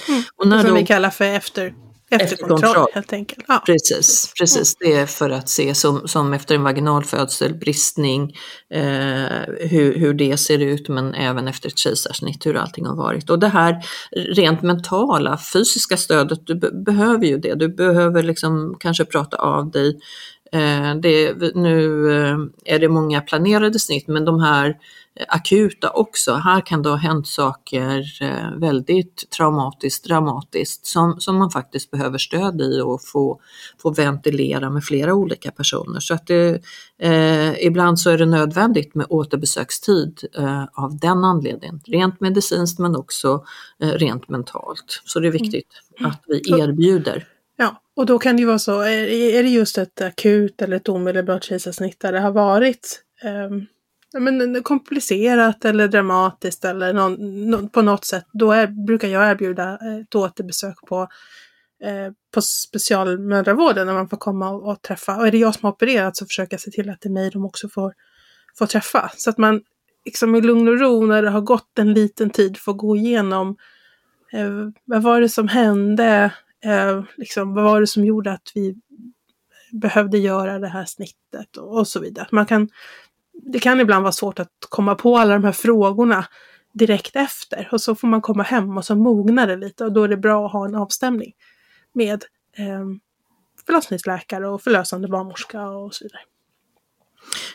Mm. 0.09 0.23
Och 0.37 0.49
när 0.49 0.61
som 0.61 0.71
då, 0.71 0.77
vi 0.77 0.87
kallar 0.87 1.11
för 1.11 1.25
efter, 1.25 1.75
efterkontroll, 2.13 2.71
efter 2.71 2.95
helt 2.95 3.13
enkelt. 3.13 3.45
Ja. 3.49 3.63
Precis, 3.67 4.33
precis. 4.39 4.77
Mm. 4.81 4.93
det 4.93 5.01
är 5.01 5.07
för 5.07 5.31
att 5.31 5.49
se 5.49 5.75
som, 5.75 6.09
som 6.09 6.33
efter 6.33 6.55
en 6.55 6.63
vaginalfödsel, 6.63 7.55
bristning, 7.55 8.37
eh, 8.75 8.83
hur, 9.59 9.99
hur 9.99 10.15
det 10.15 10.37
ser 10.37 10.59
ut 10.59 10.89
men 10.89 11.15
även 11.15 11.49
efter 11.49 11.69
ett 11.69 11.79
kejsarsnitt 11.79 12.47
hur 12.47 12.57
allting 12.57 12.87
har 12.87 12.97
varit. 12.97 13.31
Och 13.31 13.39
det 13.39 13.49
här 13.49 13.85
rent 14.13 14.63
mentala, 14.63 15.39
fysiska 15.53 15.97
stödet, 15.97 16.47
du 16.47 16.55
behöver 16.85 17.27
ju 17.27 17.39
det. 17.39 17.55
Du 17.55 17.69
behöver 17.69 18.23
liksom 18.23 18.77
kanske 18.81 19.05
prata 19.05 19.37
av 19.37 19.71
dig 19.71 19.99
det, 21.03 21.55
nu 21.55 22.11
eh, 22.13 22.39
är 22.65 22.79
det 22.79 22.89
många 22.89 23.21
planerade 23.21 23.79
snitt 23.79 24.09
men 24.09 24.25
de 24.25 24.41
här 24.41 24.77
akuta 25.29 25.91
också. 25.91 26.35
Här 26.35 26.67
kan 26.67 26.83
det 26.83 26.89
ha 26.89 26.97
hänt 26.97 27.27
saker 27.27 28.23
eh, 28.23 28.59
väldigt 28.59 29.31
traumatiskt, 29.31 30.05
dramatiskt 30.05 30.87
som, 30.87 31.21
som 31.21 31.37
man 31.37 31.51
faktiskt 31.51 31.91
behöver 31.91 32.19
stöd 32.19 32.61
i 32.61 32.81
och 32.81 33.05
få, 33.05 33.41
få 33.79 33.91
ventilera 33.91 34.71
med 34.71 34.85
flera 34.85 35.15
olika 35.15 35.51
personer. 35.51 36.01
Så 36.01 36.15
att 36.15 36.27
det, 36.27 36.63
eh, 36.99 37.67
ibland 37.67 38.01
så 38.01 38.11
är 38.11 38.19
det 38.19 38.27
nödvändigt 38.27 38.95
med 38.95 39.07
återbesökstid 39.09 40.21
eh, 40.39 40.65
av 40.73 40.99
den 40.99 41.25
anledningen. 41.25 41.81
Rent 41.85 42.21
medicinskt 42.21 42.79
men 42.79 42.97
också 42.97 43.45
eh, 43.83 43.89
rent 43.89 44.29
mentalt. 44.29 45.03
Så 45.05 45.21
det 45.21 45.29
är 45.29 45.33
viktigt 45.33 45.69
mm. 45.99 46.11
att 46.11 46.23
vi 46.27 46.61
erbjuder 46.61 47.29
Ja, 47.57 47.83
och 47.97 48.07
då 48.07 48.19
kan 48.19 48.37
det 48.37 48.41
ju 48.41 48.47
vara 48.47 48.59
så, 48.59 48.81
är, 48.81 49.09
är 49.09 49.43
det 49.43 49.49
just 49.49 49.79
ett 49.79 50.01
akut 50.01 50.63
eller 50.63 50.77
ett 50.77 50.89
omedelbart 50.89 51.45
kejsarsnitt 51.45 52.01
där 52.01 52.13
det 52.13 52.21
har 52.21 52.33
varit 52.33 53.03
eh, 53.23 53.51
men, 54.21 54.63
komplicerat 54.63 55.65
eller 55.65 55.89
dramatiskt 55.89 56.65
eller 56.65 56.93
någon, 56.93 57.15
no, 57.51 57.69
på 57.69 57.83
något 57.83 58.05
sätt, 58.05 58.27
då 58.33 58.53
är, 58.53 58.67
brukar 58.67 59.09
jag 59.09 59.31
erbjuda 59.31 59.79
eh, 59.83 59.97
ett 59.97 60.15
återbesök 60.15 60.77
på, 60.87 61.09
eh, 61.85 62.13
på 62.35 62.43
specialmödravården 62.43 63.87
när 63.87 63.95
man 63.95 64.09
får 64.09 64.17
komma 64.17 64.51
och, 64.51 64.71
och, 64.71 64.83
träffa. 64.83 65.17
Och 65.17 65.27
är 65.27 65.31
det 65.31 65.39
jag 65.39 65.55
som 65.55 65.65
har 65.65 65.73
opererat 65.73 66.17
så 66.17 66.27
försöker 66.27 66.55
jag 66.55 66.61
se 66.61 66.71
till 66.71 66.91
att 66.91 67.01
det 67.01 67.09
är 67.09 67.13
mig 67.13 67.31
de 67.31 67.45
också 67.45 67.69
får, 67.69 67.93
får 68.59 68.67
träffa. 68.67 69.11
Så 69.17 69.31
att 69.31 69.39
man 69.39 69.61
liksom 70.05 70.35
i 70.35 70.41
lugn 70.41 70.69
och 70.69 70.81
ro 70.81 71.07
när 71.07 71.23
det 71.23 71.31
har 71.31 71.41
gått 71.41 71.79
en 71.79 71.93
liten 71.93 72.31
tid 72.31 72.59
får 72.59 72.75
gå 72.75 72.97
igenom 72.97 73.57
eh, 74.33 74.51
vad 74.85 75.03
var 75.03 75.21
det 75.21 75.29
som 75.29 75.49
hände? 75.49 76.33
Eh, 76.65 77.03
liksom, 77.17 77.55
vad 77.55 77.65
var 77.65 77.81
det 77.81 77.87
som 77.87 78.05
gjorde 78.05 78.33
att 78.33 78.53
vi 78.55 78.75
behövde 79.73 80.19
göra 80.19 80.59
det 80.59 80.69
här 80.69 80.85
snittet 80.85 81.57
och, 81.57 81.79
och 81.79 81.89
så 81.89 82.01
vidare. 82.01 82.29
Man 82.31 82.47
kan, 82.47 82.69
det 83.33 83.59
kan 83.59 83.81
ibland 83.81 84.03
vara 84.03 84.13
svårt 84.13 84.39
att 84.39 84.53
komma 84.69 84.95
på 84.95 85.19
alla 85.19 85.35
de 85.35 85.45
här 85.45 85.53
frågorna 85.53 86.27
direkt 86.73 87.17
efter 87.17 87.69
och 87.73 87.81
så 87.81 87.95
får 87.95 88.09
man 88.09 88.21
komma 88.21 88.43
hem 88.43 88.77
och 88.77 88.85
så 88.85 88.97
mognar 88.97 89.47
det 89.47 89.57
lite 89.57 89.85
och 89.85 89.93
då 89.93 90.05
är 90.05 90.09
det 90.09 90.17
bra 90.17 90.47
att 90.47 90.53
ha 90.53 90.65
en 90.65 90.75
avstämning 90.75 91.33
med 91.93 92.25
eh, 92.57 92.85
förlossningsläkare 93.67 94.49
och 94.49 94.63
förlösande 94.63 95.09
barnmorska 95.09 95.63
och 95.69 95.95
så 95.95 96.05
vidare. 96.05 96.23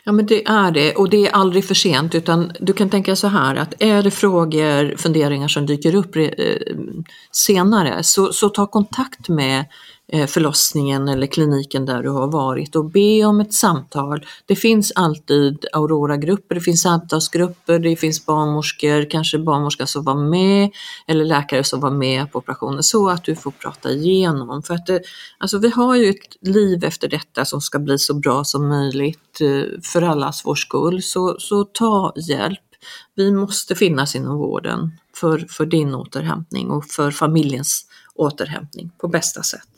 Ja 0.03 0.11
men 0.11 0.25
det 0.25 0.47
är 0.47 0.71
det. 0.71 0.95
Och 0.95 1.09
det 1.09 1.27
är 1.27 1.31
aldrig 1.31 1.65
för 1.65 1.75
sent 1.75 2.15
utan 2.15 2.51
du 2.59 2.73
kan 2.73 2.89
tänka 2.89 3.15
så 3.15 3.27
här 3.27 3.55
att 3.55 3.73
är 3.79 4.03
det 4.03 4.11
frågor, 4.11 4.97
funderingar 4.97 5.47
som 5.47 5.65
dyker 5.65 5.95
upp 5.95 6.15
eh, 6.15 6.29
senare 7.31 8.03
så, 8.03 8.33
så 8.33 8.49
ta 8.49 8.67
kontakt 8.67 9.29
med 9.29 9.65
Eh, 10.09 10.27
förlossningen 10.27 11.07
eller 11.07 11.27
kliniken 11.27 11.85
där 11.85 12.03
du 12.03 12.09
har 12.09 12.27
varit 12.27 12.75
och 12.75 12.85
be 12.85 13.25
om 13.25 13.39
ett 13.39 13.53
samtal. 13.53 14.25
Det 14.45 14.55
finns 14.55 14.91
alltid 14.95 15.65
Aurora-grupper, 15.73 16.55
det 16.55 16.61
finns 16.61 16.81
samtalsgrupper, 16.81 17.79
det 17.79 17.95
finns 17.95 18.25
barnmorskor, 18.25 19.09
kanske 19.09 19.39
barnmorska 19.39 19.87
som 19.87 20.03
var 20.03 20.15
med 20.15 20.71
eller 21.07 21.25
läkare 21.25 21.63
som 21.63 21.79
var 21.79 21.91
med 21.91 22.31
på 22.31 22.39
operationen 22.39 22.83
så 22.83 23.09
att 23.09 23.23
du 23.23 23.35
får 23.35 23.51
prata 23.51 23.91
igenom. 23.91 24.63
För 24.63 24.73
att 24.73 24.85
det, 24.85 25.01
alltså 25.37 25.57
vi 25.57 25.69
har 25.69 25.95
ju 25.95 26.09
ett 26.09 26.37
liv 26.41 26.83
efter 26.83 27.07
detta 27.07 27.45
som 27.45 27.61
ska 27.61 27.79
bli 27.79 27.97
så 27.97 28.13
bra 28.13 28.43
som 28.43 28.67
möjligt 28.69 29.41
eh, 29.41 29.81
för 29.83 30.01
allas 30.01 30.45
vår 30.45 30.55
skull, 30.55 31.03
så, 31.03 31.35
så 31.39 31.63
ta 31.63 32.13
hjälp. 32.15 32.59
Vi 33.15 33.31
måste 33.31 33.75
finnas 33.75 34.15
inom 34.15 34.37
vården 34.37 34.91
för, 35.15 35.45
för 35.49 35.65
din 35.65 35.95
återhämtning 35.95 36.71
och 36.71 36.85
för 36.85 37.11
familjens 37.11 37.85
återhämtning 38.15 38.91
på 38.97 39.07
bästa 39.07 39.43
sätt. 39.43 39.76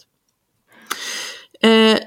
Eh, 1.63 1.97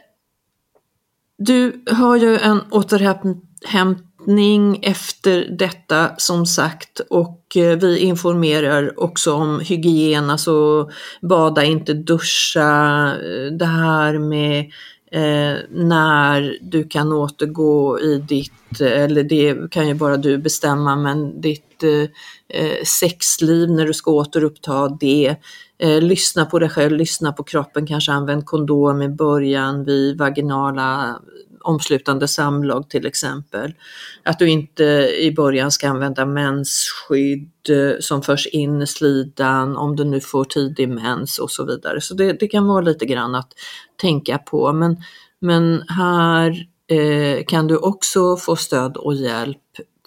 du 1.39 1.85
har 1.91 2.17
ju 2.17 2.39
en 2.39 2.61
återhämtning 2.71 4.81
efter 4.83 5.57
detta 5.59 6.11
som 6.17 6.47
sagt 6.47 7.01
och 7.11 7.57
eh, 7.57 7.79
vi 7.79 7.99
informerar 7.99 9.01
också 9.01 9.33
om 9.33 9.61
hygien, 9.61 10.31
alltså 10.31 10.89
bada, 11.23 11.65
inte 11.65 11.95
duscha, 11.95 13.13
eh, 13.13 13.53
det 13.53 13.67
här 13.67 14.19
med 14.19 14.71
eh, 15.13 15.59
när 15.71 16.59
du 16.61 16.85
kan 16.85 17.13
återgå 17.13 18.01
i 18.01 18.19
ditt, 18.19 18.81
eh, 18.81 19.03
eller 19.03 19.23
det 19.23 19.71
kan 19.71 19.89
ju 19.89 19.95
bara 19.95 20.17
du 20.17 20.39
bestämma, 20.39 20.97
men 20.97 21.41
ditt 21.41 21.83
eh, 21.83 22.85
sexliv 22.85 23.71
när 23.71 23.87
du 23.87 23.95
ska 23.95 24.11
återuppta 24.11 24.89
det. 24.89 25.37
Eh, 25.83 26.03
lyssna 26.03 26.47
på 26.47 26.59
dig 26.59 26.69
själv, 26.69 26.97
lyssna 26.97 27.33
på 27.33 27.43
kroppen, 27.43 27.87
kanske 27.87 28.13
använd 28.13 28.47
kondom 28.47 29.03
i 29.03 29.09
början 29.09 29.85
vid 29.85 30.19
vaginala 30.19 31.19
omslutande 31.61 32.29
samlag 32.29 32.91
till 32.91 33.07
exempel. 33.07 33.75
Att 34.23 34.39
du 34.39 34.49
inte 34.49 34.85
i 35.21 35.33
början 35.37 35.71
ska 35.71 35.89
använda 35.89 36.27
mensskydd 36.27 37.71
eh, 37.71 38.01
som 38.01 38.23
förs 38.23 38.47
in 38.47 38.83
i 38.83 38.87
slidan 38.87 39.77
om 39.77 39.97
du 39.97 40.05
nu 40.05 40.21
får 40.21 40.45
tidig 40.45 40.89
mens 40.89 41.39
och 41.39 41.51
så 41.51 41.65
vidare. 41.65 42.01
Så 42.01 42.15
det, 42.15 42.33
det 42.33 42.49
kan 42.49 42.67
vara 42.67 42.81
lite 42.81 43.07
grann 43.07 43.35
att 43.35 43.53
tänka 44.01 44.39
på. 44.39 44.73
Men, 44.73 44.97
men 45.41 45.83
här 45.89 46.67
eh, 46.91 47.45
kan 47.45 47.67
du 47.67 47.77
också 47.77 48.37
få 48.37 48.57
stöd 48.57 48.97
och 48.97 49.15
hjälp 49.15 49.62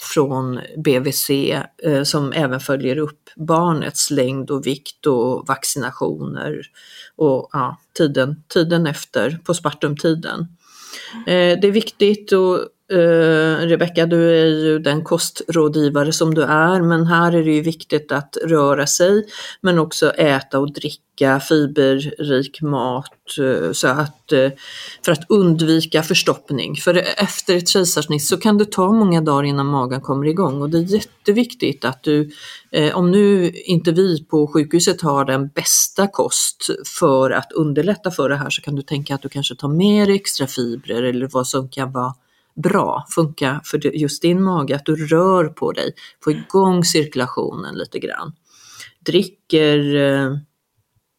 från 0.06 0.60
BVC 0.78 1.30
eh, 1.84 2.04
som 2.04 2.32
även 2.32 2.60
följer 2.60 2.98
upp 2.98 3.30
barnets 3.36 4.12
längd 4.12 4.52
och 4.52 4.68
vikt 4.68 5.06
och 5.06 5.48
vaccinationer 5.48 6.62
och 7.16 7.50
ja, 7.52 7.78
tiden, 7.98 8.44
tiden 8.48 8.88
efter, 8.88 9.40
postpartumtiden. 9.44 10.40
Eh, 11.28 11.60
det 11.60 11.68
är 11.68 11.72
viktigt 11.72 12.32
och 12.32 12.60
Uh, 12.94 13.68
Rebecka, 13.68 14.06
du 14.06 14.42
är 14.42 14.46
ju 14.46 14.80
den 14.80 15.04
kostrådgivare 15.04 16.12
som 16.12 16.34
du 16.34 16.44
är, 16.44 16.82
men 16.82 17.08
här 17.08 17.36
är 17.36 17.44
det 17.44 17.52
ju 17.52 17.62
viktigt 17.62 18.12
att 18.12 18.38
röra 18.44 18.88
sig, 18.88 19.26
men 19.62 19.80
också 19.80 20.12
äta 20.12 20.60
och 20.60 20.74
dricka 20.74 21.40
fiberrik 21.40 22.62
mat 22.62 23.12
uh, 23.40 23.72
så 23.72 23.88
att, 23.88 24.34
uh, 24.34 24.50
för 25.06 25.12
att 25.12 25.26
undvika 25.30 26.04
förstoppning. 26.04 26.76
För 26.76 27.04
efter 27.18 27.56
ett 27.56 27.70
kejsarsnitt 27.70 28.26
så 28.26 28.38
kan 28.38 28.58
det 28.58 28.72
ta 28.72 28.92
många 28.92 29.22
dagar 29.22 29.44
innan 29.44 29.66
magen 29.66 30.02
kommer 30.02 30.28
igång 30.28 30.62
och 30.62 30.70
det 30.70 30.78
är 30.78 30.94
jätteviktigt 30.94 31.86
att 31.86 32.04
du, 32.04 32.32
om 32.94 33.12
nu 33.12 33.52
inte 33.52 33.92
vi 33.92 34.24
på 34.24 34.48
sjukhuset 34.48 35.02
har 35.02 35.26
den 35.26 35.48
bästa 35.48 36.08
kost 36.08 36.66
för 37.00 37.32
att 37.32 37.52
underlätta 37.52 38.12
för 38.12 38.30
det 38.30 38.36
här 38.36 38.50
så 38.50 38.62
kan 38.62 38.76
du 38.76 38.82
tänka 38.82 39.16
att 39.16 39.22
du 39.22 39.30
kanske 39.30 39.56
tar 39.56 39.68
mer 39.68 40.10
extra 40.10 40.48
fibrer 40.48 41.04
eller 41.04 41.30
vad 41.32 41.48
som 41.48 41.70
kan 41.70 41.92
vara 41.92 42.14
bra, 42.56 43.06
funka 43.10 43.62
för 43.64 43.96
just 43.96 44.22
din 44.22 44.44
mage, 44.44 44.76
att 44.76 44.86
du 44.86 45.08
rör 45.08 45.46
på 45.46 45.72
dig, 45.72 45.94
får 46.24 46.34
igång 46.34 46.84
cirkulationen 46.84 47.76
lite 47.76 48.00
grann. 48.00 48.34
Dricker 49.00 49.96
eh, 49.96 50.38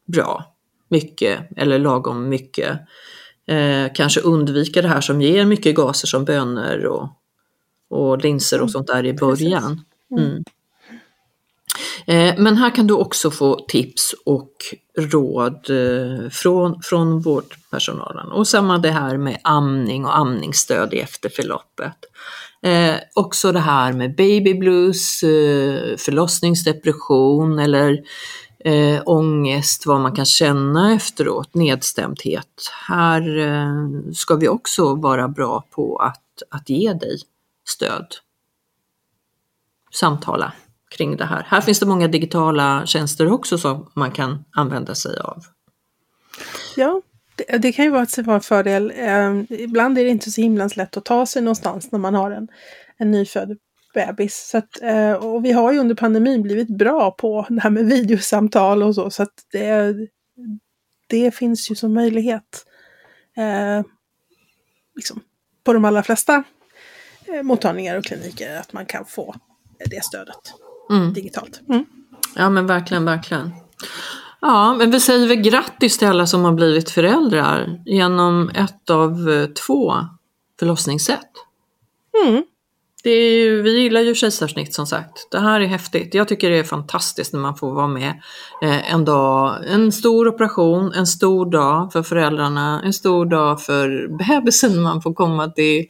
bra, 0.07 0.55
mycket 0.89 1.39
eller 1.57 1.79
lagom 1.79 2.29
mycket. 2.29 2.79
Eh, 3.47 3.93
kanske 3.93 4.21
undvika 4.21 4.81
det 4.81 4.87
här 4.87 5.01
som 5.01 5.21
ger 5.21 5.45
mycket 5.45 5.75
gaser 5.75 6.07
som 6.07 6.25
bönor 6.25 6.85
och, 6.85 7.09
och 7.89 8.23
linser 8.23 8.61
och 8.61 8.71
sånt 8.71 8.87
där 8.87 9.05
i 9.05 9.13
början. 9.13 9.81
Mm. 10.17 10.43
Eh, 12.05 12.33
men 12.37 12.57
här 12.57 12.75
kan 12.75 12.87
du 12.87 12.93
också 12.93 13.31
få 13.31 13.65
tips 13.67 14.15
och 14.25 14.51
råd 14.97 15.69
eh, 15.69 16.29
från, 16.29 16.81
från 16.81 17.19
vårdpersonalen. 17.19 18.31
Och 18.31 18.47
samma 18.47 18.77
det 18.77 18.91
här 18.91 19.17
med 19.17 19.39
amning 19.43 20.05
och 20.05 20.17
amningsstöd 20.17 20.93
i 20.93 20.99
efterförloppet. 20.99 21.97
Eh, 22.61 22.95
också 23.13 23.51
det 23.51 23.59
här 23.59 23.93
med 23.93 24.15
baby 24.15 24.53
blues, 24.53 25.23
eh, 25.23 25.97
förlossningsdepression 25.97 27.59
eller 27.59 28.03
eh, 28.59 29.01
ångest, 29.05 29.85
vad 29.85 30.01
man 30.01 30.15
kan 30.15 30.25
känna 30.25 30.93
efteråt, 30.93 31.53
nedstämdhet. 31.53 32.71
Här 32.87 33.37
eh, 33.37 34.11
ska 34.13 34.35
vi 34.35 34.47
också 34.47 34.95
vara 34.95 35.27
bra 35.27 35.67
på 35.71 35.97
att, 35.97 36.43
att 36.49 36.69
ge 36.69 36.93
dig 36.93 37.19
stöd. 37.65 38.07
Samtala 39.93 40.53
kring 40.97 41.17
det 41.17 41.25
här. 41.25 41.45
Här 41.47 41.61
finns 41.61 41.79
det 41.79 41.85
många 41.85 42.07
digitala 42.07 42.85
tjänster 42.85 43.31
också 43.31 43.57
som 43.57 43.91
man 43.93 44.11
kan 44.11 44.45
använda 44.51 44.95
sig 44.95 45.19
av. 45.19 45.43
Ja, 46.75 47.01
det, 47.35 47.57
det 47.57 47.71
kan 47.71 47.85
ju 47.85 47.91
vara 47.91 48.33
en 48.35 48.41
fördel. 48.41 48.93
Eh, 48.95 49.43
ibland 49.49 49.97
är 49.97 50.03
det 50.03 50.09
inte 50.09 50.31
så 50.31 50.41
himla 50.41 50.69
lätt 50.75 50.97
att 50.97 51.05
ta 51.05 51.25
sig 51.25 51.41
någonstans 51.41 51.91
när 51.91 51.99
man 51.99 52.15
har 52.15 52.31
en, 52.31 52.47
en 52.97 53.11
nyfödd 53.11 53.57
bebis. 53.93 54.49
Så 54.51 54.57
att, 54.57 54.81
eh, 54.81 55.13
och 55.13 55.45
vi 55.45 55.51
har 55.51 55.71
ju 55.71 55.79
under 55.79 55.95
pandemin 55.95 56.41
blivit 56.41 56.77
bra 56.77 57.11
på 57.11 57.45
det 57.49 57.61
här 57.61 57.69
med 57.69 57.85
videosamtal 57.85 58.83
och 58.83 58.95
så. 58.95 59.09
Så 59.09 59.23
att 59.23 59.33
det, 59.51 59.95
det 61.07 61.35
finns 61.35 61.71
ju 61.71 61.75
som 61.75 61.93
möjlighet. 61.93 62.65
Eh, 63.37 63.85
liksom, 64.95 65.21
på 65.63 65.73
de 65.73 65.85
allra 65.85 66.03
flesta 66.03 66.43
eh, 67.25 67.43
mottagningar 67.43 67.97
och 67.97 68.05
kliniker 68.05 68.57
att 68.57 68.73
man 68.73 68.85
kan 68.85 69.05
få 69.05 69.35
det 69.85 70.03
stödet 70.03 70.66
mm. 70.89 71.13
digitalt. 71.13 71.61
Mm. 71.69 71.85
Ja 72.35 72.49
men 72.49 72.67
verkligen, 72.67 73.05
verkligen. 73.05 73.51
Ja, 74.41 74.75
men 74.75 74.91
vi 74.91 74.99
säger 74.99 75.27
väl 75.27 75.37
grattis 75.37 75.97
till 75.97 76.07
alla 76.07 76.27
som 76.27 76.43
har 76.43 76.51
blivit 76.51 76.89
föräldrar 76.89 77.81
genom 77.85 78.49
ett 78.49 78.89
av 78.89 79.29
eh, 79.29 79.45
två 79.45 79.93
förlossningssätt. 80.59 81.31
Mm 82.25 82.43
det 83.07 83.11
är 83.11 83.31
ju, 83.31 83.61
vi 83.61 83.81
gillar 83.81 84.01
ju 84.01 84.15
kejsarsnitt 84.15 84.73
som 84.73 84.87
sagt. 84.87 85.27
Det 85.31 85.39
här 85.39 85.61
är 85.61 85.65
häftigt. 85.65 86.13
Jag 86.13 86.27
tycker 86.27 86.49
det 86.49 86.57
är 86.57 86.63
fantastiskt 86.63 87.33
när 87.33 87.39
man 87.39 87.55
får 87.55 87.73
vara 87.73 87.87
med 87.87 88.21
eh, 88.61 88.93
en 88.93 89.05
dag. 89.05 89.63
En 89.67 89.91
stor 89.91 90.27
operation, 90.27 90.93
en 90.93 91.07
stor 91.07 91.51
dag 91.51 91.93
för 91.93 92.03
föräldrarna, 92.03 92.81
en 92.85 92.93
stor 92.93 93.25
dag 93.25 93.61
för 93.61 94.07
bebisen 94.17 94.81
man 94.83 95.01
får 95.01 95.13
komma 95.13 95.47
till, 95.47 95.85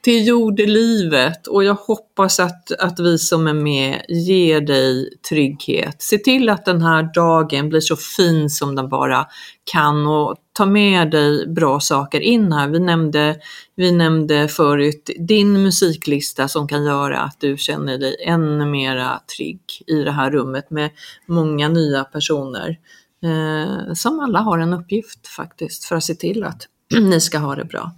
till 0.00 0.26
jordelivet. 0.26 1.46
Och 1.46 1.64
jag 1.64 1.74
hoppas 1.74 2.40
att, 2.40 2.72
att 2.78 3.00
vi 3.00 3.18
som 3.18 3.46
är 3.46 3.54
med 3.54 4.02
ger 4.08 4.60
dig 4.60 5.18
trygghet. 5.28 6.02
Se 6.02 6.18
till 6.18 6.48
att 6.48 6.64
den 6.64 6.82
här 6.82 7.14
dagen 7.14 7.68
blir 7.68 7.80
så 7.80 7.96
fin 7.96 8.50
som 8.50 8.74
den 8.74 8.88
bara 8.88 9.26
kan 9.72 10.06
och 10.06 10.36
ta 10.52 10.66
med 10.66 11.10
dig 11.10 11.46
bra 11.46 11.80
saker 11.80 12.20
in 12.20 12.52
här. 12.52 12.68
Vi 12.68 12.80
nämnde, 12.80 13.36
vi 13.76 13.92
nämnde 13.92 14.48
förut 14.48 15.10
din 15.18 15.62
musiklista 15.62 16.48
som 16.48 16.68
kan 16.68 16.84
göra 16.84 17.20
att 17.20 17.40
du 17.40 17.56
känner 17.56 17.98
dig 17.98 18.16
ännu 18.26 18.66
mera 18.66 19.20
trygg 19.36 19.60
i 19.86 19.94
det 19.94 20.12
här 20.12 20.30
rummet 20.30 20.70
med 20.70 20.90
många 21.26 21.68
nya 21.68 22.04
personer 22.04 22.78
eh, 23.22 23.94
som 23.94 24.20
alla 24.20 24.38
har 24.38 24.58
en 24.58 24.72
uppgift 24.72 25.26
faktiskt 25.26 25.84
för 25.84 25.96
att 25.96 26.04
se 26.04 26.14
till 26.14 26.44
att 26.44 26.68
ni 27.00 27.20
ska 27.20 27.38
ha 27.38 27.54
det 27.54 27.64
bra. 27.64 27.92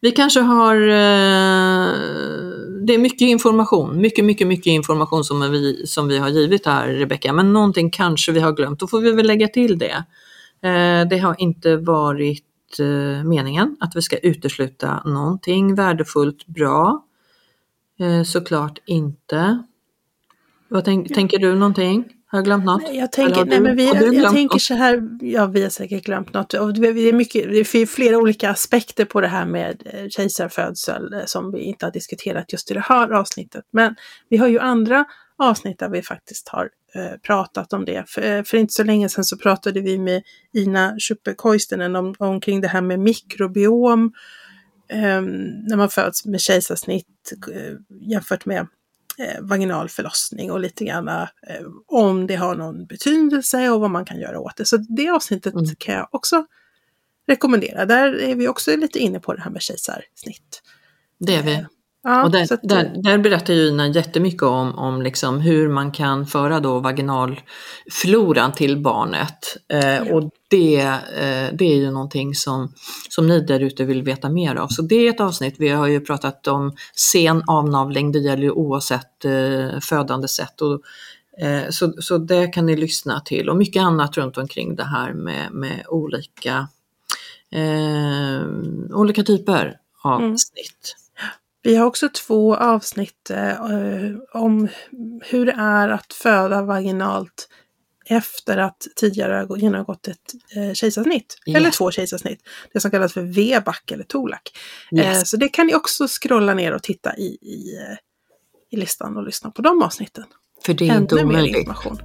Vi 0.00 0.10
kanske 0.10 0.40
har, 0.40 0.76
eh, 0.76 1.92
det 2.86 2.94
är 2.94 2.98
mycket 2.98 3.20
information, 3.20 4.00
mycket, 4.00 4.24
mycket, 4.24 4.46
mycket 4.46 4.66
information 4.66 5.24
som 5.24 5.50
vi, 5.50 5.86
som 5.86 6.08
vi 6.08 6.18
har 6.18 6.28
givit 6.28 6.66
här 6.66 6.88
Rebecka, 6.88 7.32
men 7.32 7.52
någonting 7.52 7.90
kanske 7.90 8.32
vi 8.32 8.40
har 8.40 8.52
glömt, 8.52 8.80
då 8.80 8.86
får 8.86 9.00
vi 9.00 9.12
väl 9.12 9.26
lägga 9.26 9.48
till 9.48 9.78
det. 9.78 10.04
Eh, 10.62 11.08
det 11.08 11.18
har 11.18 11.36
inte 11.38 11.76
varit 11.76 12.44
eh, 12.80 13.24
meningen 13.24 13.76
att 13.80 13.96
vi 13.96 14.02
ska 14.02 14.18
utesluta 14.18 15.02
någonting 15.04 15.74
värdefullt 15.74 16.46
bra. 16.46 17.04
Eh, 18.00 18.22
såklart 18.22 18.78
inte. 18.86 19.62
Vad 20.68 20.84
tänk, 20.84 21.14
tänker 21.14 21.38
du 21.38 21.54
någonting? 21.54 22.04
Har 22.30 22.38
jag 22.38 22.44
glömt 22.44 22.64
något? 22.64 22.82
Nej, 22.82 22.96
jag 22.96 23.12
tänker, 23.12 23.44
nej, 23.44 23.60
men 23.60 23.76
vi, 23.76 23.86
jag, 23.86 24.14
jag 24.14 24.32
tänker 24.32 24.58
så 24.58 24.74
här, 24.74 25.08
ja 25.20 25.46
vi 25.46 25.62
har 25.62 25.70
säkert 25.70 26.04
glömt 26.04 26.32
något. 26.32 26.54
Och 26.54 26.74
det, 26.74 26.88
är 26.88 27.12
mycket, 27.12 27.50
det 27.50 27.58
är 27.58 27.86
flera 27.86 28.18
olika 28.18 28.50
aspekter 28.50 29.04
på 29.04 29.20
det 29.20 29.28
här 29.28 29.46
med 29.46 29.82
kejsarfödsel 30.10 31.22
som 31.26 31.52
vi 31.52 31.60
inte 31.60 31.86
har 31.86 31.92
diskuterat 31.92 32.52
just 32.52 32.70
i 32.70 32.74
det 32.74 32.80
här 32.80 33.10
avsnittet. 33.10 33.64
Men 33.70 33.96
vi 34.28 34.36
har 34.36 34.48
ju 34.48 34.58
andra 34.58 35.04
avsnitt 35.38 35.78
där 35.78 35.88
vi 35.88 36.02
faktiskt 36.02 36.48
har 36.48 36.68
pratat 37.22 37.72
om 37.72 37.84
det. 37.84 38.04
För, 38.08 38.22
eh, 38.22 38.42
för, 38.42 38.56
inte 38.56 38.74
så 38.74 38.84
länge 38.84 39.08
sedan 39.08 39.24
så 39.24 39.38
pratade 39.38 39.80
vi 39.80 39.98
med 39.98 40.22
Ina 40.52 40.96
Schuppe-Koistinen 40.98 41.96
om, 41.96 42.14
omkring 42.18 42.60
det 42.60 42.68
här 42.68 42.80
med 42.80 43.00
mikrobiom 43.00 44.12
eh, 44.88 45.22
när 45.68 45.76
man 45.76 45.90
föds 45.90 46.24
med 46.24 46.40
kejsarsnitt 46.40 47.32
eh, 47.54 47.74
jämfört 48.00 48.46
med 48.46 48.66
eh, 49.18 49.40
vaginal 49.40 49.88
förlossning 49.88 50.50
och 50.50 50.60
lite 50.60 50.84
grann 50.84 51.08
eh, 51.08 51.26
om 51.86 52.26
det 52.26 52.36
har 52.36 52.54
någon 52.54 52.86
betydelse 52.86 53.70
och 53.70 53.80
vad 53.80 53.90
man 53.90 54.04
kan 54.04 54.20
göra 54.20 54.40
åt 54.40 54.56
det. 54.56 54.64
Så 54.64 54.76
det 54.76 55.08
avsnittet 55.08 55.54
mm. 55.54 55.66
kan 55.78 55.94
jag 55.94 56.08
också 56.10 56.46
rekommendera. 57.26 57.86
Där 57.86 58.20
är 58.20 58.34
vi 58.34 58.48
också 58.48 58.76
lite 58.76 58.98
inne 58.98 59.20
på 59.20 59.34
det 59.34 59.42
här 59.42 59.50
med 59.50 59.62
kejsarsnitt. 59.62 60.62
Det 61.18 61.34
är 61.34 61.42
vi. 61.42 61.66
Ja, 62.08 62.24
och 62.24 62.30
där, 62.30 62.52
att, 62.52 62.60
där, 62.62 62.92
där, 63.02 63.18
berättar 63.18 63.54
ju 63.54 63.68
Ina 63.68 63.88
jättemycket 63.88 64.42
om, 64.42 64.78
om 64.78 65.02
liksom 65.02 65.40
hur 65.40 65.68
man 65.68 65.92
kan 65.92 66.26
föra 66.26 66.60
då 66.60 66.80
vaginalfloran 66.80 68.52
till 68.52 68.82
barnet. 68.82 69.56
Eh, 69.72 69.78
ja. 69.80 70.14
Och 70.14 70.30
det, 70.48 70.80
eh, 70.80 71.48
det 71.52 71.64
är 71.64 71.76
ju 71.76 71.90
någonting 71.90 72.34
som, 72.34 72.72
som 73.08 73.26
ni 73.26 73.40
där 73.40 73.60
ute 73.60 73.84
vill 73.84 74.02
veta 74.02 74.28
mer 74.28 74.54
av. 74.54 74.68
Så 74.68 74.82
det 74.82 74.94
är 74.94 75.10
ett 75.10 75.20
avsnitt, 75.20 75.54
vi 75.58 75.68
har 75.68 75.86
ju 75.86 76.00
pratat 76.00 76.46
om 76.46 76.76
sen 76.94 77.42
avnavling, 77.46 78.12
det 78.12 78.18
gäller 78.18 78.42
ju 78.42 78.50
oavsett 78.50 79.24
eh, 79.24 79.80
födande 79.80 80.28
sätt. 80.28 80.60
Och, 80.60 80.80
eh, 81.44 81.70
så, 81.70 81.92
så 81.98 82.18
det 82.18 82.46
kan 82.46 82.66
ni 82.66 82.76
lyssna 82.76 83.20
till 83.20 83.48
och 83.48 83.56
mycket 83.56 83.82
annat 83.82 84.16
runt 84.16 84.38
omkring 84.38 84.76
det 84.76 84.84
här 84.84 85.12
med, 85.12 85.52
med 85.52 85.84
olika, 85.88 86.68
eh, 87.50 88.42
olika 88.92 89.22
typer 89.22 89.76
av 90.02 90.20
mm. 90.20 90.38
snitt. 90.38 90.96
Vi 91.68 91.76
har 91.76 91.86
också 91.86 92.08
två 92.08 92.56
avsnitt 92.56 93.30
eh, 93.30 93.54
om 94.32 94.68
hur 95.22 95.46
det 95.46 95.54
är 95.58 95.88
att 95.88 96.12
föda 96.12 96.62
vaginalt 96.62 97.48
efter 98.06 98.56
att 98.58 98.86
tidigare 98.96 99.46
genomgått 99.56 100.08
ett 100.08 100.34
eh, 100.56 100.72
kejsarsnitt. 100.74 101.38
Yeah. 101.46 101.60
Eller 101.60 101.70
två 101.70 101.90
kejsarsnitt. 101.90 102.40
Det 102.72 102.80
som 102.80 102.90
kallas 102.90 103.12
för 103.12 103.22
VBAC 103.22 103.82
eller 103.92 104.04
TOLAC. 104.04 104.40
Yes. 104.96 105.18
Eh, 105.18 105.22
så 105.22 105.36
det 105.36 105.48
kan 105.48 105.66
ni 105.66 105.74
också 105.74 106.06
scrolla 106.08 106.54
ner 106.54 106.72
och 106.72 106.82
titta 106.82 107.16
i, 107.16 107.38
i, 107.42 107.76
eh, 107.76 107.96
i 108.70 108.76
listan 108.76 109.16
och 109.16 109.22
lyssna 109.22 109.50
på 109.50 109.62
de 109.62 109.82
avsnitten. 109.82 110.24
För 110.64 110.74
det 110.74 110.88
är 110.88 110.90
Ännu 110.90 111.00
inte 111.00 111.14
omöjligt. 111.14 111.52
Mer 111.52 111.58
information. 111.58 111.98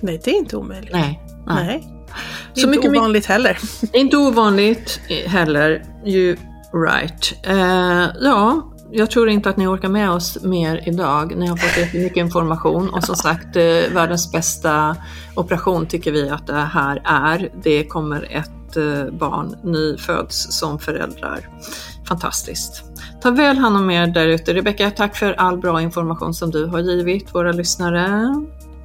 Nej, 0.00 0.20
det 0.24 0.30
är 0.30 0.36
inte 0.36 0.56
omöjligt. 0.56 0.92
Nej. 0.92 1.20
nej. 1.46 1.66
nej. 1.66 1.88
Det 2.54 2.60
är 2.60 2.64
så 2.64 2.72
inte 2.72 2.88
ovanligt 2.88 3.26
heller. 3.26 3.58
Det 3.80 3.98
är 3.98 4.00
inte 4.00 4.16
ovanligt 4.16 5.00
heller. 5.26 5.84
You 6.06 6.36
right. 6.72 7.32
Uh, 7.46 8.10
ja, 8.20 8.74
jag 8.90 9.10
tror 9.10 9.28
inte 9.28 9.50
att 9.50 9.56
ni 9.56 9.66
orkar 9.66 9.88
med 9.88 10.10
oss 10.10 10.42
mer 10.42 10.82
idag. 10.86 11.36
Ni 11.36 11.46
har 11.46 11.56
fått 11.56 11.94
mycket 11.94 12.16
information 12.16 12.90
och 12.90 13.04
som 13.04 13.16
sagt, 13.16 13.56
eh, 13.56 13.62
världens 13.94 14.32
bästa 14.32 14.96
operation 15.34 15.86
tycker 15.86 16.12
vi 16.12 16.30
att 16.30 16.46
det 16.46 16.54
här 16.54 17.02
är. 17.04 17.50
Det 17.62 17.84
kommer 17.84 18.28
ett 18.30 18.76
eh, 18.76 19.12
barn 19.12 19.56
nyföds 19.62 20.58
som 20.58 20.78
föräldrar. 20.78 21.48
Fantastiskt. 22.08 22.84
Ta 23.22 23.30
väl 23.30 23.58
hand 23.58 23.76
om 23.76 23.90
er 23.90 24.06
där 24.06 24.26
ute. 24.26 24.54
Rebecka, 24.54 24.90
tack 24.90 25.16
för 25.16 25.32
all 25.32 25.58
bra 25.58 25.82
information 25.82 26.34
som 26.34 26.50
du 26.50 26.66
har 26.66 26.80
givit 26.80 27.34
våra 27.34 27.52
lyssnare. 27.52 28.34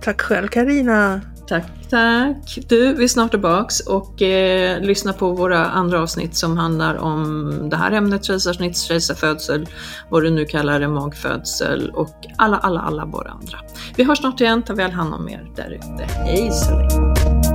Tack 0.02 0.22
själv 0.22 0.48
Karina. 0.48 1.22
Tack, 1.48 1.64
tack. 1.90 2.58
Du, 2.70 2.94
vi 2.94 3.04
är 3.04 3.08
snart 3.08 3.32
tillbaks 3.32 3.80
och 3.80 4.22
eh, 4.22 4.82
lyssna 4.82 5.14
på 5.14 5.32
våra 5.32 5.66
andra 5.66 6.02
avsnitt 6.02 6.36
som 6.36 6.58
handlar 6.58 6.96
om 6.96 7.70
det 7.70 7.76
här 7.76 7.92
ämnet, 7.92 8.26
kejsarsnitt, 8.26 8.78
kejsarfödsel, 8.78 9.68
vad 10.10 10.24
du 10.24 10.30
nu 10.30 10.46
kallar 10.46 10.80
det, 10.80 10.88
magfödsel 10.88 11.90
och 11.90 12.16
alla, 12.38 12.58
alla, 12.58 12.80
alla 12.80 13.06
våra 13.06 13.30
andra. 13.30 13.60
Vi 13.96 14.04
hörs 14.04 14.20
snart 14.20 14.42
igen, 14.42 14.64
ta 14.64 14.74
väl 14.74 14.92
hand 14.92 15.14
om 15.14 15.30
er 15.30 15.52
där 15.56 15.72
ute. 15.72 16.14
Hej 16.14 16.52
så 16.52 16.72
länge. 16.72 17.53